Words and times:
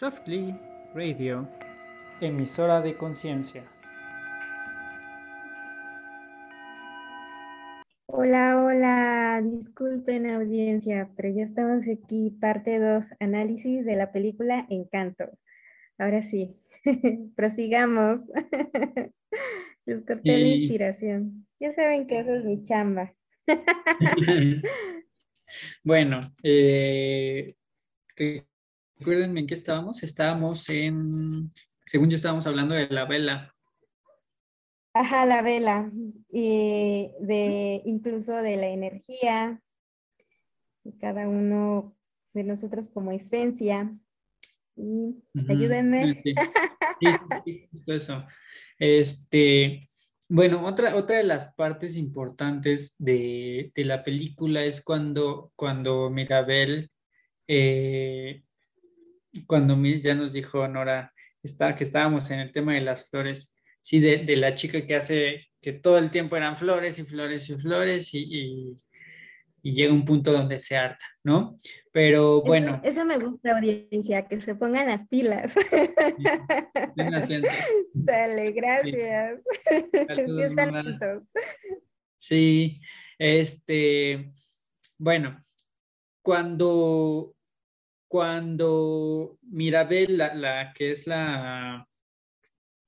Softly 0.00 0.58
Radio, 0.94 1.46
emisora 2.22 2.80
de 2.80 2.96
conciencia. 2.96 3.70
Hola, 8.06 8.64
hola, 8.64 9.42
disculpen 9.44 10.24
audiencia, 10.24 11.10
pero 11.14 11.28
ya 11.28 11.42
estamos 11.42 11.84
aquí, 11.86 12.30
parte 12.40 12.78
2, 12.78 13.08
análisis 13.20 13.84
de 13.84 13.96
la 13.96 14.10
película 14.10 14.66
Encanto. 14.70 15.38
Ahora 15.98 16.22
sí, 16.22 16.56
prosigamos. 17.36 18.22
Les 19.84 20.00
corté 20.00 20.38
la 20.38 20.48
inspiración. 20.48 21.46
Ya 21.60 21.74
saben 21.74 22.06
que 22.06 22.20
eso 22.20 22.36
es 22.36 22.44
mi 22.46 22.64
chamba. 22.64 23.12
bueno, 25.84 26.32
eh, 26.42 27.54
Recuérdenme 29.00 29.40
en 29.40 29.46
qué 29.46 29.54
estábamos. 29.54 30.02
Estábamos 30.02 30.68
en, 30.68 31.50
según 31.86 32.10
yo 32.10 32.16
estábamos 32.16 32.46
hablando 32.46 32.74
de 32.74 32.86
la 32.90 33.06
vela. 33.06 33.54
Ajá, 34.92 35.24
la 35.24 35.40
vela. 35.40 35.90
Y 36.30 37.10
de 37.18 37.80
incluso 37.86 38.34
de 38.34 38.58
la 38.58 38.68
energía. 38.68 39.62
Cada 41.00 41.26
uno 41.26 41.96
de 42.34 42.44
nosotros 42.44 42.90
como 42.90 43.10
esencia. 43.10 43.90
Y 44.76 45.16
ayúdenme. 45.48 46.22
Sí, 47.46 47.68
eso. 47.86 48.22
Este, 48.78 49.88
bueno, 50.28 50.66
otra, 50.66 50.94
otra 50.94 51.16
de 51.16 51.24
las 51.24 51.54
partes 51.54 51.96
importantes 51.96 52.96
de, 52.98 53.72
la 53.76 54.04
película 54.04 54.62
es 54.62 54.82
cuando, 54.82 55.52
cuando 55.56 56.10
Mirabel 56.10 56.90
eh, 57.48 58.42
cuando 59.46 59.76
ya 59.84 60.14
nos 60.14 60.32
dijo 60.32 60.66
Nora 60.68 61.12
está, 61.42 61.74
que 61.74 61.84
estábamos 61.84 62.30
en 62.30 62.40
el 62.40 62.52
tema 62.52 62.74
de 62.74 62.82
las 62.82 63.08
flores, 63.10 63.54
sí, 63.82 64.00
de, 64.00 64.18
de, 64.18 64.36
la 64.36 64.54
chica 64.54 64.86
que 64.86 64.96
hace 64.96 65.38
que 65.60 65.72
todo 65.72 65.98
el 65.98 66.10
tiempo 66.10 66.36
eran 66.36 66.56
flores 66.56 66.98
y 66.98 67.04
flores 67.04 67.50
y 67.50 67.54
flores 67.54 68.14
y, 68.14 68.76
y, 69.62 69.62
llega 69.62 69.92
un 69.92 70.06
punto 70.06 70.32
donde 70.32 70.58
se 70.58 70.74
harta, 70.74 71.04
¿no? 71.22 71.54
Pero 71.92 72.40
bueno. 72.42 72.80
Eso, 72.82 73.04
me 73.04 73.18
gusta, 73.18 73.54
audiencia, 73.54 74.26
que 74.26 74.40
se 74.40 74.54
pongan 74.54 74.86
las 74.86 75.06
pilas. 75.06 75.54
Sale, 78.06 78.52
gracias. 78.52 79.40
Sí, 80.26 80.42
están 80.42 80.72
Sí, 82.16 82.80
este, 83.18 84.32
bueno, 84.96 85.42
cuando 86.22 87.34
cuando 88.10 89.38
Mirabel, 89.42 90.18
la, 90.18 90.72
que 90.74 90.90
es 90.90 91.06
la, 91.06 91.86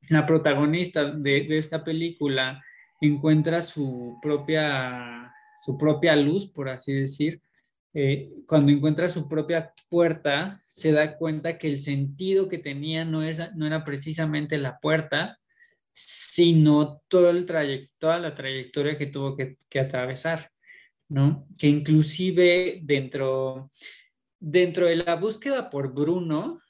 la 0.09 0.27
protagonista 0.27 1.12
de, 1.12 1.47
esta 1.59 1.84
película, 1.84 2.61
encuentra 3.01 3.62
su 3.62 4.19
propia, 4.20 5.33
su 5.65 5.78
propia 5.78 6.17
luz, 6.17 6.50
por 6.50 6.69
así 6.69 6.93
decir, 6.93 7.41
eh, 7.95 8.33
cuando 8.48 8.73
encuentra 8.73 9.09
su 9.09 9.28
propia 9.28 9.73
puerta, 9.89 10.61
se 10.67 10.91
da 10.91 11.17
cuenta 11.17 11.56
que 11.56 11.69
el 11.69 11.78
sentido 11.78 12.48
que 12.48 12.59
tenía 12.59 13.05
no, 13.05 13.23
es, 13.23 13.39
no 13.55 13.65
era 13.65 13.84
precisamente 13.84 14.59
la 14.59 14.81
puerta, 14.81 15.39
sino 15.95 17.00
todo 17.06 17.31
el 17.31 17.47
toda 17.97 18.19
la 18.19 18.34
trayectoria 18.34 18.98
que 18.98 19.06
tuvo 19.06 19.37
que, 19.37 19.56
que 19.69 19.78
atravesar, 19.78 20.50
¿no? 21.09 21.47
Que 21.56 21.69
inclusive 21.69 22.81
dentro, 22.83 23.70
dentro 24.42 24.86
de 24.86 24.96
la 24.96 25.14
búsqueda 25.14 25.70
por 25.70 25.94
Bruno, 25.94 26.60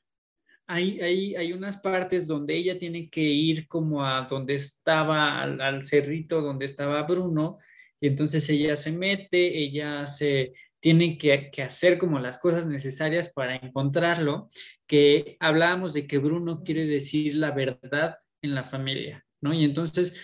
hay, 0.67 1.01
hay, 1.01 1.35
hay, 1.35 1.53
unas 1.55 1.79
partes 1.79 2.27
donde 2.27 2.55
ella 2.55 2.79
tiene 2.79 3.09
que 3.09 3.23
ir 3.23 3.67
como 3.67 4.05
a 4.05 4.27
donde 4.29 4.57
estaba, 4.57 5.43
al, 5.43 5.83
cerrito 5.83 6.43
donde 6.43 6.67
estaba 6.67 7.03
Bruno, 7.05 7.59
y 7.99 8.09
entonces 8.09 8.49
ella 8.51 8.77
se 8.77 8.93
mete, 8.93 9.59
ella 9.59 10.07
se 10.07 10.53
tiene 10.81 11.17
que, 11.17 11.51
que, 11.51 11.63
hacer 11.63 11.97
como 11.97 12.19
las 12.19 12.39
cosas 12.39 12.67
necesarias 12.67 13.33
para 13.33 13.57
encontrarlo, 13.57 14.49
que 14.87 15.37
hablábamos 15.41 15.95
de 15.95 16.07
que 16.07 16.19
Bruno 16.19 16.63
quiere 16.63 16.85
decir 16.85 17.37
la 17.37 17.53
verdad 17.53 18.19
en 18.43 18.55
la 18.55 18.65
familia, 18.65 19.25
¿no? 19.41 19.55
Y 19.55 19.65
entonces, 19.65 20.15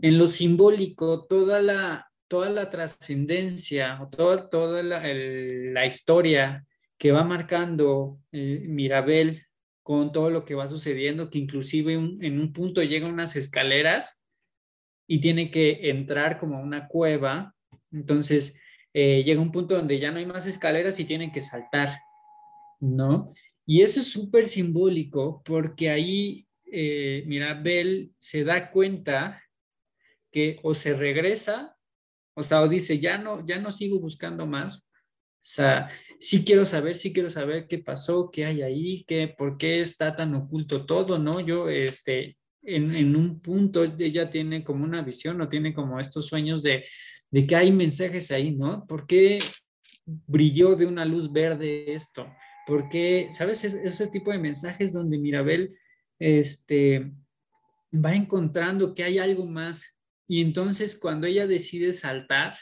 en 0.00 0.16
lo 0.16 0.28
simbólico, 0.28 1.26
toda 1.26 1.60
la, 1.60 2.08
toda 2.28 2.48
la 2.48 2.70
trascendencia, 2.70 4.00
toda, 4.10 4.48
toda 4.48 4.82
la, 4.82 5.02
la 5.06 5.86
historia 5.86 6.64
que 7.04 7.12
va 7.12 7.22
marcando 7.22 8.18
eh, 8.32 8.64
Mirabel 8.66 9.44
con 9.82 10.10
todo 10.10 10.30
lo 10.30 10.46
que 10.46 10.54
va 10.54 10.70
sucediendo, 10.70 11.28
que 11.28 11.38
inclusive 11.38 11.92
en 11.92 12.40
un 12.40 12.54
punto 12.54 12.82
llega 12.82 13.06
unas 13.06 13.36
escaleras 13.36 14.26
y 15.06 15.20
tiene 15.20 15.50
que 15.50 15.90
entrar 15.90 16.38
como 16.40 16.56
a 16.56 16.62
una 16.62 16.88
cueva. 16.88 17.54
Entonces 17.92 18.58
eh, 18.94 19.22
llega 19.22 19.42
un 19.42 19.52
punto 19.52 19.74
donde 19.74 20.00
ya 20.00 20.12
no 20.12 20.16
hay 20.16 20.24
más 20.24 20.46
escaleras 20.46 20.98
y 20.98 21.04
tiene 21.04 21.30
que 21.30 21.42
saltar, 21.42 21.90
¿no? 22.80 23.34
Y 23.66 23.82
eso 23.82 24.00
es 24.00 24.10
súper 24.10 24.48
simbólico 24.48 25.42
porque 25.44 25.90
ahí 25.90 26.46
eh, 26.72 27.24
Mirabel 27.26 28.14
se 28.16 28.44
da 28.44 28.70
cuenta 28.70 29.42
que 30.32 30.58
o 30.62 30.72
se 30.72 30.94
regresa, 30.94 31.76
o 32.32 32.42
sea, 32.42 32.62
o 32.62 32.68
dice, 32.68 32.98
ya 32.98 33.18
no, 33.18 33.46
ya 33.46 33.58
no 33.58 33.72
sigo 33.72 34.00
buscando 34.00 34.46
más, 34.46 34.88
o 35.44 35.46
sea, 35.46 35.90
sí 36.18 36.42
quiero 36.42 36.64
saber, 36.64 36.96
sí 36.96 37.12
quiero 37.12 37.28
saber 37.28 37.66
qué 37.68 37.78
pasó, 37.78 38.30
qué 38.32 38.46
hay 38.46 38.62
ahí, 38.62 39.04
qué, 39.06 39.28
por 39.28 39.58
qué 39.58 39.82
está 39.82 40.16
tan 40.16 40.34
oculto 40.34 40.86
todo, 40.86 41.18
¿no? 41.18 41.38
Yo, 41.40 41.68
este, 41.68 42.38
en, 42.62 42.94
en 42.94 43.14
un 43.14 43.40
punto, 43.40 43.84
ella 43.84 44.30
tiene 44.30 44.64
como 44.64 44.84
una 44.84 45.02
visión 45.02 45.38
o 45.42 45.48
tiene 45.50 45.74
como 45.74 46.00
estos 46.00 46.28
sueños 46.28 46.62
de, 46.62 46.86
de 47.30 47.46
que 47.46 47.56
hay 47.56 47.70
mensajes 47.72 48.30
ahí, 48.30 48.52
¿no? 48.52 48.86
¿Por 48.86 49.06
qué 49.06 49.38
brilló 50.06 50.76
de 50.76 50.86
una 50.86 51.04
luz 51.04 51.30
verde 51.30 51.92
esto? 51.92 52.26
¿Por 52.66 52.88
qué, 52.88 53.28
sabes, 53.30 53.64
ese 53.64 54.06
tipo 54.06 54.32
de 54.32 54.38
mensajes 54.38 54.94
donde 54.94 55.18
Mirabel, 55.18 55.76
este, 56.18 57.12
va 57.92 58.14
encontrando 58.14 58.94
que 58.94 59.04
hay 59.04 59.18
algo 59.18 59.44
más 59.44 59.84
y 60.26 60.40
entonces 60.40 60.98
cuando 60.98 61.26
ella 61.26 61.46
decide 61.46 61.92
saltar, 61.92 62.54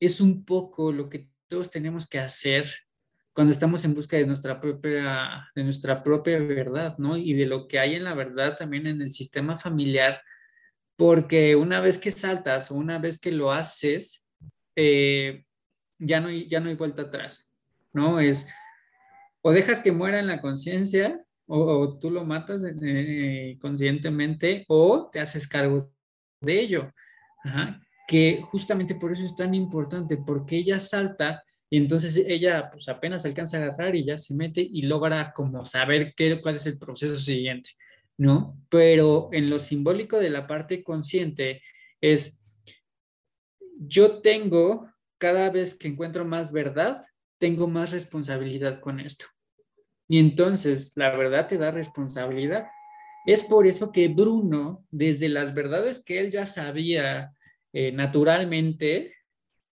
es 0.00 0.20
un 0.22 0.46
poco 0.46 0.92
lo 0.92 1.10
que 1.10 1.29
todos 1.50 1.70
tenemos 1.70 2.08
que 2.08 2.20
hacer 2.20 2.66
cuando 3.32 3.52
estamos 3.52 3.84
en 3.84 3.94
busca 3.94 4.16
de 4.16 4.26
nuestra 4.26 4.60
propia, 4.60 5.50
de 5.54 5.64
nuestra 5.64 6.02
propia 6.02 6.38
verdad, 6.38 6.96
¿no? 6.98 7.16
Y 7.16 7.34
de 7.34 7.46
lo 7.46 7.68
que 7.68 7.78
hay 7.78 7.94
en 7.94 8.04
la 8.04 8.14
verdad 8.14 8.56
también 8.56 8.86
en 8.86 9.02
el 9.02 9.12
sistema 9.12 9.58
familiar, 9.58 10.22
porque 10.96 11.56
una 11.56 11.80
vez 11.80 11.98
que 11.98 12.10
saltas 12.10 12.70
o 12.70 12.74
una 12.74 12.98
vez 12.98 13.18
que 13.18 13.32
lo 13.32 13.52
haces, 13.52 14.26
eh, 14.76 15.44
ya, 15.98 16.20
no 16.20 16.28
hay, 16.28 16.48
ya 16.48 16.60
no 16.60 16.68
hay 16.68 16.76
vuelta 16.76 17.02
atrás, 17.02 17.54
¿no? 17.92 18.20
Es 18.20 18.48
o 19.42 19.52
dejas 19.52 19.80
que 19.80 19.92
muera 19.92 20.18
en 20.18 20.26
la 20.26 20.40
conciencia 20.40 21.24
o, 21.46 21.98
tú 21.98 22.10
lo 22.10 22.24
matas 22.24 22.62
eh, 22.64 23.58
conscientemente 23.60 24.64
o 24.68 25.08
te 25.10 25.18
haces 25.18 25.48
cargo 25.48 25.92
de 26.40 26.60
ello. 26.60 26.92
Ajá 27.42 27.80
que 28.10 28.42
justamente 28.42 28.96
por 28.96 29.12
eso 29.12 29.24
es 29.24 29.36
tan 29.36 29.54
importante, 29.54 30.16
porque 30.16 30.56
ella 30.56 30.80
salta 30.80 31.44
y 31.70 31.76
entonces 31.76 32.16
ella 32.16 32.68
pues 32.68 32.88
apenas 32.88 33.24
alcanza 33.24 33.58
a 33.58 33.62
agarrar 33.62 33.94
y 33.94 34.04
ya 34.04 34.18
se 34.18 34.34
mete 34.34 34.60
y 34.60 34.82
logra 34.82 35.32
como 35.32 35.64
saber 35.64 36.12
qué, 36.16 36.40
cuál 36.40 36.56
es 36.56 36.66
el 36.66 36.76
proceso 36.76 37.14
siguiente, 37.14 37.70
¿no? 38.18 38.58
Pero 38.68 39.28
en 39.30 39.48
lo 39.48 39.60
simbólico 39.60 40.18
de 40.18 40.28
la 40.28 40.48
parte 40.48 40.82
consciente 40.82 41.62
es, 42.00 42.40
yo 43.78 44.20
tengo, 44.20 44.88
cada 45.16 45.48
vez 45.48 45.78
que 45.78 45.86
encuentro 45.86 46.24
más 46.24 46.50
verdad, 46.50 47.06
tengo 47.38 47.68
más 47.68 47.92
responsabilidad 47.92 48.80
con 48.80 48.98
esto. 48.98 49.26
Y 50.08 50.18
entonces 50.18 50.90
la 50.96 51.16
verdad 51.16 51.46
te 51.46 51.58
da 51.58 51.70
responsabilidad. 51.70 52.66
Es 53.24 53.44
por 53.44 53.68
eso 53.68 53.92
que 53.92 54.08
Bruno, 54.08 54.84
desde 54.90 55.28
las 55.28 55.54
verdades 55.54 56.04
que 56.04 56.18
él 56.18 56.32
ya 56.32 56.44
sabía 56.44 57.36
eh, 57.72 57.92
naturalmente 57.92 59.14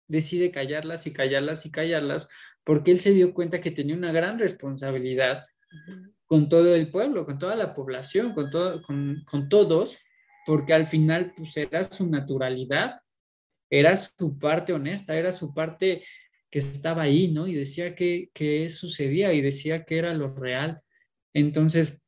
decide 0.09 0.51
callarlas 0.51 1.07
y 1.07 1.13
callarlas 1.13 1.67
y 1.67 1.71
callarlas 1.71 2.31
porque 2.65 2.91
él 2.91 3.01
se 3.01 3.13
dio 3.13 3.35
cuenta 3.35 3.61
que 3.61 3.71
tenía 3.71 3.97
una 3.97 4.13
gran 4.13 4.39
responsabilidad 4.39 5.47
con 6.27 6.49
todo 6.49 6.75
el 6.75 6.91
pueblo, 6.91 7.27
con 7.27 7.39
toda 7.39 7.57
la 7.57 7.75
población, 7.75 8.35
con, 8.35 8.51
todo, 8.51 8.83
con, 8.83 9.23
con 9.27 9.49
todos, 9.49 9.99
porque 10.47 10.73
al 10.73 10.87
final 10.87 11.33
pues 11.37 11.57
era 11.57 11.83
su 11.85 12.09
naturalidad, 12.09 13.01
era 13.69 13.97
su 13.97 14.39
parte 14.39 14.73
honesta, 14.73 15.17
era 15.17 15.33
su 15.33 15.53
parte 15.53 16.03
que 16.51 16.59
estaba 16.59 17.03
ahí, 17.03 17.29
¿no? 17.29 17.47
Y 17.47 17.55
decía 17.55 17.95
que, 17.95 18.31
que 18.35 18.69
sucedía 18.71 19.33
y 19.33 19.41
decía 19.41 19.85
que 19.85 19.99
era 19.99 20.13
lo 20.13 20.35
real. 20.35 20.83
Entonces, 21.33 22.01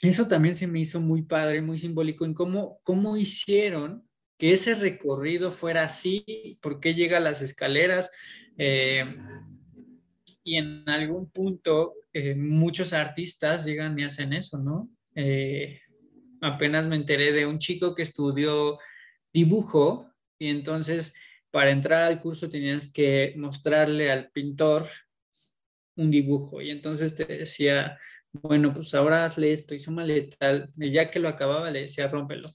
eso 0.00 0.26
también 0.28 0.54
se 0.54 0.66
me 0.66 0.80
hizo 0.80 1.00
muy 1.00 1.22
padre, 1.22 1.60
muy 1.60 1.78
simbólico 1.78 2.24
en 2.24 2.34
cómo, 2.34 2.80
cómo 2.82 3.16
hicieron 3.16 4.08
que 4.38 4.52
ese 4.52 4.74
recorrido 4.74 5.50
fuera 5.50 5.84
así, 5.84 6.58
por 6.60 6.80
qué 6.80 6.94
llega 6.94 7.18
a 7.18 7.20
las 7.20 7.42
escaleras. 7.42 8.10
Eh, 8.58 9.04
y 10.44 10.56
en 10.56 10.88
algún 10.88 11.30
punto 11.30 11.94
eh, 12.12 12.34
muchos 12.34 12.92
artistas 12.92 13.64
llegan 13.64 13.98
y 13.98 14.04
hacen 14.04 14.32
eso, 14.32 14.58
¿no? 14.58 14.90
Eh, 15.14 15.80
apenas 16.40 16.86
me 16.86 16.96
enteré 16.96 17.32
de 17.32 17.46
un 17.46 17.58
chico 17.58 17.94
que 17.94 18.02
estudió 18.02 18.78
dibujo 19.32 20.10
y 20.38 20.50
entonces 20.50 21.14
para 21.50 21.70
entrar 21.70 22.02
al 22.02 22.20
curso 22.20 22.50
tenías 22.50 22.92
que 22.92 23.34
mostrarle 23.36 24.10
al 24.12 24.30
pintor 24.30 24.86
un 25.96 26.10
dibujo 26.10 26.60
y 26.60 26.70
entonces 26.70 27.14
te 27.14 27.24
decía, 27.24 27.98
bueno, 28.32 28.74
pues 28.74 28.94
ahora 28.94 29.24
hazle 29.24 29.52
esto, 29.52 29.74
hizo 29.74 29.92
maleta, 29.92 30.68
y 30.76 30.90
ya 30.90 31.10
que 31.10 31.20
lo 31.20 31.28
acababa 31.28 31.70
le 31.70 31.82
decía, 31.82 32.08
rómpelo. 32.08 32.50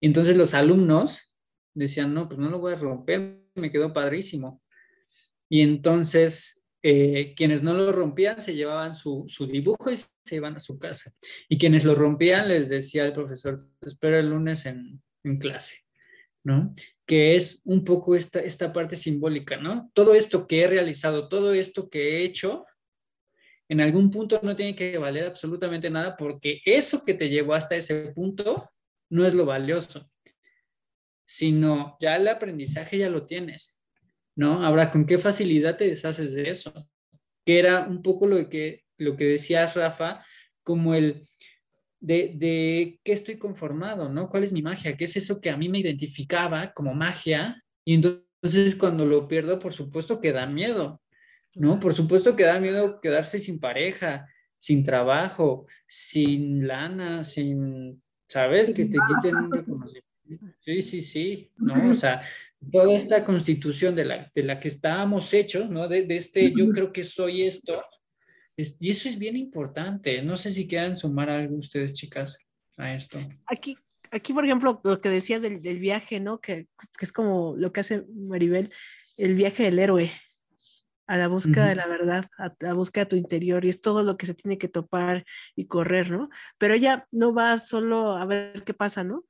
Y 0.00 0.06
entonces 0.06 0.36
los 0.36 0.54
alumnos 0.54 1.34
decían, 1.74 2.14
no, 2.14 2.28
pues 2.28 2.38
no 2.38 2.48
lo 2.48 2.58
voy 2.58 2.74
a 2.74 2.76
romper, 2.76 3.40
me 3.54 3.70
quedó 3.70 3.92
padrísimo. 3.92 4.62
Y 5.48 5.62
entonces 5.62 6.66
eh, 6.82 7.34
quienes 7.36 7.62
no 7.62 7.74
lo 7.74 7.92
rompían 7.92 8.40
se 8.40 8.54
llevaban 8.54 8.94
su, 8.94 9.24
su, 9.28 9.46
dibujo 9.46 9.90
y 9.90 9.96
se 9.96 10.36
iban 10.36 10.56
a 10.56 10.60
su 10.60 10.78
casa. 10.78 11.12
Y 11.48 11.58
quienes 11.58 11.84
lo 11.84 11.94
rompían 11.94 12.48
les 12.48 12.68
decía 12.68 13.04
el 13.04 13.12
profesor, 13.12 13.68
espero 13.80 14.18
el 14.18 14.30
lunes 14.30 14.66
en, 14.66 15.02
en 15.24 15.38
clase, 15.38 15.84
¿no? 16.44 16.72
Que 17.04 17.36
es 17.36 17.60
un 17.64 17.84
poco 17.84 18.14
esta, 18.14 18.40
esta 18.40 18.72
parte 18.72 18.96
simbólica, 18.96 19.56
¿no? 19.56 19.90
Todo 19.94 20.14
esto 20.14 20.46
que 20.46 20.62
he 20.62 20.66
realizado, 20.66 21.28
todo 21.28 21.52
esto 21.54 21.88
que 21.88 22.18
he 22.18 22.24
hecho, 22.24 22.66
en 23.68 23.80
algún 23.80 24.10
punto 24.10 24.38
no 24.42 24.54
tiene 24.54 24.76
que 24.76 24.96
valer 24.96 25.24
absolutamente 25.24 25.90
nada 25.90 26.16
porque 26.16 26.60
eso 26.64 27.04
que 27.04 27.14
te 27.14 27.28
llevó 27.28 27.54
hasta 27.54 27.74
ese 27.74 28.12
punto 28.12 28.70
no 29.10 29.26
es 29.26 29.34
lo 29.34 29.46
valioso, 29.46 30.10
sino 31.24 31.96
ya 32.00 32.16
el 32.16 32.28
aprendizaje 32.28 32.98
ya 32.98 33.08
lo 33.08 33.24
tienes, 33.24 33.80
¿no? 34.34 34.64
Ahora, 34.64 34.90
¿con 34.90 35.06
qué 35.06 35.18
facilidad 35.18 35.76
te 35.76 35.88
deshaces 35.88 36.32
de 36.34 36.50
eso? 36.50 36.88
Que 37.44 37.58
era 37.58 37.86
un 37.86 38.02
poco 38.02 38.26
lo 38.26 38.48
que, 38.48 38.84
lo 38.98 39.16
que 39.16 39.24
decías, 39.24 39.74
Rafa, 39.74 40.24
como 40.62 40.94
el 40.94 41.22
de, 42.00 42.32
de 42.36 43.00
qué 43.02 43.12
estoy 43.12 43.38
conformado, 43.38 44.08
¿no? 44.08 44.28
¿Cuál 44.28 44.44
es 44.44 44.52
mi 44.52 44.62
magia? 44.62 44.96
¿Qué 44.96 45.04
es 45.04 45.16
eso 45.16 45.40
que 45.40 45.50
a 45.50 45.56
mí 45.56 45.68
me 45.68 45.78
identificaba 45.78 46.72
como 46.72 46.94
magia? 46.94 47.62
Y 47.84 47.94
entonces 47.94 48.76
cuando 48.76 49.04
lo 49.04 49.28
pierdo, 49.28 49.58
por 49.58 49.72
supuesto 49.72 50.20
que 50.20 50.32
da 50.32 50.46
miedo, 50.46 51.02
¿no? 51.54 51.80
Por 51.80 51.94
supuesto 51.94 52.36
que 52.36 52.44
da 52.44 52.60
miedo 52.60 53.00
quedarse 53.00 53.40
sin 53.40 53.58
pareja, 53.58 54.26
sin 54.58 54.84
trabajo, 54.84 55.66
sin 55.88 56.66
lana, 56.66 57.24
sin, 57.24 58.02
¿sabes? 58.28 58.66
que 58.66 58.84
te 58.86 58.96
quiten 59.08 59.36
un 59.36 59.52
reconocimiento. 59.52 60.06
Sí, 60.60 60.82
sí, 60.82 61.02
sí, 61.02 61.52
¿no? 61.56 61.92
O 61.92 61.94
sea, 61.94 62.22
toda 62.72 62.98
esta 62.98 63.24
constitución 63.24 63.94
de 63.94 64.04
la, 64.04 64.32
de 64.34 64.42
la 64.42 64.58
que 64.58 64.68
estábamos 64.68 65.32
hechos, 65.32 65.70
¿no? 65.70 65.88
De, 65.88 66.06
de 66.06 66.16
este, 66.16 66.52
yo 66.56 66.68
creo 66.70 66.92
que 66.92 67.04
soy 67.04 67.42
esto, 67.42 67.80
y 68.56 68.90
eso 68.90 69.08
es 69.08 69.18
bien 69.18 69.36
importante. 69.36 70.22
No 70.22 70.36
sé 70.36 70.50
si 70.50 70.66
quieran 70.66 70.96
sumar 70.96 71.28
algo 71.28 71.56
ustedes, 71.56 71.94
chicas, 71.94 72.38
a 72.76 72.94
esto. 72.94 73.18
Aquí, 73.46 73.76
aquí 74.10 74.32
por 74.32 74.44
ejemplo, 74.44 74.80
lo 74.82 75.00
que 75.00 75.10
decías 75.10 75.42
del, 75.42 75.60
del 75.60 75.78
viaje, 75.78 76.20
¿no? 76.20 76.40
Que, 76.40 76.66
que, 76.98 77.04
es 77.04 77.12
como 77.12 77.54
lo 77.56 77.72
que 77.72 77.80
hace 77.80 78.04
Maribel, 78.14 78.72
el 79.16 79.34
viaje 79.34 79.64
del 79.64 79.78
héroe 79.78 80.10
a 81.06 81.16
la 81.16 81.28
búsqueda 81.28 81.64
uh 81.64 81.66
-huh. 81.66 81.68
de 81.70 81.76
la 81.76 81.86
verdad, 81.86 82.30
a 82.38 82.54
la 82.60 82.74
búsqueda 82.74 83.04
de 83.04 83.10
tu 83.10 83.16
interior, 83.16 83.64
y 83.64 83.68
es 83.68 83.80
todo 83.80 84.02
lo 84.02 84.16
que 84.16 84.26
se 84.26 84.34
tiene 84.34 84.58
que 84.58 84.68
topar 84.68 85.24
y 85.54 85.66
correr, 85.66 86.10
¿no? 86.10 86.28
Pero 86.58 86.74
ella 86.74 87.06
no 87.12 87.32
va 87.32 87.58
solo 87.58 88.16
a 88.16 88.26
ver 88.26 88.64
qué 88.64 88.74
pasa, 88.74 89.04
¿no? 89.04 89.24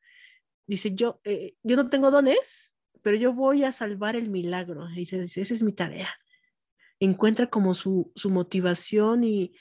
Dice, 0.67 0.95
yo, 0.95 1.21
eh, 1.25 1.55
yo 1.63 1.77
no 1.77 1.89
tengo 1.89 2.11
dones, 2.11 2.77
pero 3.03 3.17
yo 3.17 3.33
voy 3.33 3.65
a 3.65 3.73
salvar 3.73 4.17
el 4.17 4.29
milagro. 4.29 4.89
Y 4.91 4.97
dice, 4.97 5.23
esa 5.23 5.41
es 5.41 5.63
mi 5.63 5.73
tarea. 5.73 6.13
Encuentra 6.99 7.49
como 7.49 7.75
su, 7.75 8.11
su 8.17 8.31
motivación 8.31 9.23
y 9.23 9.53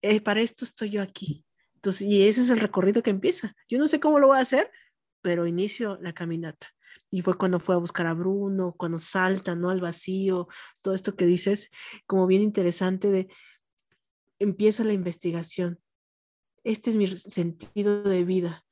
eh, 0.00 0.20
para 0.20 0.40
esto 0.40 0.64
estoy 0.64 0.90
yo 0.90 1.02
aquí. 1.02 1.44
Entonces, 1.76 2.02
y 2.02 2.26
ese 2.26 2.40
es 2.40 2.50
el 2.50 2.60
recorrido 2.60 3.02
que 3.02 3.10
empieza. 3.10 3.54
Yo 3.68 3.78
no 3.78 3.88
sé 3.88 4.00
cómo 4.00 4.18
lo 4.18 4.28
voy 4.28 4.38
a 4.38 4.40
hacer, 4.40 4.70
pero 5.20 5.46
inicio 5.46 5.98
la 6.00 6.12
caminata. 6.12 6.74
Y 7.12 7.22
fue 7.22 7.36
cuando 7.36 7.60
fue 7.60 7.74
a 7.76 7.78
buscar 7.78 8.06
a 8.06 8.14
Bruno, 8.14 8.74
cuando 8.76 8.98
salta, 8.98 9.54
¿no? 9.54 9.70
Al 9.70 9.80
vacío, 9.80 10.48
todo 10.80 10.94
esto 10.94 11.14
que 11.14 11.26
dices, 11.26 11.70
como 12.06 12.26
bien 12.26 12.42
interesante 12.42 13.10
de, 13.10 13.28
empieza 14.40 14.82
la 14.82 14.94
investigación. 14.94 15.78
Este 16.64 16.90
es 16.90 16.96
mi 16.96 17.06
sentido 17.06 18.02
de 18.02 18.24
vida. 18.24 18.64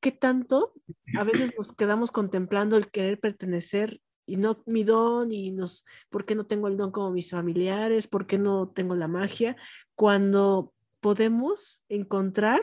¿Qué 0.00 0.10
tanto 0.10 0.72
a 1.18 1.24
veces 1.24 1.52
nos 1.56 1.72
quedamos 1.72 2.12
contemplando 2.12 2.76
el 2.76 2.90
querer 2.90 3.20
pertenecer 3.20 4.00
y 4.26 4.36
no 4.36 4.62
mi 4.66 4.82
don 4.82 5.32
y 5.32 5.50
nos, 5.50 5.84
¿por 6.10 6.24
qué 6.24 6.34
no 6.34 6.46
tengo 6.46 6.68
el 6.68 6.76
don 6.76 6.90
como 6.90 7.10
mis 7.10 7.30
familiares? 7.30 8.06
¿Por 8.06 8.26
qué 8.26 8.38
no 8.38 8.68
tengo 8.68 8.94
la 8.94 9.08
magia? 9.08 9.56
Cuando 9.94 10.72
podemos 11.00 11.84
encontrar 11.88 12.60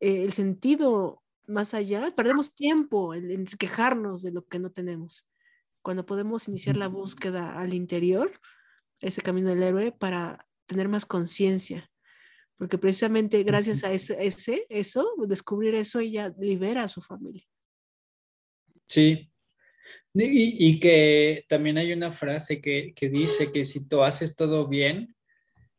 eh, 0.00 0.24
el 0.24 0.32
sentido 0.32 1.22
más 1.48 1.74
allá, 1.74 2.12
perdemos 2.14 2.54
tiempo 2.54 3.14
en, 3.14 3.30
en, 3.30 3.46
quejarnos 3.46 4.22
de 4.22 4.32
lo 4.32 4.46
que 4.46 4.58
no 4.58 4.70
tenemos. 4.70 5.26
Cuando 5.82 6.06
podemos 6.06 6.46
iniciar 6.48 6.76
la 6.76 6.88
búsqueda 6.88 7.58
al 7.58 7.72
interior, 7.74 8.38
ese 9.00 9.22
camino 9.22 9.48
del 9.48 9.62
héroe, 9.62 9.92
para 9.92 10.46
tener 10.66 10.88
más 10.88 11.06
conciencia. 11.06 11.90
Porque 12.56 12.76
precisamente 12.76 13.42
gracias 13.44 13.84
a 13.84 13.92
ese, 13.92 14.16
ese, 14.24 14.66
eso, 14.68 15.14
descubrir 15.26 15.74
eso, 15.74 16.00
ella 16.00 16.34
libera 16.38 16.84
a 16.84 16.88
su 16.88 17.00
familia. 17.00 17.44
Sí. 18.86 19.30
Y, 20.14 20.66
y 20.68 20.80
que 20.80 21.44
también 21.48 21.78
hay 21.78 21.92
una 21.92 22.12
frase 22.12 22.60
que, 22.60 22.92
que 22.94 23.08
dice 23.08 23.52
que 23.52 23.64
si 23.64 23.86
tú 23.86 24.02
haces 24.02 24.34
todo 24.34 24.66
bien, 24.66 25.14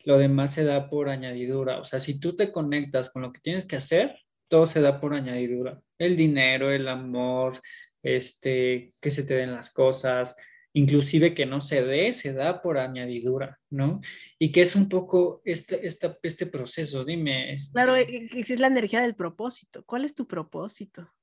lo 0.06 0.18
demás 0.18 0.54
se 0.54 0.64
da 0.64 0.90
por 0.90 1.10
añadidura. 1.10 1.80
O 1.80 1.86
sea, 1.86 2.00
si 2.00 2.20
tú 2.20 2.36
te 2.36 2.52
conectas 2.52 3.10
con 3.10 3.22
lo 3.22 3.34
que 3.34 3.42
tienes 3.42 3.66
que 3.66 3.76
hacer, 3.76 4.18
todo 4.50 4.68
se 4.68 4.82
da 4.82 5.00
por 5.00 5.14
añadidura. 5.14 5.82
El 5.98 6.18
dinero, 6.18 6.72
el 6.72 6.88
amor, 6.88 7.62
este, 8.04 8.94
que 9.00 9.12
se 9.12 9.24
te 9.24 9.36
den 9.36 9.54
las 9.54 9.72
cosas, 9.72 10.36
inclusive 10.74 11.34
que 11.34 11.46
no 11.46 11.62
se 11.62 11.84
dé, 11.84 12.14
se 12.14 12.34
da 12.34 12.62
por 12.62 12.78
añadidura, 12.78 13.60
¿no? 13.70 14.02
Y 14.38 14.52
que 14.52 14.62
es 14.62 14.76
un 14.76 14.90
poco 14.90 15.42
este, 15.46 15.86
este, 15.86 16.18
este 16.24 16.46
proceso, 16.46 17.06
dime. 17.06 17.60
Claro, 17.72 17.96
es 17.96 18.60
la 18.60 18.68
energía 18.68 19.02
del 19.02 19.16
propósito. 19.16 19.84
¿Cuál 19.86 20.06
es 20.06 20.14
tu 20.14 20.28
propósito? 20.28 21.14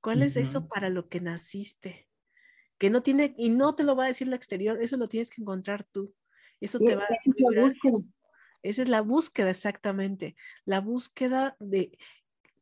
¿Cuál 0.00 0.22
es 0.22 0.36
uh 0.36 0.40
-huh. 0.40 0.42
eso 0.42 0.68
para 0.68 0.90
lo 0.90 1.08
que 1.08 1.20
naciste? 1.20 2.08
Que 2.78 2.90
no 2.90 3.02
tiene, 3.02 3.34
y 3.38 3.50
no 3.50 3.74
te 3.74 3.84
lo 3.84 3.96
va 3.96 4.04
a 4.04 4.08
decir 4.08 4.26
el 4.26 4.34
exterior, 4.34 4.82
eso 4.82 4.96
lo 4.96 5.08
tienes 5.08 5.30
que 5.30 5.40
encontrar 5.40 5.84
tú. 5.84 6.14
Eso 6.60 6.78
te 6.78 6.96
va 6.96 7.04
a 7.04 7.06
esa 7.06 7.30
es 7.30 7.54
la 7.54 7.62
búsqueda. 7.62 7.98
Esa 8.62 8.82
es 8.82 8.88
la 8.88 9.02
búsqueda, 9.02 9.50
exactamente. 9.50 10.36
La 10.64 10.80
búsqueda 10.80 11.56
de 11.60 11.98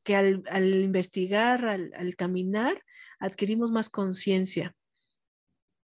que 0.03 0.17
al, 0.17 0.43
al 0.51 0.75
investigar, 0.75 1.65
al, 1.65 1.93
al, 1.97 2.15
caminar, 2.17 2.83
adquirimos 3.19 3.71
más 3.71 3.89
conciencia. 3.89 4.75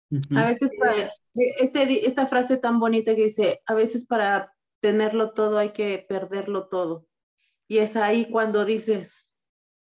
Uh 0.09 0.17
-huh. 0.17 0.39
A 0.39 0.47
veces, 0.47 0.71
para, 0.79 1.11
este, 1.59 2.07
esta 2.07 2.27
frase 2.27 2.57
tan 2.57 2.79
bonita 2.79 3.15
que 3.15 3.25
dice, 3.25 3.61
a 3.65 3.73
veces 3.73 4.05
para 4.05 4.53
tenerlo 4.79 5.33
todo 5.33 5.57
hay 5.57 5.71
que 5.73 6.05
perderlo 6.07 6.67
todo. 6.67 7.07
Y 7.67 7.79
es 7.79 7.95
ahí 7.95 8.29
cuando 8.29 8.65
dices, 8.65 9.25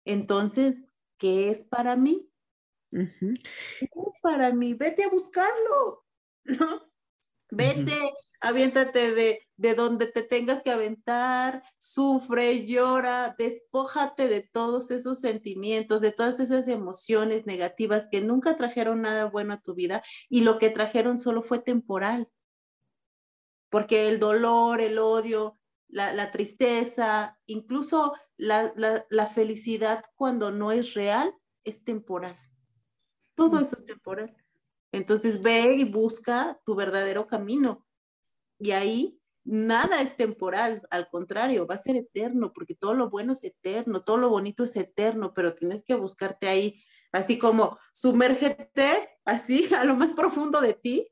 entonces, 0.06 0.84
¿qué 1.18 1.50
es 1.50 1.64
para 1.66 1.96
mí? 1.96 2.30
Uh 2.92 3.00
-huh. 3.00 3.40
¿Qué 3.80 3.86
es 3.86 4.22
para 4.22 4.54
mí? 4.54 4.74
Vete 4.74 5.04
a 5.04 5.10
buscarlo, 5.10 6.06
¿no? 6.46 6.95
Vete, 7.56 7.82
uh 7.82 7.86
-huh. 7.86 8.14
aviéntate 8.42 9.14
de, 9.14 9.40
de 9.58 9.76
donde 9.76 10.08
te 10.08 10.22
tengas 10.24 10.62
que 10.62 10.72
aventar, 10.72 11.64
sufre, 11.78 12.66
llora, 12.66 13.36
despójate 13.38 14.28
de 14.28 14.42
todos 14.42 14.92
esos 14.92 15.20
sentimientos, 15.20 16.02
de 16.02 16.12
todas 16.12 16.40
esas 16.40 16.68
emociones 16.68 17.46
negativas 17.46 18.08
que 18.12 18.22
nunca 18.22 18.56
trajeron 18.56 19.02
nada 19.02 19.26
bueno 19.26 19.54
a 19.54 19.62
tu 19.62 19.74
vida 19.74 20.04
y 20.30 20.42
lo 20.42 20.60
que 20.60 20.70
trajeron 20.70 21.18
solo 21.18 21.42
fue 21.42 21.60
temporal. 21.60 22.30
Porque 23.70 24.10
el 24.10 24.20
dolor, 24.20 24.82
el 24.82 25.00
odio, 25.00 25.58
la, 25.88 26.14
la 26.14 26.32
tristeza, 26.32 27.40
incluso 27.46 28.14
la, 28.38 28.74
la, 28.76 29.06
la 29.10 29.28
felicidad 29.28 30.04
cuando 30.16 30.52
no 30.52 30.72
es 30.72 30.94
real, 30.94 31.34
es 31.64 31.84
temporal. 31.84 32.38
Todo 33.36 33.60
eso 33.60 33.76
es 33.76 33.86
temporal. 33.86 34.36
Entonces 34.96 35.42
ve 35.42 35.76
y 35.78 35.84
busca 35.84 36.60
tu 36.66 36.74
verdadero 36.74 37.28
camino. 37.28 37.86
Y 38.60 38.72
ahí 38.72 39.20
nada 39.44 40.02
es 40.02 40.16
temporal, 40.16 40.82
al 40.90 41.10
contrario, 41.10 41.68
va 41.68 41.76
a 41.76 41.80
ser 41.80 41.98
eterno, 41.98 42.54
porque 42.54 42.76
todo 42.76 42.94
lo 42.94 43.10
bueno 43.10 43.34
es 43.34 43.44
eterno, 43.44 44.04
todo 44.04 44.18
lo 44.18 44.30
bonito 44.30 44.64
es 44.64 44.76
eterno, 44.76 45.34
pero 45.34 45.54
tienes 45.54 45.84
que 45.84 45.96
buscarte 45.96 46.48
ahí, 46.48 46.82
así 47.12 47.38
como 47.38 47.78
sumérgete, 47.94 49.10
así 49.26 49.68
a 49.78 49.84
lo 49.84 49.96
más 49.96 50.14
profundo 50.14 50.62
de 50.62 50.74
ti, 50.74 51.08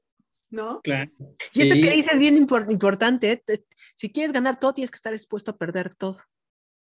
¿no? 0.50 0.82
Claro. 0.82 1.12
Y 1.54 1.62
eso 1.62 1.76
sí. 1.76 1.82
que 1.82 1.92
dices 1.92 2.14
es 2.14 2.20
bien 2.20 2.38
import 2.38 2.72
importante, 2.72 3.44
¿eh? 3.48 3.66
si 3.96 4.12
quieres 4.12 4.32
ganar 4.32 4.60
todo, 4.60 4.74
tienes 4.74 4.92
que 4.92 4.98
estar 4.98 5.12
dispuesto 5.12 5.52
a 5.52 5.58
perder 5.58 5.94
todo 5.94 6.18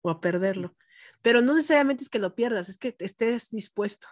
o 0.02 0.10
a 0.10 0.22
perderlo. 0.22 0.76
Pero 1.22 1.42
no 1.42 1.56
necesariamente 1.56 2.04
es 2.04 2.10
que 2.10 2.20
lo 2.20 2.36
pierdas, 2.36 2.70
es 2.70 2.78
que 2.78 2.96
estés 3.00 3.50
dispuesto. 3.50 4.08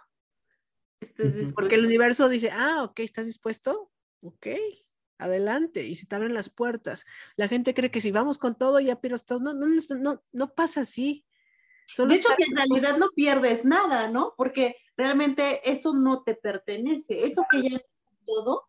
Porque 1.54 1.74
el 1.74 1.84
universo 1.84 2.28
dice, 2.28 2.50
ah, 2.52 2.84
ok, 2.84 3.00
¿estás 3.00 3.26
dispuesto? 3.26 3.90
Ok, 4.22 4.46
adelante, 5.18 5.86
y 5.86 5.96
se 5.96 6.06
te 6.06 6.14
abren 6.14 6.34
las 6.34 6.50
puertas. 6.50 7.04
La 7.36 7.48
gente 7.48 7.74
cree 7.74 7.90
que 7.90 8.00
si 8.00 8.10
vamos 8.10 8.38
con 8.38 8.56
todo, 8.56 8.80
ya 8.80 9.00
pero 9.00 9.16
no, 9.40 9.54
no, 9.54 9.66
no, 10.00 10.22
no 10.32 10.54
pasa 10.54 10.82
así. 10.82 11.24
de 11.96 12.14
hecho, 12.14 12.28
que 12.36 12.44
en 12.44 12.56
realidad 12.56 12.96
no 12.98 13.10
pierdes 13.10 13.64
nada, 13.64 14.08
¿no? 14.08 14.34
Porque 14.36 14.76
realmente 14.96 15.68
eso 15.70 15.94
no 15.94 16.22
te 16.22 16.34
pertenece. 16.34 17.24
Eso 17.26 17.44
que 17.50 17.68
ya 17.68 17.80
todo, 18.24 18.68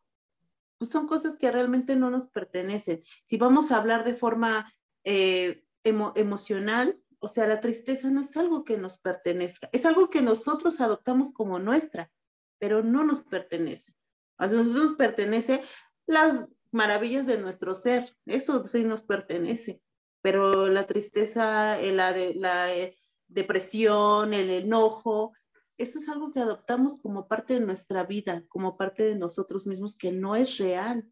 pues 0.77 0.91
son 0.91 1.07
cosas 1.07 1.37
que 1.37 1.51
realmente 1.51 1.95
no 1.95 2.09
nos 2.09 2.27
pertenecen. 2.27 3.03
Si 3.25 3.37
vamos 3.37 3.71
a 3.71 3.77
hablar 3.77 4.03
de 4.03 4.15
forma 4.15 4.73
eh, 5.03 5.63
emocional, 5.83 6.99
o 7.19 7.27
sea, 7.27 7.47
la 7.47 7.59
tristeza 7.59 8.09
no 8.09 8.21
es 8.21 8.35
algo 8.37 8.63
que 8.63 8.77
nos 8.77 8.97
pertenezca, 8.97 9.69
es 9.71 9.85
algo 9.85 10.09
que 10.09 10.21
nosotros 10.21 10.81
adoptamos 10.81 11.31
como 11.31 11.59
nuestra, 11.59 12.11
pero 12.59 12.83
no 12.83 13.03
nos 13.03 13.23
pertenece. 13.23 13.93
A 14.37 14.47
nosotros 14.47 14.89
nos 14.89 14.97
pertenece 14.97 15.63
las 16.05 16.47
maravillas 16.71 17.25
de 17.25 17.37
nuestro 17.37 17.73
ser, 17.73 18.15
eso 18.25 18.63
sí 18.65 18.83
nos 18.83 19.03
pertenece, 19.03 19.81
pero 20.21 20.67
la 20.67 20.85
tristeza, 20.85 21.79
eh, 21.79 21.91
la, 21.93 22.13
la 22.35 22.75
eh, 22.75 22.97
depresión, 23.27 24.33
el 24.33 24.49
enojo, 24.49 25.33
eso 25.77 25.99
es 25.99 26.09
algo 26.09 26.31
que 26.31 26.39
adoptamos 26.39 26.99
como 27.01 27.27
parte 27.27 27.55
de 27.55 27.59
nuestra 27.61 28.03
vida, 28.03 28.43
como 28.49 28.77
parte 28.77 29.03
de 29.03 29.15
nosotros 29.15 29.67
mismos, 29.67 29.95
que 29.97 30.11
no 30.11 30.35
es 30.35 30.57
real. 30.57 31.09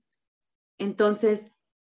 Entonces, 0.78 1.48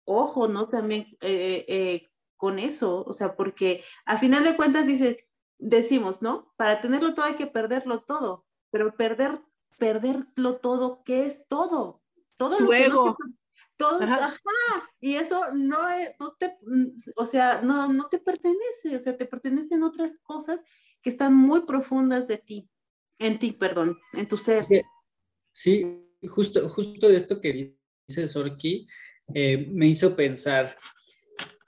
ojo, 0.05 0.47
¿no? 0.47 0.67
También 0.67 1.17
eh, 1.21 2.07
con 2.37 2.59
eso, 2.59 3.03
o 3.05 3.13
sea, 3.13 3.35
porque 3.35 3.83
a 4.05 4.17
final 4.17 4.43
de 4.43 4.55
cuentas 4.55 4.87
dice, 4.87 5.29
decimos, 5.59 6.21
¿no? 6.21 6.51
Para 6.57 6.81
tenerlo 6.81 7.13
todo 7.13 7.25
hay 7.25 7.35
que 7.35 7.47
perderlo 7.47 8.01
todo, 8.01 8.45
pero 8.71 8.95
perder, 8.95 9.39
perderlo 9.77 10.55
todo, 10.57 11.03
¿qué 11.03 11.25
es 11.25 11.47
todo? 11.47 12.01
Todo 12.37 12.59
lo 12.59 12.69
que 12.69 12.87
no 12.87 13.15
te, 13.15 13.23
todo, 13.77 14.01
ajá. 14.01 14.39
y 14.99 15.15
eso 15.15 15.53
no, 15.53 15.89
es, 15.89 16.11
no 16.19 16.35
te, 16.39 16.57
o 17.15 17.25
sea, 17.25 17.61
no, 17.61 17.91
no 17.91 18.09
te 18.09 18.19
pertenece, 18.19 18.95
o 18.95 18.99
sea, 18.99 19.17
te 19.17 19.25
pertenecen 19.25 19.83
otras 19.83 20.17
cosas 20.23 20.63
que 21.01 21.09
están 21.09 21.35
muy 21.35 21.61
profundas 21.61 22.27
de 22.27 22.37
ti, 22.37 22.69
en 23.19 23.39
ti, 23.39 23.51
perdón, 23.51 23.97
en 24.13 24.27
tu 24.27 24.37
ser. 24.37 24.65
Sí, 25.53 25.85
justo, 26.27 26.69
justo 26.69 27.07
de 27.07 27.17
esto 27.17 27.41
que 27.41 27.75
dices, 28.07 28.35
Orki, 28.35 28.87
eh, 29.33 29.67
me 29.69 29.87
hizo 29.87 30.15
pensar, 30.15 30.77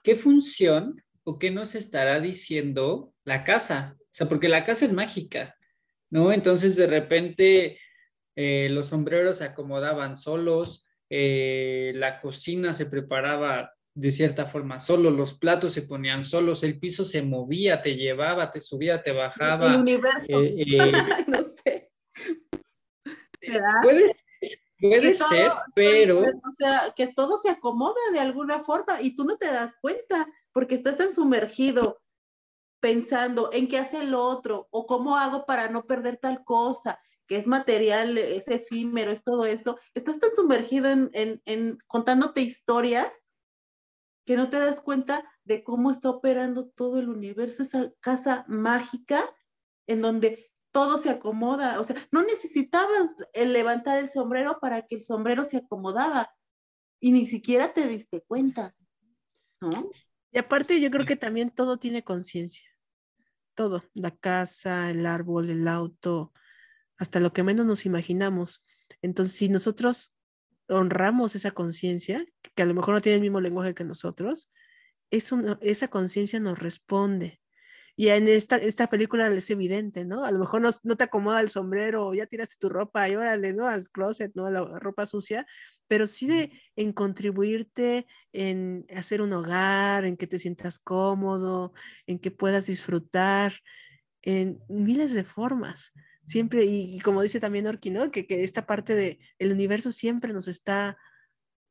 ¿qué 0.03 0.15
función 0.15 1.03
o 1.24 1.39
qué 1.39 1.51
nos 1.51 1.75
estará 1.75 2.19
diciendo 2.19 3.13
la 3.24 3.43
casa? 3.43 3.98
O 4.00 4.15
sea, 4.15 4.29
porque 4.29 4.50
la 4.50 4.63
casa 4.63 4.86
es 4.86 4.93
mágica, 4.93 5.55
¿no? 6.13 6.32
Entonces 6.32 6.75
de 6.75 6.86
repente 6.86 7.79
eh, 8.36 8.70
los 8.70 8.89
sombreros 8.89 9.39
se 9.39 9.46
acomodaban 9.46 10.15
solos, 10.15 10.88
eh, 11.10 11.91
la 11.96 12.22
cocina 12.22 12.75
se 12.75 12.86
preparaba 12.86 13.74
de 13.96 14.12
cierta 14.12 14.46
forma 14.46 14.79
solo, 14.79 15.10
los 15.10 15.34
platos 15.34 15.74
se 15.74 15.82
ponían 15.82 16.24
solos, 16.24 16.63
el 16.63 16.79
piso 16.79 17.03
se 17.03 17.24
movía, 17.24 17.82
te 17.82 17.96
llevaba, 17.96 18.51
te 18.51 18.62
subía, 18.62 19.01
te 19.01 19.12
bajaba. 19.12 19.65
El 19.65 19.75
universo. 19.75 20.41
Eh, 20.41 20.65
no 21.27 21.43
sé. 21.43 21.91
Puede 23.82 24.13
Puede 24.79 25.15
ser, 25.15 25.51
pero... 25.74 26.20
O 26.20 26.51
sea, 26.58 26.93
que 26.93 27.08
todo 27.08 27.38
se 27.38 27.50
acomoda 27.50 28.01
de 28.12 28.20
alguna 28.20 28.60
forma 28.60 29.01
y 29.01 29.15
tú 29.15 29.24
no 29.24 29.38
te 29.38 29.46
das 29.48 29.75
cuenta 29.79 30.27
porque 30.51 30.75
estás 30.75 30.98
tan 30.98 31.13
sumergido 31.13 32.02
pensando 32.84 33.50
en 33.54 33.70
qué 33.70 33.78
hace 33.78 34.02
el 34.02 34.13
otro 34.13 34.68
o 34.70 34.86
cómo 34.86 35.16
hago 35.18 35.46
para 35.46 35.70
no 35.70 35.86
perder 35.86 36.18
tal 36.18 36.44
cosa, 36.44 37.00
que 37.28 37.38
es 37.38 37.48
material, 37.48 38.18
es 38.18 38.50
efímero, 38.50 39.10
es 39.10 39.24
todo 39.24 39.46
eso. 39.46 39.80
Estás 39.94 40.20
tan 40.20 40.36
sumergido 40.36 40.90
en, 40.90 41.10
en, 41.13 41.42
en 41.46 41.78
contándote 41.88 42.42
historias 42.42 43.25
que 44.25 44.36
no 44.36 44.50
te 44.50 44.60
das 44.60 44.82
cuenta 44.82 45.24
de 45.46 45.63
cómo 45.63 45.92
está 45.92 46.10
operando 46.10 46.68
todo 46.68 47.00
el 47.00 47.08
universo, 47.08 47.63
esa 47.63 47.90
casa 48.02 48.44
mágica 48.50 49.34
en 49.88 50.02
donde 50.02 50.52
todo 50.74 50.98
se 50.98 51.10
acomoda. 51.10 51.80
O 51.80 51.86
sea, 51.86 51.96
no 52.12 52.22
necesitabas 52.24 53.16
levantar 53.34 53.98
el 53.98 54.10
sombrero 54.10 54.60
para 54.60 54.82
que 54.82 54.96
el 54.96 55.06
sombrero 55.06 55.46
se 55.46 55.56
acomodaba 55.56 56.36
y 57.00 57.13
ni 57.13 57.28
siquiera 57.28 57.72
te 57.72 57.88
diste 57.88 58.20
cuenta, 58.28 58.75
¿no? 59.62 59.90
Y 60.34 60.38
aparte 60.38 60.82
yo 60.82 60.92
creo 60.92 61.06
que 61.06 61.16
también 61.16 61.50
todo 61.50 61.78
tiene 61.78 62.04
conciencia. 62.04 62.73
Todo, 63.55 63.83
la 63.93 64.12
casa, 64.12 64.89
el 64.89 65.05
árbol, 65.05 65.50
el 65.50 65.67
auto, 65.67 66.33
hasta 66.98 67.19
lo 67.19 67.33
que 67.33 67.43
menos 67.43 67.65
nos 67.65 67.86
imaginamos. 67.86 68.65
Entonces, 69.01 69.36
si 69.36 69.50
nosotros 69.50 70.15
honramos 70.67 71.36
esa 71.36 71.51
conciencia, 71.51 72.25
que 72.55 72.63
a 72.63 72.65
lo 72.65 72.74
mejor 72.74 72.95
no 72.95 73.01
tiene 73.01 73.17
el 73.17 73.22
mismo 73.22 73.41
lenguaje 73.41 73.75
que 73.75 73.83
nosotros, 73.83 74.50
eso, 75.12 75.39
esa 75.62 75.88
conciencia 75.89 76.39
nos 76.39 76.57
responde 76.57 77.42
y 77.95 78.07
en 78.07 78.27
esta, 78.27 78.55
esta 78.57 78.88
película 78.88 79.27
es 79.27 79.50
evidente, 79.51 80.03
¿no? 80.03 80.25
A 80.25 80.31
lo 80.31 80.39
mejor 80.39 80.62
no, 80.62 80.69
no 80.83 80.95
te 80.95 81.03
acomoda 81.03 81.41
el 81.41 81.50
sombrero, 81.50 82.13
ya 82.13 82.25
tiraste 82.25 82.55
tu 82.59 82.69
ropa 82.69 83.07
y 83.07 83.15
órale, 83.15 83.53
¿no? 83.53 83.67
Al 83.67 83.89
closet, 83.89 84.31
¿no? 84.33 84.50
La 84.50 84.62
ropa 84.79 85.05
sucia, 85.05 85.45
pero 85.88 86.07
sí 86.07 86.27
de, 86.27 86.51
en 86.75 86.91
contribuirte 86.91 88.07
en 88.31 88.88
hacer 88.95 89.21
un 89.21 89.33
hogar, 89.33 90.05
en 90.05 90.17
que 90.17 90.25
te 90.25 90.39
sientas 90.39 90.79
cómodo, 90.79 91.73
en 92.07 92.17
que 92.17 92.31
puedas 92.31 92.65
disfrutar, 92.65 93.53
en 94.23 94.59
miles 94.69 95.13
de 95.13 95.23
formas. 95.23 95.91
Siempre, 96.25 96.65
y, 96.65 97.00
como 97.01 97.21
dice 97.21 97.39
también 97.39 97.67
Orki, 97.67 97.91
¿no? 97.91 98.09
Que, 98.09 98.25
que 98.25 98.43
esta 98.43 98.65
parte 98.65 98.95
del 98.95 99.19
el 99.38 99.51
universo 99.51 99.91
siempre 99.91 100.33
nos 100.33 100.47
está 100.47 100.97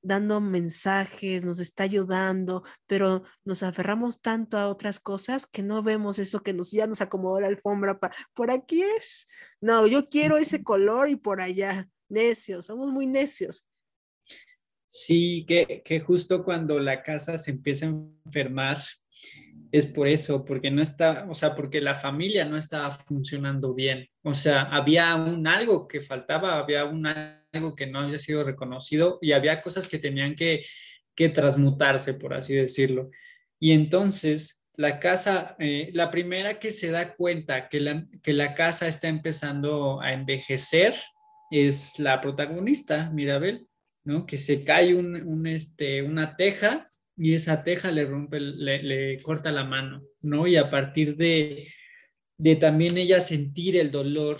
dando 0.03 0.41
mensajes, 0.41 1.45
nos 1.45 1.59
está 1.61 1.85
ayudando, 1.85 2.65
pero 2.87 3.23
nos 3.45 3.63
aferramos 3.63 4.21
tanto 4.21 4.59
a 4.59 4.69
otras 4.69 5.01
cosas 5.01 5.47
que 5.47 5.63
no 5.63 5.83
vemos 5.83 6.19
eso 6.19 6.43
que 6.43 6.53
nos 6.53 6.73
ya 6.73 6.87
nos 6.87 7.01
acomodó 7.01 7.41
la 7.41 7.49
alfombra 7.49 7.99
para 7.99 8.15
por 8.35 8.51
aquí 8.51 8.83
es. 8.83 9.29
No, 9.61 9.87
yo 9.87 10.09
quiero 10.09 10.37
ese 10.37 10.63
color 10.63 11.09
y 11.09 11.17
por 11.17 11.41
allá. 11.41 11.89
Necios, 12.09 12.67
somos 12.67 12.93
muy 12.93 13.07
necios. 13.07 13.67
Sí, 14.89 15.47
que, 15.49 15.83
que 15.83 16.01
justo 16.01 16.45
cuando 16.45 16.79
la 16.79 17.03
casa 17.03 17.39
se 17.39 17.53
empieza 17.53 17.87
a 17.87 17.95
enfermar, 18.27 18.83
es 19.73 19.87
por 19.87 20.07
eso, 20.07 20.45
porque 20.45 20.71
no 20.71 20.83
está, 20.83 21.27
o 21.31 21.35
sea, 21.35 21.55
porque 21.57 21.81
la 21.81 21.95
familia 21.95 22.45
no 22.45 22.59
estaba 22.59 22.91
funcionando 22.93 23.73
bien. 23.73 24.07
O 24.23 24.35
sea, 24.35 24.65
había 24.65 25.15
un 25.17 25.47
algo 25.47 25.89
que 25.89 26.03
faltaba, 26.03 26.59
había 26.59 26.85
un 26.85 27.07
algo 27.07 27.75
que 27.75 27.87
no 27.87 28.01
había 28.01 28.19
sido 28.19 28.45
reconocido 28.45 29.19
y 29.23 29.33
había 29.33 29.63
cosas 29.63 29.89
que 29.89 29.99
tenían 29.99 30.35
que, 30.35 30.67
que 31.17 31.31
transmutarse, 31.31 32.13
por 32.13 32.35
así 32.35 32.55
decirlo. 32.55 33.09
Y 33.59 33.73
entonces 33.73 34.63
la 34.77 35.01
casa, 35.01 35.57
eh, 35.59 35.91
la 35.95 36.11
primera 36.11 36.59
que 36.59 36.71
se 36.71 36.91
da 36.91 37.15
cuenta 37.15 37.71
que 37.71 37.81
la, 37.81 38.07
que 38.23 38.35
la 38.35 38.55
casa 38.55 38.87
está 38.89 39.09
empezando 39.09 40.03
a 40.03 40.13
envejecer 40.13 40.97
es 41.51 41.99
la 41.99 42.21
protagonista, 42.21 43.09
Mirabel, 43.09 43.67
¿no? 44.05 44.27
Que 44.27 44.37
se 44.37 44.65
cae 44.65 44.95
un, 44.95 45.17
un, 45.27 45.47
este, 45.47 46.03
una 46.03 46.37
teja 46.37 46.92
y 47.17 47.35
esa 47.35 47.63
teja 47.63 47.91
le 47.91 48.07
rompe, 48.07 48.41
le, 48.41 49.17
corta 49.23 49.53
la 49.53 49.65
mano, 49.65 50.03
¿no? 50.21 50.47
Y 50.47 50.57
a 50.57 50.71
partir 50.71 51.17
de, 51.17 51.69
de 52.39 52.57
también 52.57 52.97
ella 52.97 53.21
sentir 53.21 53.77
el 53.77 53.91
dolor 53.91 54.39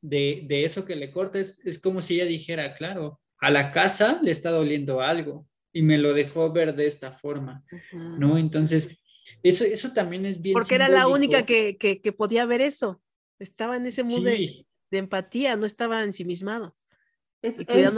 de, 0.00 0.42
de 0.46 0.64
eso 0.64 0.84
que 0.84 0.96
le 0.96 1.10
corta, 1.10 1.38
es, 1.38 1.78
como 1.82 2.02
si 2.02 2.14
ella 2.14 2.26
dijera, 2.26 2.74
claro, 2.74 3.20
a 3.40 3.50
la 3.50 3.72
casa 3.72 4.20
le 4.22 4.30
está 4.30 4.50
doliendo 4.50 5.00
algo 5.00 5.46
y 5.72 5.82
me 5.82 5.98
lo 5.98 6.14
dejó 6.14 6.50
ver 6.52 6.74
de 6.74 6.86
esta 6.86 7.12
forma, 7.12 7.64
¿no? 7.92 8.38
Entonces, 8.38 8.98
eso, 9.42 9.64
eso 9.64 9.92
también 9.92 10.24
es 10.24 10.40
bien. 10.40 10.54
Porque 10.54 10.74
era 10.74 10.88
la 10.88 11.06
única 11.08 11.44
que, 11.44 11.76
que, 11.76 12.12
podía 12.12 12.46
ver 12.46 12.62
eso, 12.62 13.02
estaba 13.38 13.76
en 13.76 13.86
ese 13.86 14.02
mood 14.02 14.24
de, 14.24 14.64
empatía, 14.92 15.56
no 15.56 15.66
estaba 15.66 16.02
ensimismado. 16.02 16.74
Es, 17.42 17.58
la, 17.58 17.90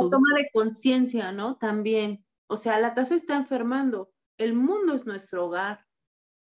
toma 0.00 0.34
de 0.36 0.48
conciencia, 0.52 1.32
¿no? 1.32 1.56
También. 1.56 2.24
O 2.48 2.56
sea, 2.56 2.78
la 2.80 2.94
casa 2.94 3.14
está 3.14 3.36
enfermando. 3.36 4.12
El 4.38 4.54
mundo 4.54 4.94
es 4.94 5.06
nuestro 5.06 5.46
hogar. 5.46 5.86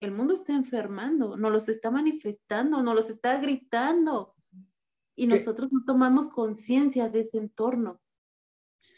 El 0.00 0.10
mundo 0.10 0.34
está 0.34 0.52
enfermando, 0.52 1.36
nos 1.36 1.52
los 1.52 1.68
está 1.68 1.92
manifestando, 1.92 2.82
nos 2.82 2.94
los 2.94 3.08
está 3.08 3.38
gritando. 3.38 4.34
Y 5.14 5.28
nosotros 5.28 5.72
no 5.72 5.84
tomamos 5.84 6.28
conciencia 6.28 7.08
de 7.08 7.20
ese 7.20 7.38
entorno 7.38 8.00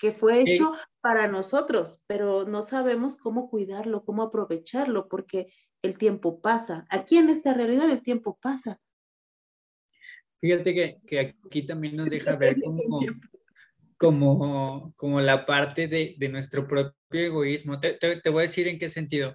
que 0.00 0.12
fue 0.12 0.40
hecho 0.40 0.74
para 1.00 1.28
nosotros, 1.28 2.00
pero 2.06 2.44
no 2.46 2.62
sabemos 2.62 3.16
cómo 3.16 3.48
cuidarlo, 3.48 4.04
cómo 4.04 4.22
aprovecharlo, 4.22 5.08
porque 5.08 5.52
el 5.82 5.98
tiempo 5.98 6.40
pasa. 6.40 6.86
Aquí 6.88 7.18
en 7.18 7.28
esta 7.28 7.54
realidad 7.54 7.88
el 7.90 8.02
tiempo 8.02 8.38
pasa. 8.40 8.80
Fíjate 10.44 10.74
que, 10.74 11.34
aquí 11.46 11.62
también 11.62 11.96
nos 11.96 12.10
deja 12.10 12.36
ver 12.36 12.56
como, 13.96 14.92
como, 14.94 15.20
la 15.22 15.46
parte 15.46 15.88
de, 15.88 16.28
nuestro 16.28 16.66
propio 16.66 16.94
egoísmo. 17.10 17.80
Te, 17.80 17.96
voy 18.28 18.40
a 18.40 18.42
decir 18.42 18.68
en 18.68 18.78
qué 18.78 18.90
sentido. 18.90 19.34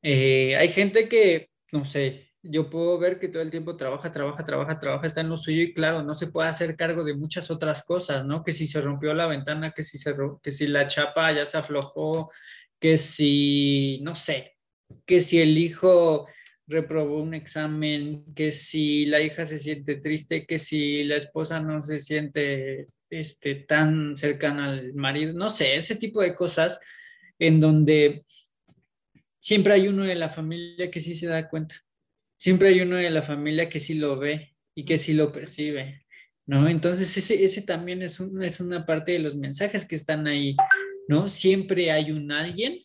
Eh, 0.00 0.56
hay 0.56 0.70
gente 0.70 1.06
que, 1.06 1.50
no 1.70 1.84
sé, 1.84 2.30
yo 2.42 2.70
puedo 2.70 2.98
ver 2.98 3.18
que 3.18 3.28
todo 3.28 3.42
el 3.42 3.50
tiempo 3.50 3.76
trabaja, 3.76 4.10
trabaja, 4.10 4.42
trabaja, 4.42 4.80
trabaja, 4.80 5.06
está 5.06 5.20
en 5.20 5.28
lo 5.28 5.36
suyo 5.36 5.64
y 5.64 5.74
claro, 5.74 6.02
no 6.02 6.14
se 6.14 6.28
puede 6.28 6.48
hacer 6.48 6.76
cargo 6.76 7.04
de 7.04 7.12
muchas 7.12 7.50
otras 7.50 7.84
cosas, 7.84 8.24
¿no? 8.24 8.42
Que 8.42 8.54
si 8.54 8.66
se 8.66 8.80
rompió 8.80 9.12
la 9.12 9.26
ventana, 9.26 9.72
que 9.72 9.84
si, 9.84 9.98
se, 9.98 10.14
que 10.42 10.50
si 10.50 10.66
la 10.66 10.86
chapa 10.86 11.30
ya 11.32 11.44
se 11.44 11.58
aflojó, 11.58 12.30
que 12.80 12.96
si, 12.96 14.00
no 14.02 14.14
sé, 14.14 14.56
que 15.04 15.20
si 15.20 15.42
el 15.42 15.58
hijo 15.58 16.26
reprobó 16.66 17.22
un 17.22 17.34
examen, 17.34 18.24
que 18.34 18.52
si 18.52 19.06
la 19.06 19.20
hija 19.20 19.46
se 19.46 19.58
siente 19.58 19.96
triste, 19.96 20.46
que 20.46 20.58
si 20.58 21.04
la 21.04 21.16
esposa 21.16 21.60
no 21.60 21.82
se 21.82 22.00
siente 22.00 22.88
este, 23.10 23.56
tan 23.56 24.16
cercana 24.16 24.70
al 24.70 24.94
marido, 24.94 25.32
no 25.32 25.50
sé, 25.50 25.76
ese 25.76 25.96
tipo 25.96 26.22
de 26.22 26.34
cosas 26.34 26.78
en 27.38 27.60
donde 27.60 28.24
siempre 29.38 29.74
hay 29.74 29.88
uno 29.88 30.04
de 30.04 30.14
la 30.14 30.30
familia 30.30 30.90
que 30.90 31.00
sí 31.00 31.14
se 31.14 31.26
da 31.26 31.48
cuenta, 31.48 31.76
siempre 32.38 32.68
hay 32.68 32.80
uno 32.80 32.96
de 32.96 33.10
la 33.10 33.22
familia 33.22 33.68
que 33.68 33.80
sí 33.80 33.94
lo 33.94 34.18
ve 34.18 34.54
y 34.74 34.84
que 34.84 34.98
sí 34.98 35.12
lo 35.14 35.32
percibe, 35.32 36.06
¿no? 36.46 36.68
Entonces 36.68 37.16
ese, 37.16 37.44
ese 37.44 37.62
también 37.62 38.02
es, 38.02 38.20
es 38.40 38.60
una 38.60 38.86
parte 38.86 39.12
de 39.12 39.18
los 39.18 39.36
mensajes 39.36 39.84
que 39.84 39.96
están 39.96 40.26
ahí, 40.26 40.56
¿no? 41.08 41.28
Siempre 41.28 41.90
hay 41.90 42.12
un 42.12 42.30
alguien 42.30 42.78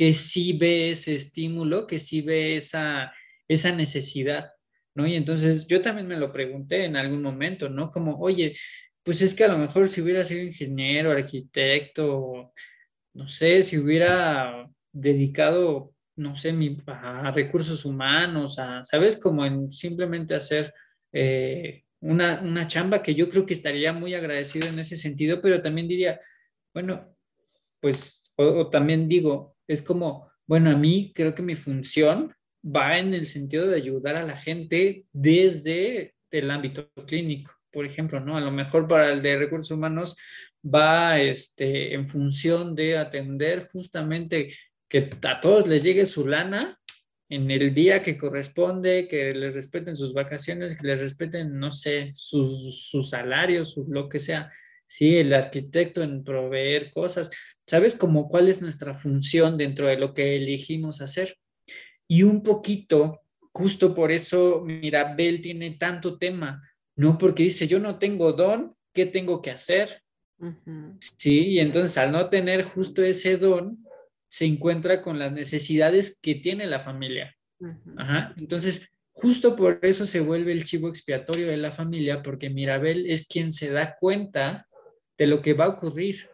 que 0.00 0.14
sí 0.14 0.54
ve 0.54 0.92
ese 0.92 1.14
estímulo, 1.14 1.86
que 1.86 1.98
sí 1.98 2.22
ve 2.22 2.56
esa, 2.56 3.12
esa 3.46 3.76
necesidad, 3.76 4.50
¿no? 4.94 5.06
Y 5.06 5.14
entonces 5.14 5.66
yo 5.66 5.82
también 5.82 6.08
me 6.08 6.16
lo 6.16 6.32
pregunté 6.32 6.86
en 6.86 6.96
algún 6.96 7.20
momento, 7.20 7.68
¿no? 7.68 7.90
Como, 7.90 8.18
oye, 8.18 8.56
pues 9.02 9.20
es 9.20 9.34
que 9.34 9.44
a 9.44 9.48
lo 9.48 9.58
mejor 9.58 9.90
si 9.90 10.00
hubiera 10.00 10.24
sido 10.24 10.42
ingeniero, 10.42 11.10
arquitecto, 11.10 12.54
no 13.12 13.28
sé, 13.28 13.62
si 13.62 13.76
hubiera 13.76 14.70
dedicado, 14.90 15.92
no 16.16 16.34
sé, 16.34 16.54
a 16.86 17.30
recursos 17.32 17.84
humanos, 17.84 18.56
¿sabes? 18.84 19.18
Como 19.18 19.44
en 19.44 19.70
simplemente 19.70 20.34
hacer 20.34 20.72
eh, 21.12 21.82
una, 22.00 22.40
una 22.40 22.66
chamba 22.66 23.02
que 23.02 23.14
yo 23.14 23.28
creo 23.28 23.44
que 23.44 23.52
estaría 23.52 23.92
muy 23.92 24.14
agradecido 24.14 24.66
en 24.68 24.78
ese 24.78 24.96
sentido, 24.96 25.42
pero 25.42 25.60
también 25.60 25.88
diría, 25.88 26.18
bueno, 26.72 27.14
pues, 27.80 28.32
o, 28.36 28.70
también 28.70 29.06
digo, 29.06 29.56
es 29.72 29.82
como, 29.82 30.28
bueno, 30.46 30.70
a 30.70 30.76
mí 30.76 31.12
creo 31.14 31.34
que 31.34 31.42
mi 31.42 31.54
función 31.54 32.34
va 32.64 32.98
en 32.98 33.14
el 33.14 33.26
sentido 33.26 33.68
de 33.68 33.76
ayudar 33.76 34.16
a 34.16 34.26
la 34.26 34.36
gente 34.36 35.06
desde 35.12 36.14
el 36.30 36.50
ámbito 36.50 36.90
clínico, 37.06 37.52
por 37.70 37.86
ejemplo, 37.86 38.20
¿no? 38.20 38.36
A 38.36 38.40
lo 38.40 38.50
mejor 38.50 38.88
para 38.88 39.12
el 39.12 39.22
de 39.22 39.38
recursos 39.38 39.70
humanos 39.70 40.16
va 40.62 41.20
este, 41.20 41.94
en 41.94 42.06
función 42.06 42.74
de 42.74 42.98
atender 42.98 43.68
justamente 43.72 44.52
que 44.88 45.08
a 45.22 45.40
todos 45.40 45.68
les 45.68 45.82
llegue 45.84 46.04
su 46.06 46.26
lana 46.26 46.78
en 47.28 47.48
el 47.48 47.72
día 47.72 48.02
que 48.02 48.18
corresponde, 48.18 49.06
que 49.06 49.32
les 49.32 49.54
respeten 49.54 49.96
sus 49.96 50.12
vacaciones, 50.12 50.76
que 50.76 50.88
les 50.88 51.00
respeten, 51.00 51.58
no 51.60 51.70
sé, 51.70 52.12
sus, 52.16 52.88
sus 52.88 53.10
salarios, 53.10 53.76
lo 53.88 54.08
que 54.08 54.18
sea. 54.18 54.50
Sí, 54.88 55.16
el 55.16 55.32
arquitecto 55.32 56.02
en 56.02 56.24
proveer 56.24 56.90
cosas. 56.90 57.30
¿Sabes 57.70 57.94
cómo 57.94 58.28
cuál 58.28 58.48
es 58.48 58.60
nuestra 58.60 58.96
función 58.96 59.56
dentro 59.56 59.86
de 59.86 59.96
lo 59.96 60.12
que 60.12 60.34
elegimos 60.34 61.00
hacer? 61.00 61.36
Y 62.08 62.24
un 62.24 62.42
poquito, 62.42 63.20
justo 63.52 63.94
por 63.94 64.10
eso 64.10 64.62
Mirabel 64.62 65.40
tiene 65.40 65.70
tanto 65.78 66.18
tema, 66.18 66.68
¿no? 66.96 67.16
Porque 67.16 67.44
dice, 67.44 67.68
yo 67.68 67.78
no 67.78 67.96
tengo 68.00 68.32
don, 68.32 68.74
¿qué 68.92 69.06
tengo 69.06 69.40
que 69.40 69.52
hacer? 69.52 70.02
Sí, 70.98 71.46
y 71.46 71.60
entonces 71.60 71.96
al 71.96 72.10
no 72.10 72.28
tener 72.28 72.64
justo 72.64 73.04
ese 73.04 73.36
don, 73.36 73.86
se 74.26 74.46
encuentra 74.46 75.00
con 75.00 75.20
las 75.20 75.30
necesidades 75.30 76.18
que 76.20 76.34
tiene 76.34 76.66
la 76.66 76.80
familia. 76.80 77.36
Ajá. 77.96 78.34
Entonces, 78.36 78.90
justo 79.12 79.54
por 79.54 79.78
eso 79.82 80.06
se 80.06 80.18
vuelve 80.18 80.50
el 80.50 80.64
chivo 80.64 80.88
expiatorio 80.88 81.46
de 81.46 81.56
la 81.56 81.70
familia, 81.70 82.20
porque 82.20 82.50
Mirabel 82.50 83.08
es 83.08 83.28
quien 83.28 83.52
se 83.52 83.70
da 83.70 83.94
cuenta 83.96 84.66
de 85.16 85.28
lo 85.28 85.40
que 85.40 85.54
va 85.54 85.66
a 85.66 85.76
ocurrir. 85.76 86.29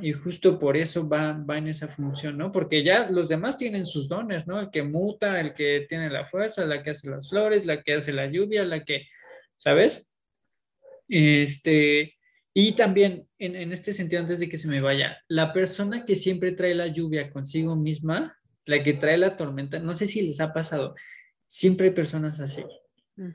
Y 0.00 0.12
justo 0.12 0.58
por 0.58 0.76
eso 0.76 1.08
va, 1.08 1.32
va 1.32 1.58
en 1.58 1.68
esa 1.68 1.86
función, 1.86 2.36
¿no? 2.36 2.50
Porque 2.50 2.82
ya 2.82 3.08
los 3.08 3.28
demás 3.28 3.56
tienen 3.56 3.86
sus 3.86 4.08
dones, 4.08 4.46
¿no? 4.48 4.58
El 4.58 4.70
que 4.70 4.82
muta, 4.82 5.40
el 5.40 5.54
que 5.54 5.86
tiene 5.88 6.10
la 6.10 6.24
fuerza, 6.24 6.66
la 6.66 6.82
que 6.82 6.90
hace 6.90 7.08
las 7.08 7.28
flores, 7.28 7.64
la 7.64 7.80
que 7.80 7.94
hace 7.94 8.12
la 8.12 8.26
lluvia, 8.26 8.64
la 8.64 8.84
que, 8.84 9.06
¿sabes? 9.56 10.10
Este, 11.08 12.16
y 12.52 12.72
también, 12.72 13.28
en, 13.38 13.54
en 13.54 13.72
este 13.72 13.92
sentido, 13.92 14.20
antes 14.20 14.40
de 14.40 14.48
que 14.48 14.58
se 14.58 14.66
me 14.66 14.80
vaya, 14.80 15.18
la 15.28 15.52
persona 15.52 16.04
que 16.04 16.16
siempre 16.16 16.52
trae 16.52 16.74
la 16.74 16.88
lluvia 16.88 17.30
consigo 17.30 17.76
misma, 17.76 18.36
la 18.64 18.82
que 18.82 18.94
trae 18.94 19.16
la 19.16 19.36
tormenta, 19.36 19.78
no 19.78 19.94
sé 19.94 20.08
si 20.08 20.22
les 20.22 20.40
ha 20.40 20.52
pasado, 20.52 20.96
siempre 21.46 21.88
hay 21.88 21.94
personas 21.94 22.40
así, 22.40 22.64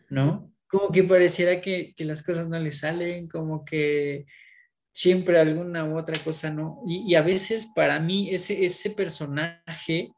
¿no? 0.09 0.53
Como 0.67 0.91
que 0.91 1.03
pareciera 1.03 1.61
que, 1.61 1.93
que 1.95 2.03
las 2.03 2.21
cosas 2.21 2.49
no 2.49 2.59
les 2.59 2.79
salen, 2.79 3.29
como 3.29 3.63
que 3.63 4.25
siempre 4.97 5.39
alguna 5.39 5.85
u 5.85 5.95
otra 5.95 6.15
cosa 6.23 6.49
no. 6.49 6.81
Y, 6.87 7.13
a 7.13 7.21
veces 7.21 7.71
para 7.75 7.99
mí 7.99 8.31
ese, 8.31 8.65
ese 8.65 8.89
personaje 8.89 10.09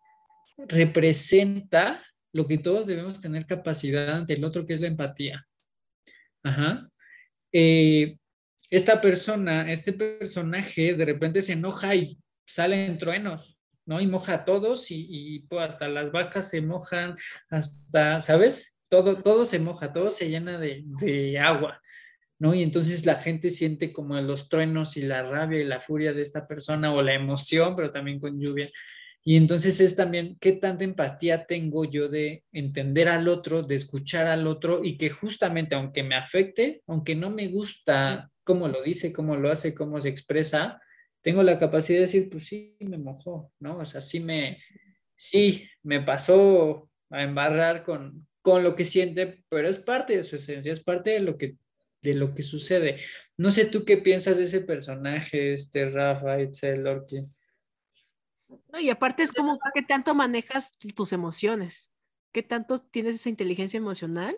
representa 0.70 2.02
lo 2.32 2.48
que 2.48 2.60
todos 2.60 2.88
debemos 2.88 3.20
tener 3.20 3.46
capacidad 3.46 4.10
ante 4.16 4.36
el 4.36 4.44
otro, 4.46 4.66
que 4.66 4.76
es 4.76 4.82
la 4.82 4.88
empatía. 4.88 5.46
Ajá. 6.44 6.90
Eh, 7.52 8.16
esta 8.70 9.02
persona, 9.02 9.70
este 9.70 9.92
personaje 9.92 10.94
de 10.94 11.06
repente 11.06 11.42
se 11.42 11.54
enoja 11.54 11.94
y 11.94 12.18
salen 12.48 12.98
truenos, 13.00 13.58
¿no? 13.86 14.00
Y 14.00 14.08
moja 14.08 14.34
a 14.36 14.46
todos 14.46 14.92
y, 14.92 15.08
y 15.10 15.40
pues, 15.40 15.74
hasta 15.74 15.90
las 15.90 16.10
vacas 16.14 16.50
se 16.50 16.62
mojan, 16.62 17.18
hasta, 17.50 18.22
¿sabes? 18.22 18.80
Todo, 18.88 19.22
todo 19.22 19.46
se 19.46 19.60
moja, 19.60 19.92
todo 19.92 20.14
se 20.14 20.30
llena 20.30 20.58
de, 20.58 20.84
de 21.02 21.38
agua. 21.38 21.82
¿No? 22.40 22.56
Y 22.56 22.64
entonces 22.64 23.06
la 23.06 23.16
gente 23.16 23.50
siente 23.50 23.92
como 23.94 24.20
los 24.22 24.50
truenos 24.50 24.98
y 24.98 25.02
la 25.02 25.24
rabia 25.24 25.60
y 25.60 25.66
la 25.66 25.82
furia 25.82 26.14
de 26.14 26.22
esta 26.22 26.48
persona 26.48 26.94
o 26.94 27.02
la 27.02 27.14
emoción, 27.14 27.76
pero 27.76 27.92
también 27.92 28.20
con 28.20 28.40
lluvia. 28.40 28.70
Y 29.24 29.36
entonces 29.36 29.82
es 29.82 29.96
también 29.96 30.38
qué 30.40 30.54
tanta 30.54 30.86
empatía 30.86 31.46
tengo 31.46 31.84
yo 31.84 32.08
de 32.08 32.46
entender 32.54 33.10
al 33.10 33.28
otro, 33.28 33.64
de 33.64 33.76
escuchar 33.76 34.28
al 34.28 34.48
otro 34.48 34.82
y 34.84 34.98
que 34.98 35.10
justamente 35.10 35.76
aunque 35.76 36.04
me 36.04 36.16
afecte, 36.16 36.82
aunque 36.88 37.16
no 37.16 37.30
me 37.30 37.50
gusta 37.50 38.32
cómo 38.46 38.70
lo 38.70 38.82
dice, 38.82 39.12
cómo 39.12 39.36
lo 39.36 39.52
hace, 39.52 39.76
cómo 39.76 40.00
se 40.00 40.10
expresa, 40.10 40.82
tengo 41.22 41.44
la 41.44 41.60
capacidad 41.60 41.98
de 41.98 42.06
decir, 42.06 42.30
pues 42.30 42.48
sí, 42.48 42.78
me 42.80 42.98
mojó, 42.98 43.52
¿no? 43.60 43.80
O 43.80 43.86
sea, 43.86 44.00
sí 44.00 44.22
me, 44.22 44.58
sí, 45.18 45.68
me 45.84 46.02
pasó 46.02 46.90
a 47.10 47.24
embarrar 47.24 47.84
con, 47.84 48.26
con 48.42 48.64
lo 48.64 48.76
que 48.76 48.86
siente, 48.86 49.44
pero 49.50 49.68
es 49.68 49.80
parte 49.80 50.16
de 50.16 50.24
su 50.24 50.38
esencia, 50.38 50.72
es 50.72 50.82
parte 50.82 51.12
de 51.12 51.20
lo 51.20 51.38
que 51.38 51.58
de 52.02 52.14
lo 52.14 52.34
que 52.34 52.44
sucede. 52.44 53.02
No 53.38 53.52
sé 53.52 53.66
tú 53.66 53.86
qué 53.86 53.98
piensas 53.98 54.38
de 54.38 54.44
ese 54.44 54.62
personaje, 54.62 55.54
este 55.54 55.90
Rafa, 55.90 56.42
Itzel, 56.42 56.84
Lorky. 56.84 57.26
No, 58.72 58.80
y 58.80 58.90
aparte 58.90 59.24
es 59.24 59.32
como 59.32 59.60
que 59.74 59.84
tanto 59.84 60.16
manejas 60.16 60.72
tus 60.96 61.14
emociones, 61.14 61.92
qué 62.32 62.44
tanto 62.44 62.80
tienes 62.80 63.16
esa 63.16 63.30
inteligencia 63.30 63.78
emocional 63.78 64.38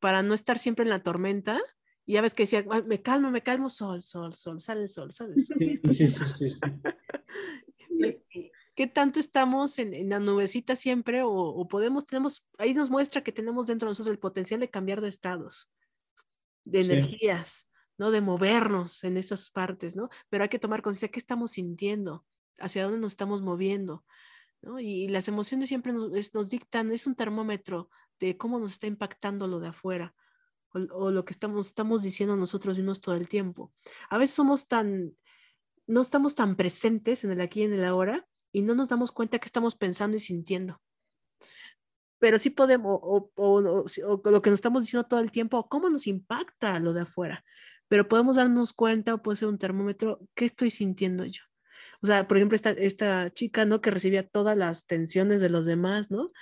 para 0.00 0.22
no 0.22 0.34
estar 0.34 0.58
siempre 0.58 0.82
en 0.82 0.90
la 0.90 1.02
tormenta. 1.02 1.60
Y 2.06 2.14
ya 2.14 2.20
ves 2.20 2.34
que 2.34 2.42
decía, 2.42 2.64
me 2.86 3.00
calmo, 3.00 3.30
me 3.30 3.42
calmo, 3.42 3.70
sol, 3.70 4.02
sol, 4.02 4.34
sol, 4.34 4.60
sale 4.60 4.82
el 4.82 4.88
sol, 4.90 5.10
sale 5.12 5.34
el 5.34 5.40
sol. 5.40 5.56
Sí, 5.58 5.80
sí, 5.94 6.10
sí, 6.10 6.58
¿Qué 8.74 8.88
tanto 8.88 9.20
estamos 9.20 9.78
en, 9.78 10.08
la 10.08 10.18
nubecita 10.18 10.74
siempre 10.74 11.22
o, 11.22 11.30
o, 11.30 11.68
podemos, 11.68 12.04
tenemos, 12.04 12.44
ahí 12.58 12.74
nos 12.74 12.90
muestra 12.90 13.22
que 13.22 13.32
tenemos 13.32 13.68
dentro 13.68 13.86
de 13.86 13.92
nosotros 13.92 14.12
el 14.12 14.18
potencial 14.18 14.60
de 14.60 14.68
cambiar 14.68 15.00
de 15.00 15.08
estados? 15.08 15.70
De 16.64 16.80
energías, 16.80 17.68
¿no? 17.98 18.10
De 18.10 18.20
movernos 18.20 19.04
en 19.04 19.16
esas 19.16 19.50
partes, 19.50 19.96
¿no? 19.96 20.08
Pero 20.28 20.44
hay 20.44 20.48
que 20.48 20.58
tomar 20.58 20.82
conciencia 20.82 21.10
qué 21.10 21.18
estamos 21.18 21.52
sintiendo, 21.52 22.24
hacia 22.58 22.84
dónde 22.84 22.98
nos 22.98 23.12
estamos 23.12 23.42
moviendo, 23.42 24.04
¿no? 24.62 24.80
Y, 24.80 25.08
las 25.08 25.28
emociones 25.28 25.68
siempre 25.68 25.92
nos, 25.92 26.34
nos, 26.34 26.50
dictan, 26.50 26.92
es 26.92 27.06
un 27.06 27.14
termómetro 27.14 27.90
de 28.18 28.36
cómo 28.36 28.58
nos 28.58 28.72
está 28.72 28.86
impactando 28.86 29.46
lo 29.46 29.60
de 29.60 29.68
afuera 29.68 30.14
o, 30.72 31.10
lo 31.10 31.24
que 31.24 31.32
estamos, 31.32 31.68
estamos 31.68 32.02
diciendo 32.02 32.36
nosotros 32.36 32.76
mismos 32.76 33.00
todo 33.00 33.14
el 33.14 33.28
tiempo. 33.28 33.72
A 34.10 34.18
veces 34.18 34.34
somos 34.34 34.66
tan, 34.66 35.16
no 35.86 36.00
estamos 36.00 36.34
tan 36.34 36.56
presentes 36.56 37.24
en 37.24 37.30
el 37.30 37.40
aquí 37.40 37.60
y 37.60 37.64
en 37.64 37.74
el 37.74 37.84
ahora 37.84 38.26
y 38.50 38.62
no 38.62 38.74
nos 38.74 38.88
damos 38.88 39.12
cuenta 39.12 39.38
que 39.38 39.46
estamos 39.46 39.76
pensando 39.76 40.16
y 40.16 40.20
sintiendo 40.20 40.80
pero 42.24 42.38
sí 42.38 42.48
podemos, 42.48 43.00
o, 43.02 43.30
o, 43.34 43.60
lo 43.60 44.40
que 44.40 44.48
nos 44.48 44.56
estamos 44.56 44.82
diciendo 44.82 45.06
todo 45.06 45.20
el 45.20 45.30
tiempo, 45.30 45.68
cómo 45.68 45.90
nos 45.90 46.06
impacta 46.06 46.80
lo 46.80 46.94
de 46.94 47.02
afuera, 47.02 47.44
pero 47.86 48.08
podemos 48.08 48.36
darnos 48.36 48.72
cuenta, 48.72 49.12
o 49.12 49.20
puede 49.20 49.36
ser 49.36 49.48
un 49.48 49.58
termómetro, 49.58 50.26
¿qué 50.34 50.46
estoy 50.46 50.70
sintiendo 50.70 51.26
yo? 51.26 51.42
O 52.00 52.06
sea, 52.06 52.26
por 52.26 52.38
ejemplo, 52.38 52.56
esta, 52.56 52.70
esta 52.70 53.28
chica, 53.28 53.66
¿no? 53.66 53.82
Que 53.82 53.90
recibía 53.90 54.26
todas 54.26 54.56
las 54.56 54.86
tensiones 54.86 55.42
de 55.42 55.50
los 55.50 55.66
demás, 55.66 56.10
¿no? 56.10 56.32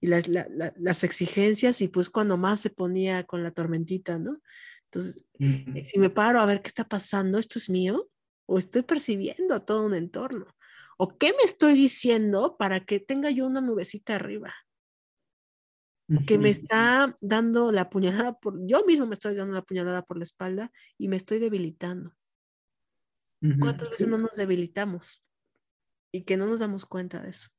Y 0.00 0.06
las, 0.06 0.28
las 0.28 1.04
exigencias, 1.04 1.82
y 1.82 1.88
pues 1.88 2.08
cuando 2.08 2.38
más 2.38 2.60
se 2.60 2.70
ponía 2.70 3.24
con 3.24 3.42
la 3.42 3.50
tormentita, 3.50 4.18
¿no? 4.18 4.40
Entonces, 4.84 5.22
si 5.38 5.98
me 5.98 6.08
paro 6.08 6.40
a 6.40 6.46
ver 6.46 6.62
qué 6.62 6.68
está 6.68 6.88
pasando, 6.88 7.36
¿esto 7.38 7.58
es 7.58 7.68
mío? 7.68 8.08
¿O 8.46 8.56
estoy 8.56 8.80
percibiendo 8.80 9.60
todo 9.60 9.84
un 9.84 9.92
entorno? 9.92 10.46
¿O 10.96 11.18
qué 11.18 11.32
me 11.32 11.44
estoy 11.44 11.74
diciendo 11.74 12.56
para 12.58 12.80
que 12.80 12.98
tenga 12.98 13.30
yo 13.30 13.46
una 13.46 13.60
nubecita 13.60 14.14
arriba? 14.14 14.54
Que 16.26 16.38
me 16.38 16.48
está 16.48 17.14
dando 17.20 17.70
la 17.70 17.90
puñalada 17.90 18.38
por, 18.38 18.66
yo 18.66 18.84
mismo 18.84 19.06
me 19.06 19.14
estoy 19.14 19.34
dando 19.34 19.54
la 19.54 19.62
puñalada 19.62 20.02
por 20.02 20.16
la 20.16 20.22
espalda 20.22 20.72
y 20.96 21.08
me 21.08 21.16
estoy 21.16 21.38
debilitando. 21.38 22.14
¿Cuántas 23.60 23.90
veces 23.90 24.08
no 24.08 24.18
nos 24.18 24.34
debilitamos? 24.36 25.22
Y 26.12 26.22
que 26.22 26.36
no 26.36 26.46
nos 26.46 26.60
damos 26.60 26.86
cuenta 26.86 27.20
de 27.20 27.30
eso. 27.30 27.50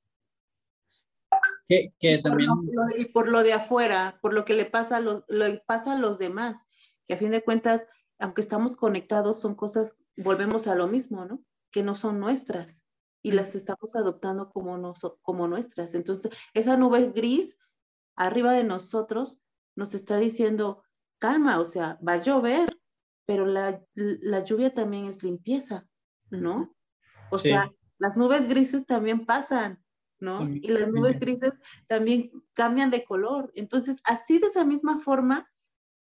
Que, 1.68 1.94
y, 2.00 2.22
también... 2.24 2.50
por 2.50 2.66
lo, 2.66 2.98
y 2.98 3.06
por 3.06 3.30
lo 3.30 3.44
de 3.44 3.54
afuera, 3.54 4.18
por 4.22 4.34
lo 4.34 4.44
que 4.44 4.56
le 4.56 4.66
pasa 4.66 4.98
a 4.98 5.00
los, 5.00 5.24
lo 5.28 5.46
pasa 5.66 5.94
a 5.94 6.00
los 6.00 6.18
demás, 6.18 6.58
que 7.08 7.14
a 7.14 7.18
fin 7.18 7.30
de 7.30 7.44
cuentas, 7.44 7.88
aunque 8.18 8.42
estamos 8.42 8.76
conectados, 8.76 9.40
son 9.40 9.54
cosas, 9.54 9.96
volvemos 10.18 10.66
a 10.68 10.74
lo 10.74 10.88
mismo, 10.88 11.26
¿no? 11.26 11.44
Que 11.72 11.84
no 11.84 11.94
son 11.94 12.20
nuestras 12.20 12.86
y 13.22 13.34
las 13.34 13.54
estamos 13.54 13.96
adoptando 13.96 14.50
como, 14.50 14.78
no, 14.80 14.94
como 15.22 15.48
nuestras. 15.48 15.94
Entonces, 15.94 16.32
esa 16.56 16.76
nube 16.76 17.12
gris 17.16 17.60
arriba 18.20 18.52
de 18.52 18.64
nosotros 18.64 19.40
nos 19.76 19.96
está 19.96 20.18
diciendo, 20.18 20.84
calma, 21.20 21.60
o 21.60 21.66
sea, 21.66 21.98
va 22.08 22.14
a 22.14 22.22
llover, 22.22 22.78
pero 23.26 23.46
la, 23.46 23.82
la 23.96 24.44
lluvia 24.44 24.74
también 24.74 25.06
es 25.06 25.24
limpieza, 25.24 25.88
¿no? 26.30 26.76
O 27.32 27.38
sea, 27.38 27.72
las 27.98 28.18
nubes 28.18 28.48
grises 28.48 28.86
también 28.86 29.26
pasan, 29.26 29.84
¿no? 30.20 30.48
Y 30.50 30.68
las 30.68 30.90
nubes 30.90 31.20
grises 31.20 31.60
también 31.88 32.32
cambian 32.54 32.92
de 32.92 33.06
color. 33.06 33.52
Entonces, 33.56 33.98
así 34.04 34.38
de 34.38 34.48
esa 34.48 34.66
misma 34.66 35.00
forma, 35.00 35.50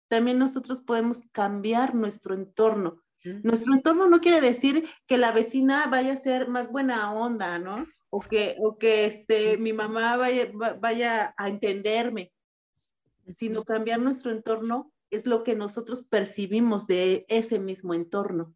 también 0.09 0.39
nosotros 0.39 0.81
podemos 0.81 1.23
cambiar 1.33 1.95
nuestro 1.95 2.35
entorno. 2.35 3.03
Nuestro 3.23 3.75
entorno 3.75 4.09
no 4.09 4.21
quiere 4.21 4.41
decir 4.41 4.89
que 5.07 5.19
la 5.19 5.33
vecina 5.33 5.87
vaya 5.87 6.15
a 6.15 6.17
ser 6.17 6.49
más 6.49 6.71
buena 6.73 7.13
onda, 7.13 7.59
¿no? 7.59 7.87
O 8.11 8.21
que, 8.21 8.55
o 8.59 8.79
que 8.79 9.05
este, 9.05 9.59
mi 9.59 9.73
mamá 9.73 10.16
vaya, 10.16 10.51
vaya 10.81 11.35
a 11.37 11.49
entenderme, 11.49 12.33
sino 13.31 13.64
cambiar 13.64 14.01
nuestro 14.01 14.31
entorno 14.31 14.92
es 15.11 15.27
lo 15.27 15.42
que 15.42 15.55
nosotros 15.55 16.05
percibimos 16.05 16.87
de 16.87 17.27
ese 17.29 17.59
mismo 17.59 17.94
entorno 17.94 18.55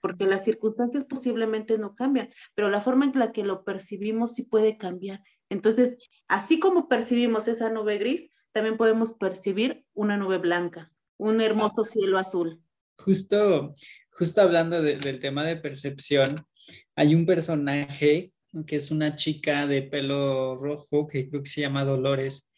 porque 0.00 0.26
las 0.26 0.44
circunstancias 0.44 1.04
posiblemente 1.04 1.78
no 1.78 1.94
cambian, 1.94 2.28
pero 2.54 2.70
la 2.70 2.80
forma 2.80 3.04
en 3.04 3.18
la 3.18 3.32
que 3.32 3.44
lo 3.44 3.64
percibimos 3.64 4.34
sí 4.34 4.44
puede 4.44 4.76
cambiar. 4.76 5.22
Entonces, 5.48 5.96
así 6.28 6.58
como 6.58 6.88
percibimos 6.88 7.48
esa 7.48 7.70
nube 7.70 7.98
gris, 7.98 8.30
también 8.52 8.76
podemos 8.76 9.12
percibir 9.14 9.84
una 9.94 10.16
nube 10.16 10.38
blanca, 10.38 10.92
un 11.16 11.40
hermoso 11.40 11.84
cielo 11.84 12.18
azul. 12.18 12.62
Justo, 12.98 13.74
justo 14.12 14.40
hablando 14.40 14.82
del 14.82 15.20
tema 15.20 15.44
de 15.44 15.56
percepción, 15.56 16.46
hay 16.94 17.14
un 17.14 17.26
personaje 17.26 18.32
que 18.66 18.76
es 18.76 18.90
una 18.90 19.16
chica 19.16 19.66
de 19.66 19.82
pelo 19.82 20.56
rojo, 20.56 21.06
que 21.06 21.28
creo 21.28 21.42
que 21.42 21.48
se 21.48 21.60
llama 21.62 21.84
Dolores, 21.84 22.50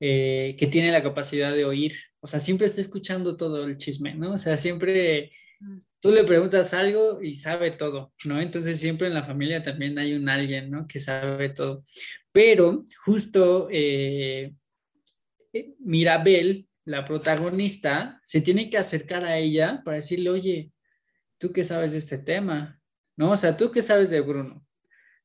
eh, 0.00 0.56
que 0.58 0.66
tiene 0.66 0.92
la 0.92 1.02
capacidad 1.02 1.52
de 1.52 1.64
oír, 1.64 1.94
o 2.20 2.26
sea, 2.26 2.40
siempre 2.40 2.66
está 2.66 2.80
escuchando 2.80 3.36
todo 3.36 3.64
el 3.64 3.76
chisme, 3.76 4.14
¿no? 4.14 4.32
O 4.32 4.38
sea, 4.38 4.56
siempre 4.56 5.32
tú 6.00 6.10
le 6.10 6.24
preguntas 6.24 6.74
algo 6.74 7.22
y 7.22 7.34
sabe 7.34 7.72
todo, 7.72 8.12
¿no? 8.24 8.40
Entonces 8.40 8.80
siempre 8.80 9.08
en 9.08 9.14
la 9.14 9.24
familia 9.24 9.62
también 9.62 9.98
hay 9.98 10.14
un 10.14 10.28
alguien, 10.28 10.70
¿no? 10.70 10.86
Que 10.86 11.00
sabe 11.00 11.50
todo. 11.50 11.84
Pero 12.32 12.84
justo 13.04 13.68
eh, 13.70 14.52
eh, 15.52 15.74
Mirabel, 15.80 16.68
la 16.84 17.04
protagonista, 17.04 18.20
se 18.24 18.40
tiene 18.40 18.70
que 18.70 18.78
acercar 18.78 19.24
a 19.24 19.38
ella 19.38 19.82
para 19.84 19.98
decirle, 19.98 20.30
oye, 20.30 20.72
¿tú 21.38 21.52
qué 21.52 21.64
sabes 21.64 21.92
de 21.92 21.98
este 21.98 22.18
tema? 22.18 22.80
¿No? 23.16 23.32
O 23.32 23.36
sea, 23.36 23.56
¿tú 23.56 23.70
qué 23.70 23.82
sabes 23.82 24.10
de 24.10 24.20
Bruno? 24.20 24.64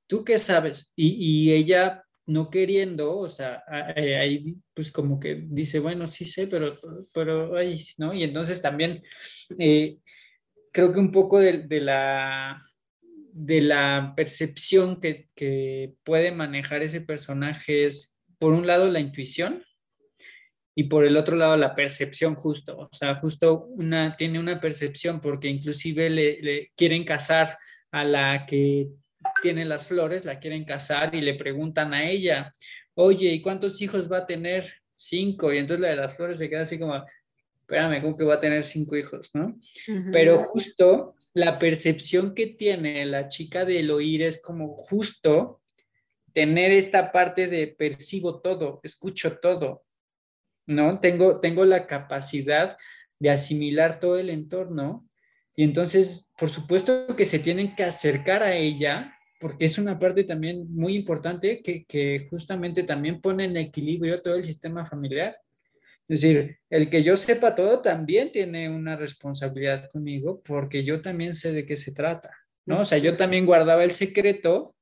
¿Tú 0.08 0.24
qué 0.24 0.38
sabes? 0.38 0.92
Y, 0.96 1.52
ella 1.52 2.04
no 2.26 2.50
queriendo, 2.50 3.18
o 3.18 3.30
sea, 3.30 3.63
eh, 3.96 4.18
ahí 4.18 4.56
pues 4.74 4.92
como 4.92 5.20
que 5.20 5.44
dice, 5.46 5.80
bueno, 5.80 6.08
sí 6.08 6.26
sé, 6.26 6.48
pero, 6.48 6.80
pero, 7.13 7.58
ay, 7.58 7.86
¿no? 7.98 8.13
Y 8.13 8.24
entonces 8.24 8.62
también 8.62 9.04
creo 10.74 10.92
que 10.92 11.00
un 11.00 11.12
poco 11.12 11.39
de, 11.39 11.80
la, 11.80 12.66
de 13.32 13.62
la 13.62 14.13
percepción 14.18 15.00
que, 15.00 15.30
puede 16.04 16.32
manejar 16.32 16.82
ese 16.82 17.00
personaje 17.00 17.86
es, 17.86 18.20
por 18.39 18.54
un 18.54 18.68
lado, 18.68 18.89
la 18.89 19.00
intuición 19.00 19.63
y 20.76 20.86
por 20.86 21.06
el 21.06 21.16
otro 21.16 21.38
lado, 21.38 21.56
la 21.56 21.76
percepción 21.76 22.36
justo. 22.36 22.89
O 22.92 22.96
sea, 22.96 23.16
justo 23.16 23.68
una, 23.68 24.18
tiene 24.18 24.39
una 24.39 24.60
percepción 24.60 25.22
porque 25.22 25.48
inclusive 25.48 26.10
le, 26.10 26.72
quieren 26.76 27.06
casar 27.06 27.58
a 27.92 28.04
la 28.04 28.46
que 28.48 28.88
tiene 29.42 29.66
las 29.66 29.88
flores, 29.88 30.26
la 30.26 30.40
quieren 30.40 30.66
casar 30.66 31.14
y 31.16 31.22
le 31.22 31.36
preguntan 31.36 31.94
a 31.94 32.10
ella, 32.10 32.54
oye, 32.96 33.32
¿y 33.32 33.42
cuántos 33.42 33.82
hijos 33.82 34.12
va 34.12 34.20
a 34.20 34.26
tener? 34.28 34.74
Cinco. 34.96 35.52
Y 35.52 35.58
entonces 35.58 35.82
la 35.82 35.90
de 35.90 35.96
las 35.98 36.16
flores 36.16 36.38
se 36.38 36.50
queda 36.50 36.62
así 36.62 36.80
como, 36.80 36.96
espérame, 37.62 38.02
como 38.02 38.16
que 38.16 38.24
va 38.24 38.36
a 38.36 38.40
tener 38.40 38.64
cinco 38.64 38.96
hijos, 38.96 39.32
¿no? 39.34 39.60
Pero 40.12 40.46
justo 40.46 41.16
la 41.34 41.60
percepción 41.60 42.36
que 42.36 42.48
tiene 42.48 43.06
la 43.06 43.28
chica 43.28 43.66
del 43.66 43.92
oír 43.92 44.22
es 44.22 44.42
como 44.42 44.76
justo 44.76 45.62
tener 46.34 46.72
esta 46.72 47.12
parte 47.12 47.48
de 47.48 47.68
percibo 47.68 48.42
todo, 48.42 48.80
escucho 48.84 49.40
todo, 49.40 49.84
¿no? 50.68 51.00
Tengo, 51.00 51.40
tengo 51.40 51.66
la 51.66 51.86
capacidad 51.86 52.78
de 53.20 53.30
asimilar 53.30 54.00
todo 54.00 54.18
el 54.18 54.30
entorno 54.30 55.08
y 55.56 55.64
entonces, 55.64 56.28
por 56.38 56.50
supuesto 56.50 57.16
que 57.16 57.26
se 57.26 57.40
tienen 57.40 57.76
que 57.76 57.84
acercar 57.84 58.44
a 58.44 58.56
ella 58.56 59.12
porque 59.44 59.66
es 59.66 59.78
una 59.78 60.00
parte 60.00 60.24
también 60.24 60.74
muy 60.74 60.96
importante 60.96 61.62
que, 61.62 61.84
que 61.84 62.28
justamente 62.30 62.84
también 62.84 63.20
pone 63.20 63.44
en 63.44 63.58
equilibrio 63.58 64.22
todo 64.22 64.36
el 64.36 64.46
sistema 64.46 64.86
familiar. 64.86 65.38
Es 66.08 66.22
decir, 66.22 66.60
el 66.70 66.90
que 66.90 67.04
yo 67.04 67.18
sepa 67.18 67.54
todo 67.54 67.82
también 67.82 68.32
tiene 68.32 68.70
una 68.70 68.96
responsabilidad 68.96 69.90
conmigo 69.92 70.42
porque 70.46 70.86
yo 70.86 71.02
también 71.02 71.34
sé 71.34 71.52
de 71.52 71.66
qué 71.66 71.76
se 71.76 71.92
trata, 71.92 72.32
¿no? 72.66 72.80
O 72.80 72.86
sea, 72.86 73.00
yo 73.00 73.18
también 73.18 73.46
guardaba 73.46 73.84
el 73.84 73.92
secreto, 73.92 74.78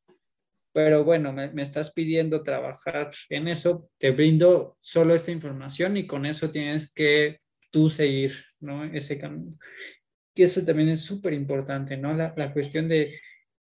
pero 0.71 1.03
bueno, 1.03 1.33
me, 1.33 1.49
estás 1.63 1.91
pidiendo 1.91 2.43
trabajar 2.43 3.09
en 3.29 3.47
eso, 3.47 3.89
te 3.97 4.11
brindo 4.11 4.77
solo 4.79 5.15
esta 5.15 5.31
información 5.31 5.97
y 5.97 6.05
con 6.05 6.27
eso 6.27 6.51
tienes 6.51 6.93
que 6.93 7.39
tú 7.71 7.89
seguir, 7.89 8.35
¿no? 8.59 8.83
Ese 8.83 9.17
camino. 9.17 9.57
Que 10.35 10.43
eso 10.43 10.63
también 10.63 10.89
es 10.89 11.01
súper 11.01 11.33
importante, 11.33 11.97
¿no? 11.97 12.13
La, 12.13 12.31
la, 12.37 12.53
cuestión 12.53 12.87
de 12.87 13.19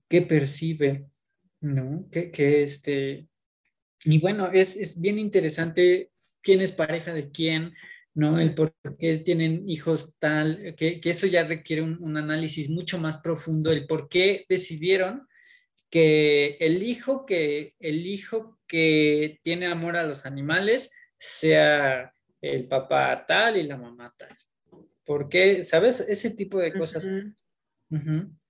qué 0.08 0.22
percibe, 0.22 1.08
¿no? 1.62 2.08
Que, 2.12 2.32
que 2.32 2.64
este... 2.64 3.28
Y 4.04 4.20
bueno, 4.20 4.52
es, 4.52 4.76
es 4.76 5.02
bien 5.02 5.18
interesante 5.20 6.12
quién 6.42 6.62
es 6.62 6.72
pareja 6.72 7.14
de 7.14 7.32
quién, 7.32 7.74
¿no? 8.18 8.40
El 8.40 8.56
por 8.56 8.74
qué 8.98 9.18
tienen 9.18 9.70
hijos 9.70 10.16
tal, 10.18 10.74
que, 10.76 11.00
eso 11.04 11.28
ya 11.28 11.44
requiere 11.44 11.84
un, 11.84 12.18
análisis 12.18 12.68
mucho 12.68 12.98
más 12.98 13.18
profundo, 13.18 13.72
el 13.72 13.86
por 13.86 14.10
qué 14.10 14.44
decidieron 14.50 15.28
que 15.92 16.58
el 16.60 16.82
hijo 16.82 17.28
que, 17.28 17.76
el 17.80 18.08
hijo 18.08 18.58
que 18.66 19.40
tiene 19.44 19.68
amor 19.68 19.98
a 19.98 20.04
los 20.04 20.26
animales 20.26 20.96
sea 21.20 22.12
el 22.42 22.68
papá 22.68 23.24
tal 23.28 23.58
y 23.58 23.64
la 23.64 23.78
mamá 23.78 24.12
tal. 24.18 24.36
¿Por 25.06 25.30
qué? 25.30 25.64
¿Sabes? 25.64 26.02
Ese 26.02 26.32
tipo 26.32 26.58
de 26.60 26.74
cosas. 26.74 27.08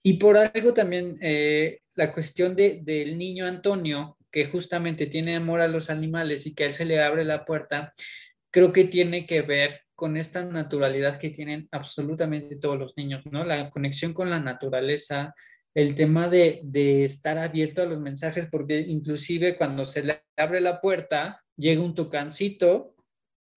Y 0.04 0.14
por 0.14 0.38
algo 0.38 0.74
también 0.74 1.18
eh, 1.22 1.80
la 1.96 2.14
cuestión 2.14 2.56
de, 2.56 2.82
del 2.84 3.18
niño 3.18 3.46
Antonio, 3.46 4.18
que 4.32 4.46
justamente 4.46 5.08
tiene 5.08 5.36
amor 5.36 5.62
a 5.62 5.68
los 5.68 5.90
animales 5.90 6.46
y 6.46 6.54
que 6.54 6.64
a 6.64 6.68
él 6.68 6.74
se 6.74 6.86
le 6.86 7.02
abre 7.02 7.26
la 7.26 7.46
puerta, 7.46 7.92
creo 8.52 8.72
que 8.72 8.86
tiene 8.86 9.26
que 9.26 9.42
ver 9.42 9.82
con 9.98 10.16
esta 10.16 10.46
naturalidad 10.46 11.18
que 11.18 11.32
tienen 11.32 11.68
absolutamente 11.72 12.56
todos 12.56 12.78
los 12.78 12.96
niños, 12.98 13.26
¿no? 13.32 13.44
La 13.44 13.72
conexión 13.72 14.14
con 14.14 14.30
la 14.30 14.40
naturaleza, 14.40 15.34
el 15.74 15.96
tema 15.96 16.30
de, 16.30 16.62
estar 17.04 17.40
abierto 17.40 17.82
a 17.82 17.86
los 17.86 18.00
mensajes, 18.00 18.48
porque 18.50 18.80
inclusive 18.80 19.58
cuando 19.58 19.88
se 19.88 20.04
le 20.04 20.24
abre 20.36 20.62
la 20.62 20.82
puerta, 20.82 21.44
llega 21.56 21.82
un 21.82 21.96
tucancito 21.96 22.96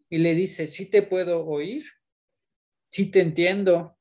y 0.08 0.18
le 0.18 0.34
dice, 0.34 0.66
sí 0.66 0.90
te 0.90 1.02
puedo 1.02 1.46
oír, 1.46 1.84
sí 2.90 3.10
te 3.10 3.20
entiendo. 3.20 3.98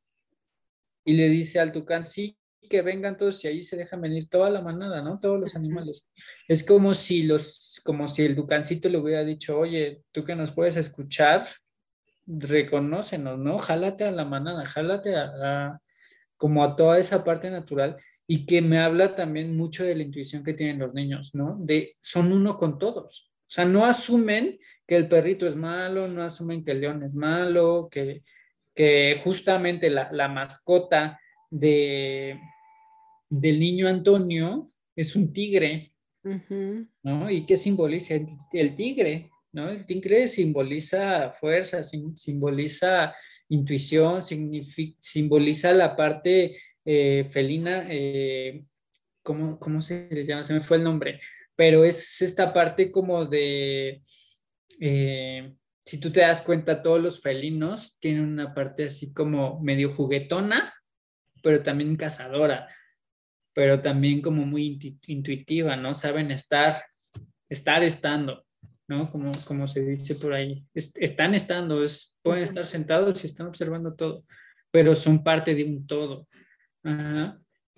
Y 1.05 1.13
le 1.13 1.29
dice 1.29 1.59
al 1.59 1.71
tucán, 1.71 2.05
sí, 2.05 2.37
que 2.69 2.81
vengan 2.81 3.17
todos 3.17 3.43
y 3.43 3.47
ahí 3.47 3.63
se 3.63 3.75
dejan 3.75 4.01
venir 4.01 4.29
toda 4.29 4.49
la 4.49 4.61
manada, 4.61 5.01
¿no? 5.01 5.19
Todos 5.19 5.39
los 5.39 5.55
animales. 5.55 6.05
Es 6.47 6.63
como 6.63 6.93
si 6.93 7.23
los, 7.23 7.81
como 7.83 8.07
si 8.07 8.25
el 8.25 8.35
ducancito 8.35 8.87
le 8.87 8.97
hubiera 8.97 9.23
dicho, 9.25 9.57
oye, 9.57 10.03
tú 10.11 10.23
que 10.23 10.35
nos 10.35 10.51
puedes 10.51 10.77
escuchar, 10.77 11.47
reconócenos, 12.27 13.39
¿no? 13.39 13.57
Jálate 13.57 14.05
a 14.05 14.11
la 14.11 14.23
manada, 14.23 14.65
jálate 14.65 15.15
a, 15.15 15.79
como 16.37 16.63
a 16.63 16.75
toda 16.75 16.99
esa 16.99 17.23
parte 17.23 17.49
natural 17.49 17.97
y 18.27 18.45
que 18.45 18.61
me 18.61 18.79
habla 18.79 19.15
también 19.15 19.57
mucho 19.57 19.83
de 19.83 19.95
la 19.95 20.03
intuición 20.03 20.43
que 20.43 20.53
tienen 20.53 20.79
los 20.79 20.93
niños, 20.93 21.33
¿no? 21.33 21.57
De 21.59 21.97
son 22.01 22.31
uno 22.31 22.57
con 22.57 22.77
todos. 22.77 23.31
O 23.47 23.51
sea, 23.51 23.65
no 23.65 23.85
asumen 23.85 24.59
que 24.85 24.95
el 24.95 25.07
perrito 25.07 25.47
es 25.47 25.55
malo, 25.55 26.07
no 26.07 26.23
asumen 26.23 26.63
que 26.63 26.71
el 26.71 26.81
león 26.81 27.01
es 27.01 27.15
malo, 27.15 27.89
que, 27.89 28.21
que 28.79 29.19
justamente 29.21 29.89
la, 29.89 30.09
la 30.13 30.29
mascota 30.29 31.19
de, 31.49 32.39
del 33.29 33.59
niño 33.59 33.89
Antonio 33.89 34.71
es 34.95 35.17
un 35.17 35.33
tigre, 35.33 35.91
¿no? 37.03 37.29
¿Y 37.29 37.45
qué 37.45 37.57
simboliza 37.57 38.13
el, 38.53 38.75
tigre? 38.77 39.31
¿no? 39.51 39.69
El 39.69 39.85
tigre 39.85 40.29
simboliza 40.29 41.29
fuerza, 41.31 41.81
simboliza 41.83 43.13
intuición, 43.49 44.21
simboliza 44.23 45.73
la 45.73 45.97
parte 45.97 46.55
eh, 46.85 47.27
felina, 47.31 47.85
eh, 47.89 48.63
¿cómo, 49.21 49.59
¿cómo, 49.59 49.81
se 49.81 50.07
le 50.09 50.25
llama? 50.25 50.45
Se 50.45 50.53
me 50.53 50.61
fue 50.61 50.77
el 50.77 50.85
nombre, 50.85 51.19
pero 51.53 51.83
es 51.83 52.21
esta 52.21 52.53
parte 52.53 52.89
como 52.89 53.25
de, 53.25 54.01
eh, 54.79 55.53
si 55.89 55.99
tú 55.99 56.11
te 56.11 56.19
das 56.19 56.41
cuenta, 56.41 56.83
todos 56.83 57.01
los 57.01 57.19
felinos 57.19 57.97
tienen 57.99 58.23
una 58.23 58.53
parte 58.53 58.85
así 58.85 59.11
como 59.11 59.59
medio 59.59 59.91
juguetona, 59.91 60.71
pero 61.41 61.63
también 61.63 61.95
cazadora, 61.95 62.67
pero 63.55 63.81
también 63.81 64.21
como 64.21 64.45
muy 64.45 64.99
intuitiva, 65.07 65.75
¿no? 65.75 65.95
Saben 65.95 66.29
estar, 66.29 66.83
estar 67.49 67.83
estando. 67.83 68.45
¿no? 68.87 69.11
Como, 69.11 69.31
como 69.47 69.67
se 69.67 69.81
dice 69.81 70.13
por 70.13 70.33
ahí. 70.33 70.63
están 70.75 71.33
estando, 71.33 71.83
es, 71.83 72.15
pueden 72.21 72.43
estar 72.43 72.67
sentados 72.67 73.23
y 73.23 73.25
están 73.25 73.47
observando 73.47 73.95
todo, 73.95 74.25
pero 74.69 74.95
son 74.95 75.23
parte 75.23 75.55
de 75.55 75.63
un 75.63 75.87
todo. 75.87 76.27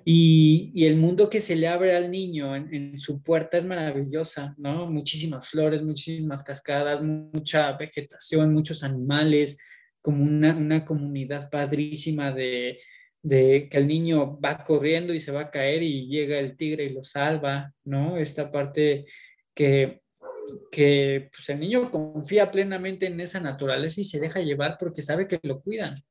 Y, 0.06 0.72
y, 0.74 0.86
el 0.86 0.96
mundo 0.98 1.30
que 1.30 1.40
se 1.40 1.56
le 1.56 1.68
abre 1.68 1.96
al 1.96 2.10
niño 2.10 2.56
en, 2.56 3.00
su 3.00 3.22
puerta 3.22 3.58
es 3.58 3.66
maravillosa, 3.66 4.56
¿no? 4.58 4.90
Muchísimas 4.90 5.50
flores, 5.50 5.84
muchísimas 5.84 6.44
cascadas, 6.44 7.02
mucha 7.04 7.72
vegetación, 7.74 8.54
muchos 8.54 8.84
animales, 8.84 9.58
como 10.02 10.24
una, 10.24 10.56
una 10.56 10.86
comunidad 10.86 11.50
padrísima 11.50 12.32
de, 12.32 12.80
de 13.22 13.68
que 13.70 13.78
el 13.78 13.88
niño 13.88 14.40
va 14.40 14.64
corriendo 14.64 15.14
y 15.14 15.20
se 15.20 15.32
va 15.32 15.42
a 15.42 15.52
caer 15.52 15.84
y 15.84 16.08
llega 16.08 16.40
el 16.40 16.58
tigre 16.58 16.86
y 16.86 16.94
lo 16.94 17.04
salva, 17.04 17.74
¿no? 17.84 18.18
Esta 18.18 18.52
parte 18.52 19.06
que, 19.54 20.02
que 20.72 21.30
pues, 21.32 21.50
el 21.50 21.60
niño 21.60 21.92
confía 21.92 22.50
plenamente 22.52 23.06
en 23.06 23.20
esa 23.20 23.40
naturaleza 23.40 24.02
y 24.02 24.06
se 24.06 24.20
deja 24.20 24.40
llevar 24.40 24.78
porque 24.80 25.04
sabe 25.04 25.28
que 25.28 25.40
lo 25.44 25.62
cuidan, 25.62 26.04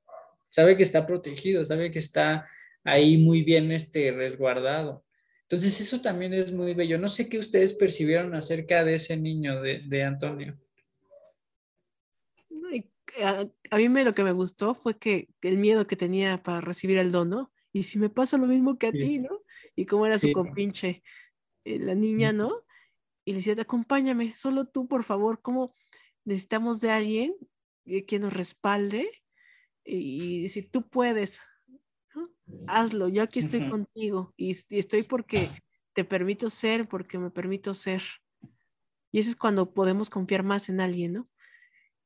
sabe 0.50 0.76
que 0.76 0.84
está 0.84 1.06
protegido, 1.06 1.64
sabe 1.64 1.90
que 1.90 1.98
está 1.98 2.46
ahí 2.84 3.18
muy 3.18 3.42
bien 3.42 3.70
este, 3.72 4.10
resguardado. 4.12 5.04
Entonces 5.42 5.80
eso 5.80 6.00
también 6.00 6.32
es 6.34 6.52
muy 6.52 6.74
bello. 6.74 6.98
No 6.98 7.08
sé 7.08 7.28
qué 7.28 7.38
ustedes 7.38 7.74
percibieron 7.74 8.34
acerca 8.34 8.84
de 8.84 8.94
ese 8.94 9.16
niño 9.16 9.60
de, 9.60 10.04
Antonio. 10.04 10.56
A, 13.70 13.76
mí 13.76 13.88
me, 13.88 14.04
lo 14.04 14.14
que 14.14 14.22
me 14.22 14.32
gustó 14.32 14.74
fue 14.74 14.96
que 14.96 15.28
el 15.42 15.56
miedo 15.56 15.86
que 15.86 15.96
tenía 15.96 16.42
para 16.42 16.60
recibir 16.60 16.98
el 16.98 17.10
dono 17.10 17.52
Y 17.72 17.82
si 17.82 17.98
me 17.98 18.08
pasa 18.08 18.38
lo 18.38 18.46
mismo 18.46 18.78
que 18.78 18.86
a 18.86 18.92
ti, 18.92 19.18
¿no? 19.18 19.42
Y 19.74 19.86
cómo 19.86 20.06
era 20.06 20.18
su 20.18 20.32
compinche, 20.32 21.02
eh, 21.64 21.78
la 21.80 21.94
niña, 21.94 22.32
¿no? 22.32 22.64
y 23.24 23.32
le 23.32 23.38
decía, 23.38 23.54
acompáñame, 23.60 24.34
solo 24.36 24.66
tú, 24.66 24.88
por 24.88 25.04
favor, 25.04 25.40
¿cómo 25.40 25.74
necesitamos 26.24 26.80
de 26.80 26.90
alguien 26.90 27.36
que 28.06 28.18
nos 28.18 28.32
respalde? 28.32 29.08
Y 29.84 30.48
si 30.48 30.62
tú 30.62 30.88
puedes, 30.88 31.40
hazlo, 32.66 33.08
yo 33.08 33.22
aquí 33.22 33.38
estoy 33.38 33.68
contigo 33.68 34.32
y, 34.36 34.50
estoy 34.50 35.02
porque 35.02 35.50
te 35.94 36.04
permito 36.04 36.50
ser, 36.50 36.88
porque 36.88 37.18
me 37.18 37.30
permito 37.30 37.74
ser. 37.74 38.02
Y 39.12 39.18
eso 39.20 39.30
es 39.30 39.36
cuando 39.36 39.72
podemos 39.72 40.08
confiar 40.10 40.44
más 40.44 40.68
en 40.68 40.80
alguien, 40.80 41.14
¿no? 41.14 41.28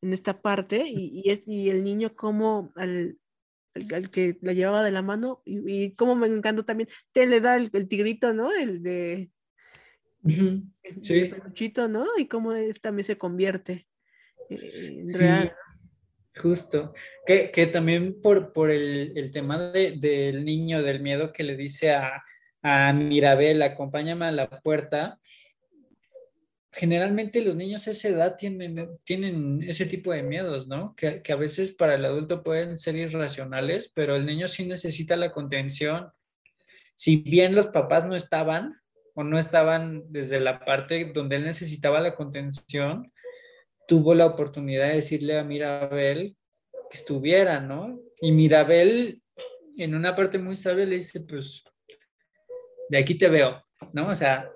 En 0.01 0.13
esta 0.13 0.41
parte, 0.41 0.85
y, 0.87 1.29
es, 1.31 1.43
y 1.47 1.71
el 1.71 1.83
niño 1.83 2.15
como 2.15 2.73
al, 2.77 3.19
que 4.11 4.39
la 4.43 4.53
llevaba 4.53 4.85
de 4.85 4.91
la 4.91 5.03
mano, 5.03 5.43
y, 5.45 5.95
como 5.95 6.15
me 6.15 6.27
encantó 6.27 6.65
también, 6.65 6.89
te 7.13 7.27
le 7.27 7.41
da 7.41 7.57
el, 7.57 7.71
el, 7.73 7.89
tigrito, 7.89 8.33
¿no? 8.33 8.53
El 8.53 8.83
de 8.83 9.31
Sí. 11.03 11.25
peluchito, 11.27 11.89
¿no? 11.89 12.07
Y 12.17 12.27
cómo 12.27 12.53
es, 12.53 12.81
también 12.81 13.05
se 13.05 13.19
convierte 13.19 13.87
en 14.49 15.09
sí, 15.09 15.25
Justo. 16.37 16.95
Que, 17.27 17.51
que, 17.51 17.67
también 17.67 18.21
por, 18.21 18.53
por 18.53 18.71
el, 18.71 19.13
el 19.17 19.33
tema 19.33 19.71
de, 19.71 19.93
del 19.93 20.45
niño, 20.45 20.83
del 20.83 21.01
miedo 21.01 21.33
que 21.33 21.45
le 21.45 21.57
dice 21.57 21.93
a, 21.93 22.23
a 22.63 22.93
Mirabel, 22.93 23.63
acompáñame 23.63 24.27
a 24.27 24.33
la 24.33 24.49
puerta. 24.49 25.19
Generalmente 26.73 27.45
los 27.45 27.55
niños 27.55 27.87
a 27.87 27.93
esa 27.93 28.09
edad 28.09 28.37
tienen, 28.37 28.89
tienen 29.05 29.63
ese 29.63 29.87
tipo 29.87 30.13
de 30.13 30.25
miedos, 30.25 30.67
¿no? 30.67 30.95
Que, 30.97 31.23
que 31.23 31.33
a 31.33 31.37
veces 31.37 31.71
para 31.71 31.95
el 31.95 32.05
adulto 32.05 32.43
pueden 32.43 32.79
ser 32.79 32.97
irracionales, 32.97 33.93
pero 33.95 34.17
el 34.17 34.27
niño 34.27 34.49
sí 34.49 34.67
necesita 34.67 35.17
la 35.17 35.31
contención. 35.31 36.11
Si 36.97 37.17
bien 37.17 37.55
los 37.55 37.69
papás 37.69 38.07
no 38.07 38.17
estaban, 38.17 38.81
o 39.15 39.23
no 39.23 39.39
estaban 39.39 40.03
desde 40.09 40.41
la 40.41 40.65
parte 40.65 41.13
donde 41.15 41.37
él 41.37 41.45
necesitaba 41.45 42.01
la 42.01 42.17
contención, 42.17 43.13
tuvo 43.87 44.15
la 44.15 44.27
oportunidad 44.27 44.89
de 44.89 44.97
decirle 44.97 45.39
a 45.39 45.45
Mirabel 45.45 46.37
que 46.91 46.97
estuviera, 46.97 47.61
¿no? 47.61 48.01
Y 48.21 48.33
Mirabel, 48.33 49.23
en 49.77 49.95
una 49.95 50.15
parte 50.17 50.39
muy 50.39 50.57
sabia, 50.57 50.87
le 50.87 50.97
dice, 50.97 51.21
pues, 51.21 51.63
de 52.89 52.99
aquí 52.99 53.17
te 53.17 53.29
veo, 53.29 53.63
¿no? 53.93 54.09
O 54.09 54.17
sea, 54.17 54.51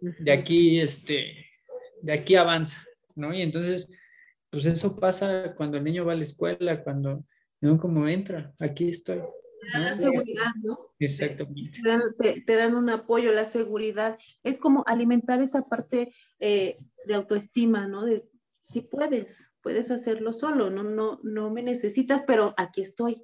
de 0.00 0.32
aquí, 0.32 0.80
este, 0.80 1.46
de 2.00 2.12
aquí 2.12 2.34
avanza, 2.34 2.82
¿no? 3.14 3.34
Y 3.34 3.42
entonces, 3.42 3.92
pues 4.50 4.66
eso 4.66 4.96
pasa 4.96 5.54
cuando 5.56 5.78
el 5.78 5.84
niño 5.84 6.04
va 6.04 6.12
a 6.12 6.16
la 6.16 6.22
escuela, 6.22 6.82
cuando, 6.82 7.24
¿no? 7.60 7.78
Como 7.78 8.08
entra, 8.08 8.52
aquí 8.58 8.88
estoy. 8.88 9.20
Te 9.62 9.78
dan 9.78 9.84
la 9.84 9.94
seguridad, 9.94 10.52
¿no? 10.62 10.92
Exactamente. 10.98 11.78
Te 12.46 12.56
dan, 12.56 12.74
un 12.74 12.90
apoyo, 12.90 13.32
la 13.32 13.44
seguridad. 13.44 14.18
Es 14.42 14.58
como 14.58 14.82
alimentar 14.86 15.40
esa 15.40 15.68
parte 15.68 16.12
eh, 16.40 16.76
de 17.06 17.14
autoestima, 17.14 17.86
¿no? 17.86 18.04
De 18.04 18.24
si 18.62 18.82
puedes, 18.82 19.52
puedes 19.60 19.90
hacerlo 19.90 20.32
solo, 20.32 20.70
no, 20.70 20.84
no, 20.84 21.20
no 21.24 21.50
me 21.50 21.62
necesitas, 21.62 22.22
pero 22.26 22.54
aquí 22.56 22.80
estoy. 22.80 23.22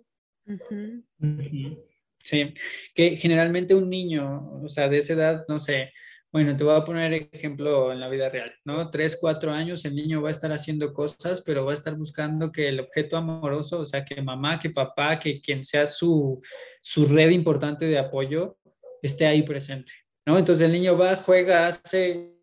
Sí, 2.25 2.53
que 2.95 3.17
generalmente 3.17 3.75
un 3.75 3.89
niño, 3.89 4.61
o 4.63 4.69
sea, 4.69 4.89
de 4.89 4.99
esa 4.99 5.13
edad, 5.15 5.45
no 5.49 5.61
sé, 5.61 5.93
bueno, 6.33 6.57
te 6.57 6.65
voy 6.65 6.75
a 6.75 6.85
poner 6.85 7.29
ejemplo 7.33 7.93
en 7.93 8.01
la 8.01 8.09
vida 8.09 8.29
real, 8.29 8.53
¿no? 8.65 8.91
Tres, 8.91 9.17
cuatro 9.19 9.53
años, 9.53 9.85
el 9.85 9.95
niño 9.95 10.21
va 10.21 10.29
a 10.29 10.33
estar 10.33 10.53
haciendo 10.53 10.93
cosas, 10.93 11.41
pero 11.41 11.65
va 11.65 11.71
a 11.71 11.75
estar 11.75 11.95
buscando 11.97 12.51
que 12.51 12.69
el 12.69 12.81
objeto 12.81 13.17
amoroso, 13.17 13.81
o 13.81 13.87
sea, 13.87 14.05
que 14.05 14.21
mamá, 14.21 14.59
que 14.59 14.71
papá, 14.71 15.19
que 15.19 15.41
quien 15.41 15.65
sea 15.65 15.87
su, 15.87 16.43
su 16.83 17.07
red 17.07 17.31
importante 17.31 17.87
de 17.87 17.99
apoyo, 17.99 18.59
esté 19.01 19.27
ahí 19.27 19.43
presente, 19.43 19.93
¿no? 20.27 20.37
Entonces 20.37 20.67
el 20.67 20.73
niño 20.73 20.99
va, 20.99 21.17
juega, 21.17 21.69
hace 21.69 22.35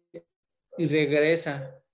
y 0.77 0.88
regresa. 0.88 1.84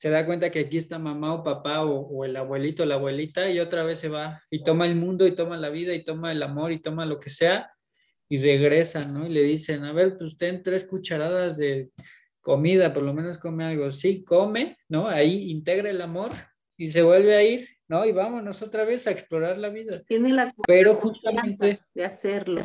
Se 0.00 0.08
da 0.08 0.24
cuenta 0.24 0.50
que 0.50 0.60
aquí 0.60 0.78
está 0.78 0.98
mamá 0.98 1.34
o 1.34 1.44
papá 1.44 1.84
o, 1.84 2.00
o 2.00 2.24
el 2.24 2.34
abuelito 2.34 2.84
o 2.84 2.86
la 2.86 2.94
abuelita 2.94 3.50
y 3.50 3.60
otra 3.60 3.82
vez 3.82 3.98
se 3.98 4.08
va 4.08 4.42
y 4.50 4.64
toma 4.64 4.86
el 4.86 4.96
mundo 4.96 5.26
y 5.26 5.32
toma 5.32 5.58
la 5.58 5.68
vida 5.68 5.92
y 5.92 6.02
toma 6.02 6.32
el 6.32 6.42
amor 6.42 6.72
y 6.72 6.78
toma 6.78 7.04
lo 7.04 7.20
que 7.20 7.28
sea 7.28 7.70
y 8.26 8.38
regresan, 8.38 9.12
¿no? 9.12 9.26
Y 9.26 9.28
le 9.28 9.42
dicen, 9.42 9.84
a 9.84 9.92
ver, 9.92 10.16
pues 10.16 10.38
ten 10.38 10.62
tres 10.62 10.84
cucharadas 10.84 11.58
de 11.58 11.90
comida, 12.40 12.94
por 12.94 13.02
lo 13.02 13.12
menos 13.12 13.36
come 13.36 13.62
algo. 13.62 13.92
Sí, 13.92 14.24
come, 14.24 14.78
¿no? 14.88 15.06
Ahí 15.06 15.50
integra 15.50 15.90
el 15.90 16.00
amor 16.00 16.30
y 16.78 16.88
se 16.88 17.02
vuelve 17.02 17.36
a 17.36 17.42
ir, 17.42 17.68
¿no? 17.86 18.06
Y 18.06 18.12
vámonos 18.12 18.62
otra 18.62 18.84
vez 18.86 19.06
a 19.06 19.10
explorar 19.10 19.58
la 19.58 19.68
vida. 19.68 20.00
Tiene 20.06 20.30
la 20.30 20.54
Pero 20.66 20.94
justamente 20.94 21.80
de 21.92 22.04
hacerlo. 22.06 22.64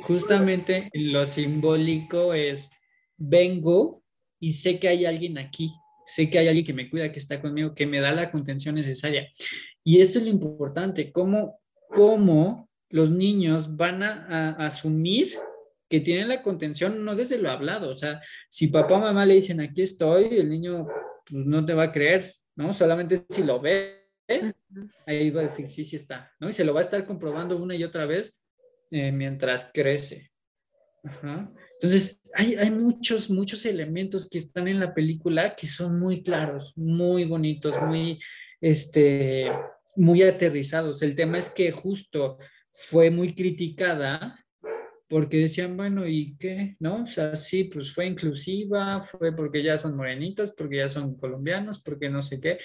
Justamente 0.00 0.90
lo 0.92 1.24
simbólico 1.24 2.34
es 2.34 2.72
vengo 3.16 4.02
y 4.40 4.54
sé 4.54 4.80
que 4.80 4.88
hay 4.88 5.04
alguien 5.04 5.38
aquí, 5.38 5.70
sé 6.06 6.30
que 6.30 6.38
hay 6.38 6.48
alguien 6.48 6.66
que 6.66 6.72
me 6.72 6.90
cuida, 6.90 7.12
que 7.12 7.18
está 7.18 7.40
conmigo, 7.40 7.74
que 7.74 7.86
me 7.86 8.00
da 8.00 8.12
la 8.12 8.30
contención 8.30 8.74
necesaria. 8.74 9.28
Y 9.82 10.00
esto 10.00 10.18
es 10.18 10.24
lo 10.24 10.30
importante, 10.30 11.12
cómo, 11.12 11.60
cómo 11.88 12.70
los 12.90 13.10
niños 13.10 13.76
van 13.76 14.02
a, 14.02 14.50
asumir 14.66 15.36
que 15.88 16.00
tienen 16.00 16.28
la 16.28 16.42
contención 16.42 17.04
no 17.04 17.14
desde 17.14 17.38
lo 17.38 17.50
hablado, 17.50 17.90
o 17.90 17.96
sea, 17.96 18.20
si 18.48 18.68
papá 18.68 18.94
o 18.94 19.00
mamá 19.00 19.26
le 19.26 19.34
dicen 19.34 19.60
aquí 19.60 19.82
estoy, 19.82 20.38
el 20.38 20.48
niño 20.48 20.86
pues, 21.26 21.44
no 21.44 21.64
te 21.64 21.74
va 21.74 21.84
a 21.84 21.92
creer, 21.92 22.34
¿no? 22.56 22.72
Solamente 22.72 23.24
si 23.28 23.42
lo 23.42 23.60
ve, 23.60 24.08
ahí 25.06 25.30
va 25.30 25.40
a 25.40 25.44
decir 25.44 25.68
sí, 25.68 25.84
sí 25.84 25.96
está, 25.96 26.32
¿no? 26.40 26.48
Y 26.48 26.52
se 26.52 26.64
lo 26.64 26.72
va 26.72 26.80
a 26.80 26.84
estar 26.84 27.04
comprobando 27.04 27.56
una 27.56 27.74
y 27.76 27.84
otra 27.84 28.06
vez 28.06 28.42
eh, 28.90 29.12
mientras 29.12 29.70
crece. 29.72 30.33
Entonces, 31.74 32.20
hay, 32.34 32.54
hay, 32.54 32.70
muchos, 32.70 33.30
muchos 33.30 33.66
elementos 33.66 34.28
que 34.28 34.38
están 34.38 34.68
en 34.68 34.80
la 34.80 34.94
película 34.94 35.54
que 35.54 35.66
son 35.66 35.98
muy 35.98 36.22
claros, 36.22 36.72
muy 36.76 37.24
bonitos, 37.24 37.74
muy, 37.82 38.18
este, 38.60 39.50
muy 39.96 40.22
aterrizados. 40.22 41.02
El 41.02 41.14
tema 41.14 41.38
es 41.38 41.50
que 41.50 41.72
justo 41.72 42.38
fue 42.72 43.10
muy 43.10 43.34
criticada 43.34 44.44
porque 45.08 45.36
decían, 45.38 45.76
bueno, 45.76 46.08
¿y 46.08 46.36
qué? 46.38 46.76
¿No? 46.80 47.04
O 47.04 47.06
sea, 47.06 47.36
sí, 47.36 47.64
pues 47.64 47.94
fue 47.94 48.06
inclusiva, 48.06 49.02
fue 49.02 49.34
porque 49.36 49.62
ya 49.62 49.78
son 49.78 49.96
morenitos, 49.96 50.52
porque 50.52 50.78
ya 50.78 50.90
son 50.90 51.16
colombianos, 51.16 51.82
porque 51.82 52.08
no 52.08 52.22
sé 52.22 52.40
qué, 52.40 52.58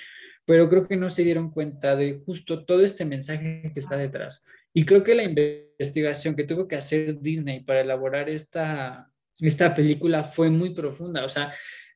pero 0.46 0.70
creo 0.70 0.88
que 0.88 0.96
no 0.96 1.10
se 1.10 1.24
dieron 1.24 1.52
cuenta 1.52 1.96
de 1.96 2.22
justo 2.26 2.66
todo 2.66 2.82
este 2.82 3.06
mensaje 3.06 3.70
que 3.74 3.80
está 3.80 3.98
detrás. 3.98 4.46
Y 4.74 4.86
creo 4.86 5.04
que 5.04 5.16
la 5.16 5.24
investigación 5.24 6.36
que 6.36 6.44
tuvo 6.44 6.68
que 6.68 6.76
hacer 6.76 7.20
Disney 7.20 7.64
para 7.64 7.82
elaborar 7.82 8.30
esta, 8.30 9.12
esta 9.40 9.76
película 9.76 10.24
fue 10.24 10.50
muy 10.50 10.72
profunda. 10.74 11.26
O 11.26 11.30
sea, 11.30 11.54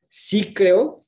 sí 0.08 0.52
creo 0.52 1.00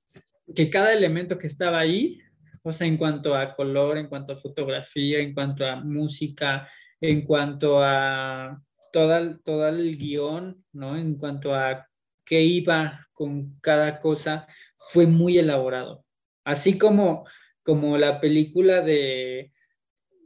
que 0.54 0.70
cada 0.70 0.92
elemento 0.92 1.38
que 1.38 1.46
estaba 1.46 1.80
ahí, 1.80 2.20
o 2.62 2.72
sea, 2.72 2.86
en 2.86 2.96
cuanto 2.96 3.34
a 3.34 3.54
color, 3.54 3.98
en 3.98 4.08
cuanto 4.08 4.32
a 4.32 4.36
fotografía, 4.36 5.18
en 5.18 5.34
cuanto 5.34 5.66
a 5.66 5.76
música, 5.76 6.68
en 7.00 7.22
cuanto 7.22 7.82
a 7.82 8.60
todo 8.92 9.38
todo 9.44 9.68
el 9.68 9.96
guion, 9.96 10.64
¿no? 10.72 10.96
En 10.96 11.16
cuanto 11.16 11.54
a 11.54 11.86
qué 12.24 12.42
iba 12.42 13.06
con 13.12 13.58
cada 13.60 14.00
cosa, 14.00 14.46
fue 14.76 15.06
muy 15.06 15.38
elaborado. 15.38 16.04
Así 16.44 16.78
como, 16.78 17.26
como 17.62 17.98
la 17.98 18.20
película 18.20 18.82
de, 18.82 19.52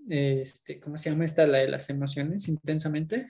este, 0.08 0.80
¿cómo 0.80 0.98
se 0.98 1.10
llama 1.10 1.24
esta? 1.24 1.46
La 1.46 1.58
de 1.58 1.68
las 1.68 1.90
emociones 1.90 2.48
intensamente. 2.48 3.26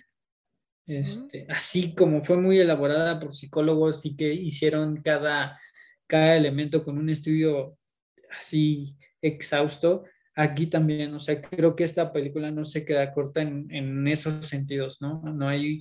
Este, 0.87 1.47
así 1.49 1.95
como 1.95 2.21
fue 2.21 2.37
muy 2.37 2.59
elaborada 2.59 3.21
por 3.21 3.35
psicólogos 3.35 4.05
y 4.05 4.17
que 4.17 4.33
hicieron 4.33 5.03
cada, 5.03 5.61
cada 6.07 6.37
elemento 6.37 6.85
con 6.85 6.99
un 6.99 7.11
estudio 7.11 7.79
así 8.39 8.97
exhausto, 9.23 10.05
aquí 10.35 10.67
también, 10.67 11.15
o 11.15 11.21
sea, 11.21 11.41
creo 11.41 11.77
que 11.77 11.85
esta 11.85 12.13
película 12.13 12.51
no 12.51 12.65
se 12.65 12.85
queda 12.85 13.13
corta 13.13 13.43
en, 13.43 13.67
en 13.71 14.09
esos 14.09 14.47
sentidos, 14.47 15.01
¿no? 15.01 15.23
No 15.23 15.49
hay, 15.49 15.81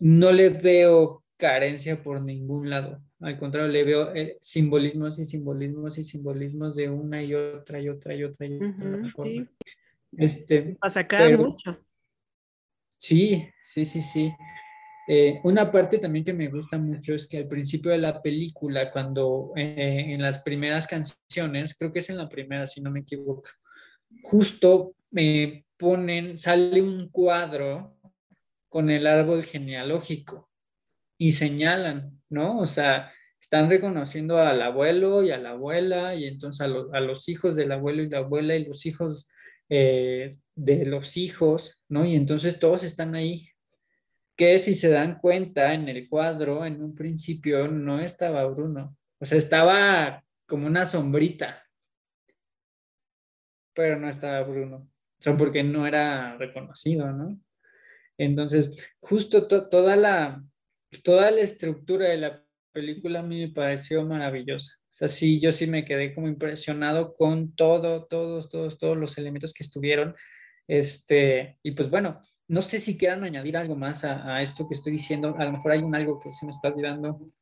no 0.00 0.32
le 0.32 0.48
veo 0.48 1.22
carencia 1.36 2.02
por 2.02 2.22
ningún 2.22 2.70
lado. 2.70 3.02
Al 3.20 3.38
contrario, 3.38 3.68
le 3.68 3.84
veo 3.84 4.14
eh, 4.14 4.38
simbolismos 4.42 5.18
y 5.18 5.24
simbolismos 5.24 5.98
y 5.98 6.04
simbolismos 6.04 6.76
de 6.76 6.88
una 6.88 7.22
y 7.22 7.34
otra 7.34 7.80
y 7.80 7.88
otra 7.88 8.14
y 8.14 8.24
otra 8.24 8.46
y 8.46 8.56
otra 8.56 9.10
forma. 9.14 9.48
Este, 10.16 10.76
a 10.80 10.90
sacar 10.90 11.36
mucho. 11.38 11.78
Sí, 12.98 13.48
sí, 13.62 13.84
sí, 13.84 14.02
sí. 14.02 14.32
Eh, 15.08 15.40
una 15.42 15.70
parte 15.72 15.98
también 15.98 16.24
que 16.24 16.32
me 16.32 16.48
gusta 16.48 16.78
mucho 16.78 17.14
es 17.14 17.26
que 17.26 17.38
al 17.38 17.48
principio 17.48 17.90
de 17.90 17.98
la 17.98 18.22
película, 18.22 18.90
cuando 18.92 19.52
eh, 19.56 20.06
en 20.08 20.22
las 20.22 20.40
primeras 20.42 20.86
canciones, 20.86 21.76
creo 21.76 21.92
que 21.92 21.98
es 21.98 22.10
en 22.10 22.18
la 22.18 22.28
primera, 22.28 22.66
si 22.66 22.80
no 22.80 22.90
me 22.90 23.00
equivoco, 23.00 23.50
justo 24.22 24.94
me 25.10 25.66
ponen, 25.76 26.38
sale 26.38 26.80
un 26.80 27.08
cuadro 27.08 27.96
con 28.68 28.88
el 28.90 29.06
árbol 29.06 29.42
genealógico 29.44 30.48
y 31.18 31.32
señalan, 31.32 32.22
¿no? 32.30 32.60
O 32.60 32.66
sea, 32.66 33.12
están 33.40 33.68
reconociendo 33.68 34.38
al 34.38 34.62
abuelo 34.62 35.24
y 35.24 35.32
a 35.32 35.38
la 35.38 35.50
abuela 35.50 36.14
y 36.14 36.26
entonces 36.26 36.60
a, 36.60 37.00
los 37.00 37.28
hijos 37.28 37.56
del 37.56 37.72
abuelo 37.72 38.02
y 38.02 38.08
la 38.08 38.18
abuela 38.18 38.54
y 38.54 38.64
los 38.64 38.86
hijos 38.86 39.28
eh, 39.74 40.36
de 40.54 40.84
los 40.84 41.16
hijos, 41.16 41.80
¿no? 41.88 42.04
Y 42.04 42.14
entonces 42.14 42.58
todos 42.58 42.84
están 42.84 43.14
ahí. 43.14 43.48
Que 44.36 44.58
si 44.58 44.74
se 44.74 44.90
dan 44.90 45.18
cuenta 45.18 45.72
en 45.72 45.88
el 45.88 46.10
cuadro, 46.10 46.66
en 46.66 46.82
un 46.82 46.94
principio 46.94 47.68
no 47.68 47.98
estaba 47.98 48.44
Bruno, 48.44 48.94
o 49.18 49.24
sea, 49.24 49.38
estaba 49.38 50.22
como 50.46 50.66
una 50.66 50.84
sombrita, 50.84 51.66
pero 53.74 53.98
no 53.98 54.10
estaba 54.10 54.42
Bruno, 54.42 54.76
o 54.76 55.22
sea, 55.22 55.38
porque 55.38 55.62
no 55.62 55.86
era 55.86 56.36
reconocido, 56.36 57.10
¿no? 57.10 57.40
Entonces, 58.18 58.76
justo 59.00 59.48
toda 59.48 59.96
la, 59.96 60.44
toda 61.02 61.30
la 61.30 61.40
estructura 61.40 62.10
de 62.10 62.18
la 62.18 62.44
película 62.72 63.20
a 63.20 63.22
mí 63.22 63.40
me 63.40 63.52
pareció 63.52 64.04
maravillosa. 64.04 64.76
O 64.84 64.94
sea, 64.94 65.08
sí, 65.08 65.40
yo 65.40 65.52
sí 65.52 65.66
me 65.66 65.84
quedé 65.84 66.14
como 66.14 66.28
impresionado 66.28 67.14
con 67.14 67.54
todo, 67.54 68.06
todos, 68.06 68.48
todos, 68.48 68.78
todos 68.78 68.96
los 68.96 69.16
elementos 69.18 69.52
que 69.52 69.62
estuvieron. 69.62 70.14
Este, 70.66 71.58
y 71.62 71.72
pues 71.72 71.90
bueno, 71.90 72.22
no 72.48 72.62
sé 72.62 72.80
si 72.80 72.98
quieran 72.98 73.24
añadir 73.24 73.56
algo 73.56 73.76
más 73.76 74.04
a, 74.04 74.42
esto 74.42 74.68
que 74.68 74.74
estoy 74.74 74.92
diciendo. 74.92 75.34
A 75.38 75.44
lo 75.44 75.52
mejor 75.52 75.72
hay 75.72 75.80
un 75.80 75.94
algo 75.94 76.20
que 76.20 76.32
se 76.32 76.44
me 76.44 76.52
está 76.52 76.68
olvidando. 76.68 77.32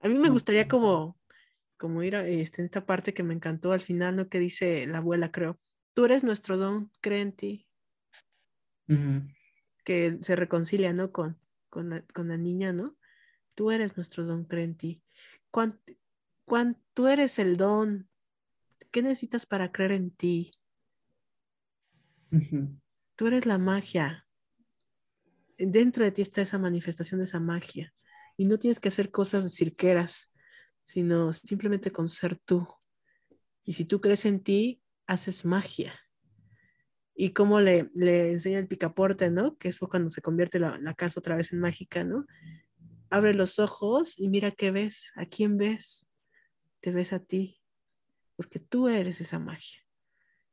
A 0.00 0.08
mí 0.08 0.14
me 0.14 0.30
gustaría 0.30 0.68
como, 0.68 1.20
como 1.76 2.02
ir 2.02 2.16
a 2.16 2.26
este, 2.26 2.62
en 2.62 2.66
esta 2.66 2.86
parte 2.86 3.14
que 3.14 3.22
me 3.22 3.34
encantó 3.34 3.72
al 3.72 3.80
final, 3.80 4.16
¿no? 4.16 4.28
Que 4.28 4.38
dice 4.38 4.86
la 4.86 4.98
abuela, 4.98 5.30
creo. 5.30 5.58
Tú 5.94 6.04
eres 6.04 6.24
nuestro 6.24 6.56
don, 6.56 6.90
cree 7.00 7.20
en 7.20 7.32
ti. 7.32 7.66
Que 9.84 10.18
se 10.20 10.36
reconcilia, 10.36 10.92
¿no? 10.92 11.12
Con, 11.12 11.38
con 11.68 11.88
la, 12.28 12.36
niña, 12.36 12.72
¿no? 12.72 12.96
Tú 13.62 13.70
eres 13.70 13.96
nuestro 13.96 14.26
don, 14.26 14.42
cree 14.42 14.64
en 14.64 14.76
ti. 14.76 15.04
Cuando, 15.52 15.78
tú 16.94 17.06
eres 17.06 17.38
el 17.38 17.56
don, 17.56 18.08
¿qué 18.90 19.02
necesitas 19.02 19.46
para 19.46 19.70
creer 19.70 19.92
en 19.92 20.10
ti? 20.10 20.52
Tú 23.14 23.28
eres 23.28 23.46
la 23.46 23.58
magia. 23.58 24.26
Dentro 25.56 26.02
de 26.02 26.10
ti 26.10 26.22
está 26.22 26.42
esa 26.42 26.58
manifestación 26.58 27.18
de 27.18 27.26
esa 27.26 27.38
magia. 27.38 27.94
Y 28.36 28.46
no 28.46 28.58
tienes 28.58 28.80
que 28.80 28.88
hacer 28.88 29.12
cosas 29.12 29.44
de 29.44 29.50
cirqueras, 29.50 30.32
sino 30.82 31.32
simplemente 31.32 31.92
con 31.92 32.08
ser 32.08 32.40
tú. 32.44 32.66
Y 33.62 33.74
si 33.74 33.84
tú 33.84 34.00
crees 34.00 34.24
en 34.24 34.42
ti, 34.42 34.82
haces 35.06 35.44
magia 35.44 35.94
y 37.14 37.30
cómo 37.30 37.60
le, 37.60 37.92
le 37.94 38.32
enseña 38.32 38.58
el 38.58 38.66
picaporte, 38.66 39.30
¿no? 39.30 39.56
Que 39.56 39.68
es 39.68 39.78
cuando 39.78 40.08
se 40.08 40.20
convierte 40.20 40.58
la, 40.58 40.80
la, 40.80 40.94
casa 40.94 41.20
otra 41.20 41.36
vez 41.36 41.52
en 41.52 41.60
mágica, 41.60 42.02
¿no? 42.02 42.26
Abre 43.12 43.34
los 43.34 43.58
ojos 43.58 44.18
y 44.18 44.28
mira 44.30 44.50
qué 44.50 44.70
ves, 44.70 45.12
a 45.16 45.26
quién 45.26 45.58
ves, 45.58 46.08
te 46.80 46.92
ves 46.92 47.12
a 47.12 47.20
ti, 47.20 47.60
porque 48.36 48.58
tú 48.58 48.88
eres 48.88 49.20
esa 49.20 49.38
magia. 49.38 49.80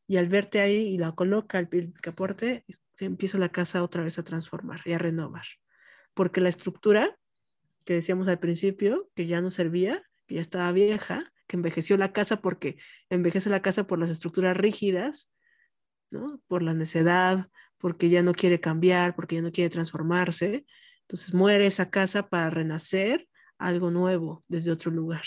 Y 0.08 0.18
al 0.18 0.28
verte 0.28 0.60
ahí 0.60 0.90
y 0.90 0.98
la 0.98 1.14
coloca 1.14 1.58
el 1.58 1.70
picaporte, 1.70 2.66
se 2.96 3.06
empieza 3.06 3.38
la 3.38 3.50
casa 3.50 3.82
otra 3.82 4.04
vez 4.04 4.20
a 4.20 4.24
transformar 4.24 4.82
y 4.84 4.92
a 4.92 4.98
renovar. 4.98 5.46
Porque 6.14 6.42
la 6.42 6.50
estructura 6.50 7.18
que 7.86 7.94
decíamos 7.94 8.28
al 8.28 8.40
principio, 8.40 9.10
que 9.16 9.26
ya 9.26 9.40
no 9.40 9.52
servía, 9.52 10.04
que 10.28 10.36
ya 10.36 10.42
estaba 10.42 10.70
vieja, 10.74 11.32
que 11.48 11.56
envejeció 11.56 11.96
la 11.96 12.12
casa 12.12 12.42
porque 12.42 12.78
envejece 13.10 13.50
la 13.50 13.62
casa 13.62 13.88
por 13.88 14.00
las 14.00 14.10
estructuras 14.10 14.58
rígidas, 14.58 15.34
por 16.48 16.62
la 16.62 16.74
necedad, 16.74 17.48
porque 17.78 18.10
ya 18.10 18.22
no 18.22 18.34
quiere 18.34 18.60
cambiar, 18.60 19.16
porque 19.16 19.36
ya 19.36 19.42
no 19.42 19.52
quiere 19.54 19.70
transformarse. 19.70 20.66
Entonces 21.10 21.34
muere 21.34 21.66
esa 21.66 21.90
casa 21.90 22.30
para 22.30 22.52
renacer 22.52 23.28
algo 23.58 23.90
nuevo 23.90 24.46
desde 24.48 24.72
otro 24.72 24.92
lugar. 24.92 25.24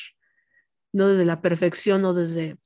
No 0.93 1.09
desde 1.09 1.25
la 1.25 1.43
perfección 1.43 2.05
o 2.05 2.15
desde 2.15 2.57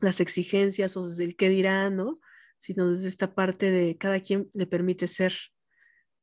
las 0.00 0.20
exigencias 0.20 0.96
o 0.96 1.06
desde 1.06 1.24
el 1.24 1.36
qué 1.36 1.48
dirán, 1.48 1.94
¿no? 1.94 2.20
Sino 2.58 2.90
desde 2.90 3.06
esta 3.06 3.34
parte 3.34 3.70
de 3.70 3.96
cada 3.96 4.18
quien 4.18 4.50
le 4.52 4.66
permite 4.66 5.06
ser 5.06 5.32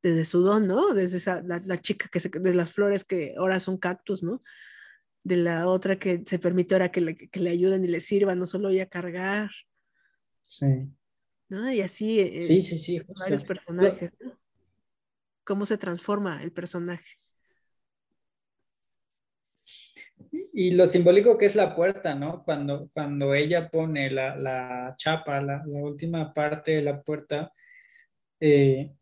desde 0.02 0.26
su 0.26 0.42
don, 0.42 0.66
¿no? 0.66 0.92
Desde 0.92 1.16
esa, 1.16 1.42
la, 1.42 1.80
chica 1.80 2.08
que 2.12 2.20
se, 2.20 2.28
de 2.28 2.54
las 2.54 2.72
flores 2.72 3.04
que 3.06 3.34
ahora 3.38 3.58
son 3.58 3.78
cactus, 3.78 4.22
¿no? 4.22 4.42
De 5.24 5.36
la 5.36 5.66
otra 5.66 5.98
que 5.98 6.22
se 6.26 6.38
permite 6.38 6.74
ahora 6.74 6.92
que 6.92 7.00
le, 7.00 7.16
que 7.16 7.40
le 7.40 7.50
ayuden 7.50 7.84
y 7.84 7.88
le 7.88 8.00
sirvan, 8.00 8.38
no 8.38 8.44
solo 8.44 8.68
ella 8.68 8.86
cargar. 8.86 9.50
Sí. 10.42 10.92
¿no? 11.48 11.72
Y 11.72 11.80
así 11.80 12.20
eh, 12.20 12.42
sí, 12.42 12.60
sí, 12.60 12.78
sí, 12.78 13.00
varios 13.18 13.44
personajes, 13.44 14.12
Cómo 15.48 15.64
se 15.64 15.78
transforma 15.78 16.42
el 16.42 16.52
personaje. 16.52 17.16
Y 20.52 20.72
lo 20.72 20.86
simbólico 20.86 21.38
que 21.38 21.46
es 21.46 21.56
la 21.56 21.74
puerta, 21.74 22.14
¿no? 22.14 22.44
Cuando, 22.44 22.90
cuando 22.92 23.32
ella 23.32 23.70
pone 23.70 24.10
la, 24.10 24.94
chapa, 24.98 25.40
la, 25.40 25.62
última 25.64 26.34
parte 26.34 26.72
de 26.72 26.82
la 26.82 27.00
puerta, 27.00 27.50
eh, 28.40 28.92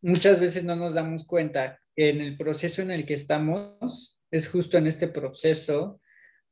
muchas 0.00 0.38
veces 0.38 0.62
no 0.62 0.76
nos 0.76 0.94
damos 0.94 1.26
cuenta 1.26 1.80
que 1.96 2.10
en 2.10 2.20
el 2.20 2.36
proceso 2.36 2.80
en 2.80 2.92
el 2.92 3.04
que 3.04 3.14
estamos 3.14 4.22
es 4.30 4.48
justo 4.48 4.78
en 4.78 4.86
este 4.86 5.08
proceso 5.08 6.00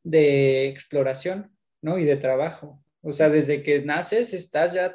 de 0.03 0.66
exploración, 0.66 1.57
¿no? 1.81 1.97
Y 2.01 2.05
de 2.05 2.16
trabajo. 2.16 2.83
O 3.03 3.12
sea, 3.12 3.29
desde 3.29 3.62
que 3.62 3.83
naces 3.83 4.35
estás 4.35 4.73
ya 4.73 4.92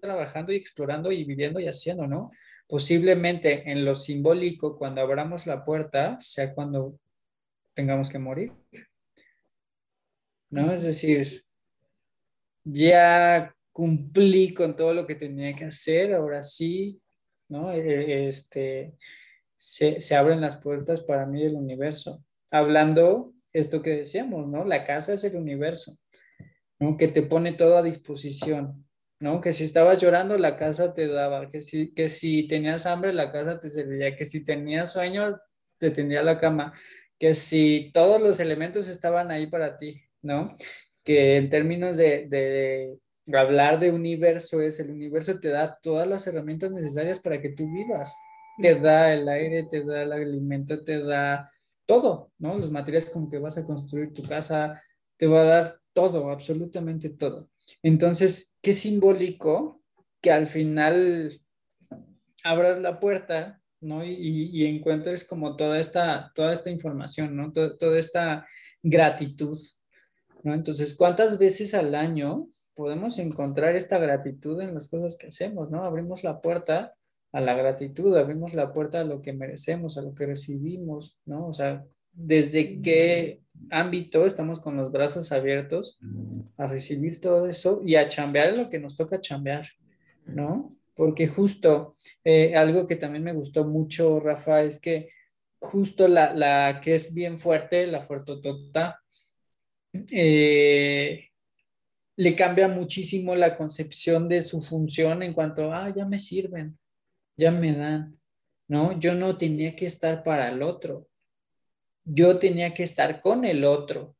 trabajando 0.00 0.52
y 0.52 0.56
explorando 0.56 1.10
y 1.10 1.24
viviendo 1.24 1.58
y 1.58 1.66
haciendo, 1.66 2.06
¿no? 2.06 2.30
Posiblemente 2.72 3.70
en 3.70 3.84
lo 3.84 3.94
simbólico, 3.94 4.78
cuando 4.78 5.02
abramos 5.02 5.46
la 5.46 5.62
puerta, 5.62 6.16
sea 6.20 6.54
cuando 6.54 6.98
tengamos 7.74 8.08
que 8.08 8.18
morir. 8.18 8.54
¿No? 10.48 10.72
Es 10.72 10.82
decir, 10.82 11.44
ya 12.64 13.54
cumplí 13.72 14.54
con 14.54 14.74
todo 14.74 14.94
lo 14.94 15.06
que 15.06 15.16
tenía 15.16 15.54
que 15.54 15.66
hacer, 15.66 16.14
ahora 16.14 16.42
sí, 16.42 16.98
¿no? 17.50 17.70
E, 17.72 18.30
este, 18.30 18.94
se, 19.54 20.00
se 20.00 20.16
abren 20.16 20.40
las 20.40 20.56
puertas 20.56 21.02
para 21.02 21.26
mí 21.26 21.42
del 21.42 21.56
universo. 21.56 22.24
Hablando 22.50 23.34
esto 23.52 23.82
que 23.82 23.90
decíamos, 23.90 24.48
¿no? 24.48 24.64
La 24.64 24.86
casa 24.86 25.12
es 25.12 25.22
el 25.24 25.36
universo. 25.36 25.98
Que 26.98 27.08
te 27.08 27.20
pone 27.20 27.52
todo 27.52 27.76
a 27.76 27.82
disposición, 27.82 28.86
¿no? 29.22 29.40
Que 29.40 29.52
si 29.52 29.62
estabas 29.64 30.00
llorando, 30.00 30.36
la 30.36 30.56
casa 30.56 30.94
te 30.94 31.06
daba, 31.06 31.48
que 31.48 31.60
si, 31.60 31.94
que 31.94 32.08
si 32.08 32.48
tenías 32.48 32.86
hambre, 32.86 33.12
la 33.12 33.30
casa 33.30 33.60
te 33.60 33.70
servía, 33.70 34.16
que 34.16 34.26
si 34.26 34.44
tenías 34.44 34.92
sueño, 34.92 35.38
te 35.78 35.92
tendía 35.92 36.24
la 36.24 36.40
cama, 36.40 36.74
que 37.20 37.36
si 37.36 37.92
todos 37.94 38.20
los 38.20 38.40
elementos 38.40 38.88
estaban 38.88 39.30
ahí 39.30 39.46
para 39.46 39.78
ti, 39.78 40.02
¿no? 40.22 40.56
Que 41.04 41.36
en 41.36 41.50
términos 41.50 41.96
de, 41.98 42.26
de 42.28 42.98
hablar 43.38 43.78
de 43.78 43.92
universo 43.92 44.60
es, 44.60 44.80
el 44.80 44.90
universo 44.90 45.38
te 45.38 45.50
da 45.50 45.78
todas 45.80 46.08
las 46.08 46.26
herramientas 46.26 46.72
necesarias 46.72 47.20
para 47.20 47.40
que 47.40 47.50
tú 47.50 47.64
vivas. 47.72 48.16
Te 48.60 48.74
da 48.74 49.14
el 49.14 49.28
aire, 49.28 49.68
te 49.70 49.84
da 49.84 50.02
el 50.02 50.12
alimento, 50.12 50.82
te 50.82 51.00
da 51.00 51.48
todo, 51.86 52.32
¿no? 52.38 52.56
Los 52.56 52.72
materiales 52.72 53.08
con 53.10 53.30
que 53.30 53.38
vas 53.38 53.56
a 53.56 53.64
construir 53.64 54.12
tu 54.12 54.24
casa, 54.24 54.82
te 55.16 55.28
va 55.28 55.42
a 55.42 55.44
dar 55.44 55.80
todo, 55.92 56.28
absolutamente 56.28 57.10
todo. 57.10 57.51
Entonces, 57.82 58.54
qué 58.62 58.74
simbólico 58.74 59.82
que 60.20 60.30
al 60.30 60.46
final 60.46 61.40
abras 62.44 62.80
la 62.80 63.00
puerta, 63.00 63.60
¿no? 63.80 64.04
Y, 64.04 64.66
encuentres 64.66 65.24
como 65.24 65.56
toda 65.56 65.80
esta, 65.80 66.32
toda 66.34 66.52
esta 66.52 66.70
información, 66.70 67.36
¿no? 67.36 67.52
toda 67.52 67.98
esta 67.98 68.46
gratitud, 68.82 69.58
¿no? 70.42 70.54
Entonces, 70.54 70.94
¿cuántas 70.94 71.38
veces 71.38 71.74
al 71.74 71.94
año 71.94 72.48
podemos 72.74 73.18
encontrar 73.18 73.76
esta 73.76 73.98
gratitud 73.98 74.60
en 74.60 74.74
las 74.74 74.88
cosas 74.88 75.16
que 75.16 75.28
hacemos, 75.28 75.70
¿no? 75.70 75.84
Abrimos 75.84 76.24
la 76.24 76.40
puerta 76.40 76.94
a 77.32 77.40
la 77.40 77.54
gratitud, 77.54 78.16
abrimos 78.16 78.54
la 78.54 78.72
puerta 78.72 79.00
a 79.00 79.04
lo 79.04 79.22
que 79.22 79.32
merecemos, 79.32 79.98
a 79.98 80.02
lo 80.02 80.14
que 80.14 80.26
recibimos, 80.26 81.18
¿no? 81.24 81.48
O 81.48 81.54
sea, 81.54 81.84
desde 82.12 82.80
qué 82.80 83.40
ámbito 83.70 84.26
estamos 84.26 84.60
con 84.60 84.76
los 84.76 84.92
brazos 84.92 85.32
abiertos 85.32 85.98
a 86.56 86.66
recibir 86.66 87.20
todo 87.20 87.48
eso 87.48 87.80
y 87.84 87.96
a 87.96 88.08
chambear 88.08 88.56
lo 88.56 88.68
que 88.68 88.78
nos 88.78 88.96
toca 88.96 89.20
chambear, 89.20 89.66
¿no? 90.26 90.76
Porque 90.94 91.26
justo 91.26 91.96
eh, 92.24 92.54
algo 92.54 92.86
que 92.86 92.96
también 92.96 93.24
me 93.24 93.32
gustó 93.32 93.64
mucho, 93.64 94.20
Rafa, 94.20 94.62
es 94.62 94.78
que 94.78 95.10
justo 95.58 96.08
la, 96.08 96.34
la 96.34 96.80
que 96.82 96.94
es 96.94 97.14
bien 97.14 97.38
fuerte, 97.38 97.86
la 97.86 98.02
fuertotota, 98.02 99.00
eh, 100.10 101.28
le 102.16 102.36
cambia 102.36 102.68
muchísimo 102.68 103.34
la 103.34 103.56
concepción 103.56 104.28
de 104.28 104.42
su 104.42 104.60
función 104.60 105.22
en 105.22 105.32
cuanto, 105.32 105.72
ah, 105.72 105.92
ya 105.94 106.04
me 106.04 106.18
sirven, 106.18 106.78
ya 107.36 107.50
me 107.50 107.72
dan, 107.74 108.18
¿no? 108.68 108.98
Yo 108.98 109.14
no 109.14 109.38
tenía 109.38 109.74
que 109.74 109.86
estar 109.86 110.22
para 110.22 110.48
el 110.50 110.62
otro, 110.62 111.08
yo 112.04 112.38
tenía 112.38 112.74
que 112.74 112.82
estar 112.82 113.20
con 113.20 113.44
el 113.44 113.64
otro 113.64 114.16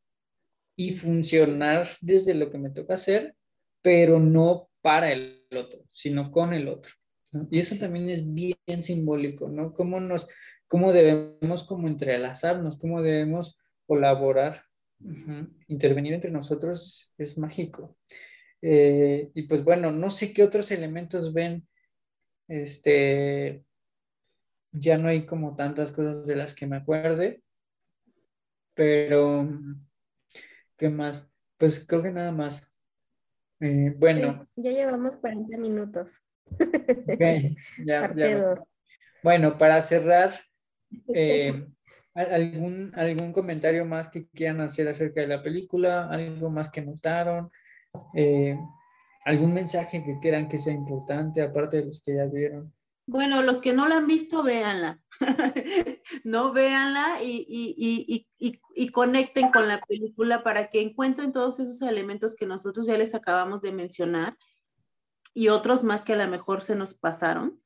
y 0.76 0.92
funcionar 0.92 1.88
desde 2.00 2.34
lo 2.34 2.50
que 2.50 2.58
me 2.58 2.70
toca 2.70 2.94
hacer, 2.94 3.34
pero 3.82 4.18
no 4.18 4.70
para 4.80 5.12
el 5.12 5.46
otro, 5.56 5.84
sino 5.90 6.30
con 6.30 6.54
el 6.54 6.68
otro. 6.68 6.92
Y 7.50 7.58
eso 7.58 7.76
también 7.78 8.10
es 8.10 8.32
bien 8.32 8.56
simbólico, 8.82 9.48
¿no? 9.48 9.72
Cómo 9.72 10.00
nos, 10.00 10.28
cómo 10.68 10.92
debemos 10.92 11.64
como 11.64 11.88
entrelazarnos, 11.88 12.78
cómo 12.78 13.02
debemos 13.02 13.58
colaborar 13.86 14.62
Intervenir 15.68 16.12
entre 16.14 16.30
nosotros 16.30 17.12
es 17.18 17.38
mágico. 17.38 17.96
Eh, 18.60 19.30
y 19.34 19.42
pues 19.42 19.64
bueno, 19.64 19.90
no 19.90 20.10
sé 20.10 20.32
qué 20.32 20.44
otros 20.44 20.70
elementos 20.70 21.32
ven. 21.32 21.66
Este, 22.48 23.64
ya 24.70 24.98
no 24.98 25.08
hay 25.08 25.26
como 25.26 25.56
tantas 25.56 25.92
cosas 25.92 26.26
de 26.26 26.36
las 26.36 26.54
que 26.54 26.66
me 26.66 26.76
acuerde, 26.76 27.42
pero 28.74 29.48
¿qué 30.76 30.88
más? 30.88 31.32
Pues 31.58 31.84
creo 31.86 32.02
que 32.02 32.10
nada 32.10 32.32
más. 32.32 32.68
Eh, 33.60 33.94
bueno. 33.96 34.34
Pues, 34.36 34.48
ya 34.56 34.70
llevamos 34.72 35.16
40 35.16 35.58
minutos. 35.58 36.20
Bueno, 39.22 39.56
para 39.56 39.80
cerrar, 39.82 40.32
eh, 41.14 41.66
¿Algún, 42.14 42.92
¿Algún 42.94 43.32
comentario 43.32 43.86
más 43.86 44.08
que 44.08 44.28
quieran 44.28 44.60
hacer 44.60 44.86
acerca 44.88 45.22
de 45.22 45.28
la 45.28 45.42
película? 45.42 46.08
¿Algo 46.10 46.50
más 46.50 46.70
que 46.70 46.82
notaron? 46.82 47.50
Eh, 48.14 48.56
¿Algún 49.24 49.54
mensaje 49.54 50.04
que 50.04 50.18
quieran 50.20 50.48
que 50.48 50.58
sea 50.58 50.74
importante, 50.74 51.40
aparte 51.40 51.78
de 51.78 51.86
los 51.86 52.02
que 52.02 52.16
ya 52.16 52.26
vieron? 52.26 52.72
Bueno, 53.06 53.42
los 53.42 53.60
que 53.60 53.72
no 53.72 53.88
la 53.88 53.96
han 53.96 54.06
visto, 54.06 54.42
véanla. 54.42 55.00
no 56.24 56.52
véanla 56.52 57.22
y, 57.22 57.46
y, 57.48 58.26
y, 58.38 58.60
y, 58.74 58.88
conecten 58.90 59.50
con 59.50 59.68
la 59.68 59.80
película 59.80 60.42
para 60.42 60.70
que 60.70 60.80
encuentren 60.80 61.32
todos 61.32 61.60
esos 61.60 61.82
elementos 61.82 62.36
que 62.36 62.46
nosotros 62.46 62.86
ya 62.86 62.96
les 62.98 63.14
acabamos 63.14 63.60
de 63.60 63.72
mencionar 63.72 64.36
y 65.34 65.48
otros 65.48 65.84
más 65.84 66.02
que 66.02 66.12
a 66.12 66.16
lo 66.16 66.28
mejor 66.28 66.62
se 66.62 66.76
nos 66.76 66.94
pasaron. 66.94 67.62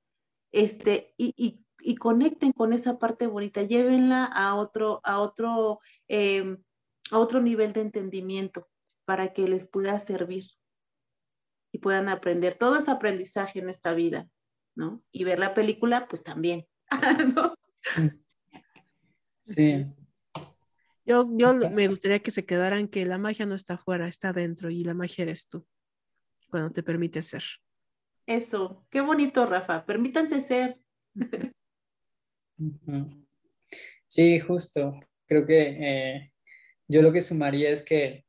Este, 0.52 1.14
y, 1.16 1.64
conecten 1.98 2.52
con 2.52 2.72
esa 2.72 2.98
parte 2.98 3.26
bonita, 3.26 3.62
llévenla 3.62 4.24
a 4.24 4.54
otro, 4.54 5.00
a 5.04 5.20
otro, 5.20 5.80
em, 6.08 6.62
a 7.10 7.18
otro 7.18 7.40
nivel 7.40 7.72
de 7.72 7.82
entendimiento 7.82 8.68
para 9.04 9.32
que 9.32 9.46
les 9.46 9.68
pueda 9.68 9.98
servir 9.98 10.44
y 11.72 11.78
puedan 11.78 12.08
aprender. 12.08 12.56
Todo 12.58 12.76
es 12.76 12.88
aprendizaje 12.88 13.60
en 13.60 13.68
esta 13.68 13.94
vida, 13.94 14.28
¿no? 14.74 15.02
Y 15.12 15.24
ver 15.24 15.38
la 15.38 15.54
película, 15.54 16.08
pues 16.08 16.24
también. 16.24 16.66
Sí. 19.46 19.86
Yo, 21.04 21.28
yo 21.36 21.54
me 21.54 21.86
gustaría 21.86 22.18
que 22.18 22.32
se 22.32 22.44
quedaran 22.44 22.88
que 22.88 23.06
la 23.06 23.16
magia 23.16 23.46
no 23.46 23.54
está 23.54 23.74
afuera, 23.74 24.08
está 24.08 24.32
dentro 24.32 24.70
y 24.70 24.82
la 24.82 24.92
magia 24.92 25.22
eres 25.22 25.48
tú, 25.48 25.64
cuando 26.50 26.72
te 26.72 26.82
permite 26.82 27.22
ser. 27.22 27.44
Eso, 28.26 28.84
qué 28.90 29.00
bonito, 29.00 29.46
Rafa. 29.46 29.86
Permítanse 29.86 30.40
ser. 30.40 30.80
Sí, 34.06 34.40
justo. 34.40 34.98
Creo 35.26 35.46
que 35.46 35.76
eh, 35.80 36.32
yo 36.88 37.02
lo 37.02 37.12
que 37.12 37.22
sumaría 37.22 37.70
es 37.70 37.82
que 37.82 38.24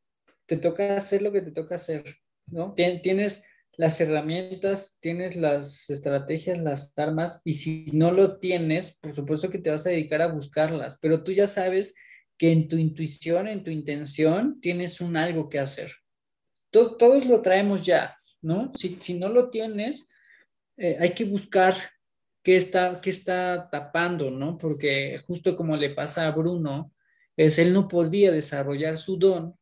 te 0.45 0.57
toca 0.57 0.97
hacer 0.97 1.24
lo 1.24 1.32
que 1.32 1.41
te 1.41 1.51
toca 1.51 1.76
hacer, 1.76 2.18
¿no? 2.45 2.76
Tienes 2.76 3.43
las 3.78 4.01
herramientas, 4.01 4.97
tienes 4.99 5.36
las 5.36 5.89
estrategias, 5.89 6.57
las 6.57 6.91
armas, 6.97 7.41
y 7.45 7.53
si 7.53 7.86
no 7.93 8.11
lo 8.11 8.39
tienes, 8.39 8.97
por 8.97 9.13
supuesto 9.13 9.51
que 9.51 9.59
te 9.59 9.69
vas 9.69 9.86
a 9.86 9.91
dedicar 9.91 10.21
a 10.21 10.28
buscarlas, 10.28 10.97
pero 10.99 11.23
tú 11.23 11.32
ya 11.32 11.45
sabes 11.45 11.93
que 12.38 12.51
en 12.51 12.67
tu 12.67 12.78
intuición, 12.78 13.47
en 13.47 13.63
tu 13.63 13.69
intención, 13.69 14.59
tienes 14.61 14.99
un 14.99 15.15
algo 15.15 15.47
que 15.47 15.59
hacer. 15.59 15.91
todos 16.71 17.25
lo 17.25 17.41
traemos 17.41 17.86
ya, 17.86 18.17
¿no? 18.41 18.71
Si, 18.75 18.97
si 18.99 19.13
no 19.13 19.30
lo 19.30 19.49
tienes, 19.49 20.09
eh, 20.78 20.97
hay 20.99 21.11
que 21.11 21.25
buscar 21.25 21.75
qué 22.43 22.57
está, 22.57 22.99
qué 23.01 23.09
está 23.11 23.69
tapando, 23.71 24.32
¿no? 24.32 24.57
Porque 24.57 25.21
justo 25.28 25.55
como 25.55 25.75
le 25.75 25.91
pasa 25.91 26.28
a 26.28 26.32
Bruno, 26.32 26.93
es 27.36 27.59
él 27.59 27.73
no 27.73 27.88
podía 27.88 28.32
desarrollar 28.32 28.97
su 28.97 29.17
don 29.17 29.55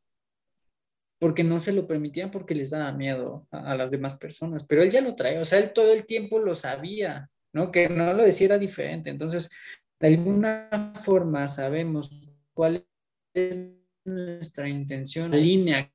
porque 1.19 1.43
no 1.43 1.59
se 1.61 1.71
lo 1.71 1.87
permitían 1.87 2.31
porque 2.31 2.55
les 2.55 2.71
daba 2.71 2.91
miedo 2.91 3.47
a, 3.51 3.75
las 3.75 3.89
demás 3.89 4.17
personas, 4.17 4.65
pero 4.65 4.83
él 4.83 4.91
ya 4.91 5.01
lo 5.01 5.15
trae, 5.15 5.39
o 5.39 5.45
sea, 5.45 5.59
él 5.59 5.71
todo 5.73 5.93
el 5.93 6.05
tiempo 6.05 6.39
lo 6.39 6.55
sabía, 6.55 7.29
¿no? 7.53 7.71
Que 7.71 7.89
no 7.89 8.13
lo 8.13 8.23
decía 8.23 8.45
era 8.45 8.57
diferente, 8.57 9.09
entonces, 9.09 9.51
de 9.99 10.07
alguna 10.07 10.93
forma 11.01 11.47
sabemos 11.47 12.11
cuál 12.53 12.85
es 13.33 13.59
nuestra 14.03 14.67
intención, 14.67 15.31
la 15.31 15.37
línea 15.37 15.91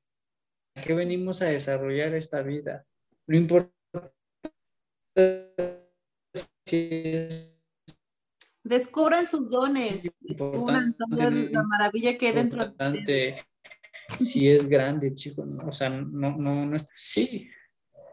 que 0.83 0.93
venimos 0.93 1.41
a 1.41 1.45
desarrollar 1.45 2.15
esta 2.15 2.41
vida. 2.41 2.85
Lo 3.27 3.37
importante 3.37 4.11
Descubran 8.63 9.27
sus 9.27 9.49
dones, 9.49 10.17
descubran 10.21 10.95
toda 10.95 11.29
la 11.29 11.63
maravilla 11.63 12.17
que 12.17 12.27
hay 12.27 12.33
dentro 12.33 12.63
de 12.63 12.65
ustedes. 12.65 13.41
Si 14.19 14.49
es 14.49 14.67
grande, 14.67 15.15
chico, 15.15 15.45
o 15.65 15.71
sea, 15.71 15.89
no, 15.89 16.37
no, 16.37 16.65
no 16.65 16.75
es, 16.75 16.87
sí, 16.95 17.49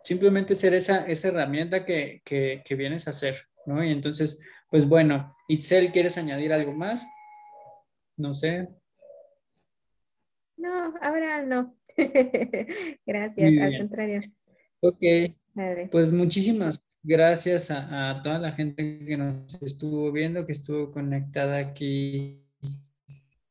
simplemente 0.05 0.55
ser 0.55 0.75
esa, 0.75 1.07
esa 1.07 1.29
herramienta 1.29 1.85
que, 1.85 2.23
que, 2.25 2.63
que 2.65 2.75
vienes 2.75 3.07
a 3.07 3.11
hacer, 3.11 3.37
¿no? 3.67 3.83
Y 3.85 3.91
entonces, 3.91 4.41
pues 4.71 4.87
bueno, 4.87 5.37
Itzel, 5.49 5.93
¿quieres 5.93 6.17
añadir 6.19 6.53
algo 6.53 6.73
más? 6.73 7.07
No 8.17 8.35
sé. 8.35 8.69
No, 10.57 10.95
ahora 11.01 11.43
no. 11.43 11.77
Gracias, 13.07 13.53
al 13.61 13.79
contrario. 13.79 14.23
Ok, 14.81 15.03
pues 15.91 16.13
muchísimas 16.13 16.81
gracias 17.03 17.71
a, 17.71 18.21
toda 18.23 18.39
la 18.39 18.53
gente 18.53 19.05
que 19.05 19.17
nos 19.17 19.61
estuvo 19.63 20.13
viendo, 20.13 20.47
que 20.47 20.53
estuvo 20.53 20.93
conectada 20.93 21.59
aquí 21.59 22.45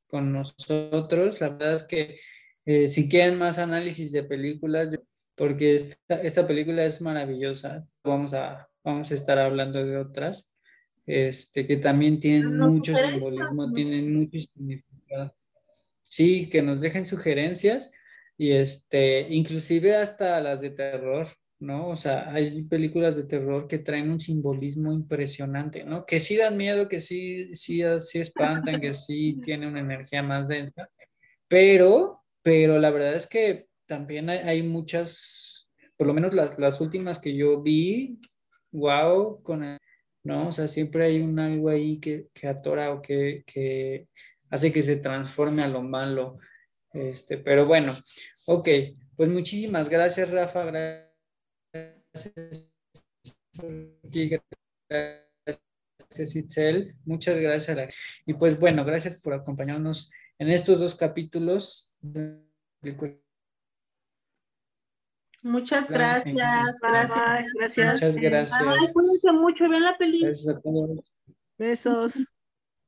con 0.08 0.32
nosotros. 0.32 1.42
La 1.42 1.50
verdad 1.50 1.76
es 1.76 1.84
que 1.84 2.20
eh, 2.68 2.90
si 2.90 3.08
quieren 3.08 3.38
más 3.38 3.60
análisis 3.60 4.12
de 4.12 4.24
películas, 4.24 4.90
porque 5.36 5.76
esta, 5.76 6.46
película 6.46 6.84
es 6.84 7.02
maravillosa, 7.02 7.88
vamos 8.04 8.34
a, 8.34 8.68
vamos 8.84 9.10
a 9.10 9.16
estar 9.16 9.40
hablando 9.40 9.86
de 9.86 9.96
otras, 9.96 10.54
este, 11.06 11.66
que 11.66 11.78
también 11.78 12.20
tienen 12.20 12.58
mucho 12.58 12.94
simbolismo, 12.94 13.72
tienen 13.72 14.14
mucho 14.14 14.38
significado. 14.38 15.34
Sí, 16.10 16.50
que 16.50 16.62
nos 16.62 16.82
dejen 16.82 17.06
sugerencias 17.06 17.94
y 18.38 18.52
este, 18.52 19.22
inclusive 19.30 19.96
hasta 19.96 20.42
las 20.42 20.60
de 20.60 20.72
terror. 20.72 21.30
¿no? 21.60 21.88
O 21.88 21.96
sea, 21.96 22.34
hay 22.34 22.64
películas 22.64 23.16
de 23.16 23.24
terror 23.24 23.66
que 23.70 23.80
traen 23.80 24.12
un 24.12 24.20
simbolismo 24.20 24.92
impresionante, 24.92 25.86
¿no? 25.86 26.06
Que 26.06 26.20
sí 26.20 26.36
dan 26.36 26.58
miedo, 26.58 26.88
que 26.88 27.00
sí, 27.00 27.56
sí, 27.56 27.82
sí 28.02 28.20
espantan, 28.20 28.82
que 28.82 28.94
sí 28.94 29.40
tienen 29.44 29.70
una 29.70 29.80
energía 29.80 30.22
más 30.22 30.48
densa, 30.48 30.88
pero, 31.50 32.24
pero 32.42 32.80
la 32.80 32.90
verdad 32.92 33.16
es 33.16 33.28
que 33.28 33.68
también 33.86 34.30
hay, 34.30 34.64
muchas, 34.64 35.72
por 35.96 36.08
lo 36.08 36.14
menos 36.14 36.34
las, 36.34 36.82
últimas 36.82 37.20
que 37.20 37.36
yo 37.36 37.62
vi, 37.62 38.20
wow, 38.72 39.42
con 39.42 39.78
¿no? 40.24 40.50
O 40.50 40.52
sea, 40.52 40.68
siempre 40.68 41.06
hay 41.06 41.22
un 41.22 41.40
algo 41.40 41.70
ahí 41.70 42.00
que, 42.00 42.28
que 42.34 42.48
atora 42.48 42.92
o 42.92 43.02
que, 43.02 43.44
que 43.46 44.08
hace 44.50 44.72
que 44.72 44.84
se 44.84 44.98
transforme 44.98 45.64
a 45.64 45.68
lo 45.68 45.82
malo. 45.82 46.38
Este, 46.94 47.38
pero 47.38 47.66
bueno, 47.66 47.94
ok, 48.48 48.68
pues 49.16 49.30
muchísimas 49.30 49.90
gracias, 49.90 50.30
Rafa. 50.30 50.66
Gracias. 50.66 51.08
Gracias, 54.90 56.36
Itzel. 56.36 56.96
Muchas 57.06 57.38
gracias. 57.38 57.96
Y 58.26 58.34
pues 58.34 58.60
bueno, 58.60 58.86
gracias 58.86 59.22
por 59.22 59.34
acompañarnos 59.34 60.12
en 60.40 60.50
estos 60.50 60.80
dos 60.80 60.96
capítulos. 60.96 61.96
Muchas 65.44 65.90
gracias. 65.90 66.76
Gracias. 66.82 67.46
gracias. 67.54 67.94
Muchas 67.94 68.16
gracias. 68.16 68.62
Ay, 68.62 68.94
cuídense 68.94 69.32
mucho, 69.32 69.70
vean 69.70 69.84
la 69.84 69.98
película. 69.98 70.30
Gracias 70.30 70.56
a 70.56 70.62
todos. 70.62 71.14
Besos. 71.58 72.14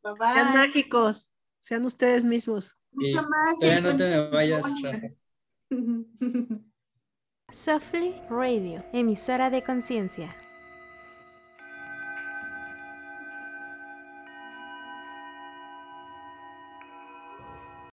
Bye 0.03 0.13
Sean 0.33 0.53
bye. 0.53 0.57
mágicos. 0.57 1.31
Sean 1.59 1.85
ustedes 1.85 2.25
mismos. 2.25 2.77
Mucha 2.91 3.21
magia. 3.21 3.59
todavía 3.59 3.81
no 3.81 3.97
te 3.97 4.05
me 4.07 4.29
vayas. 4.29 4.65
Softly 7.51 8.15
Radio, 8.29 8.85
emisora 8.93 9.49
de 9.49 9.63
conciencia. 9.63 10.35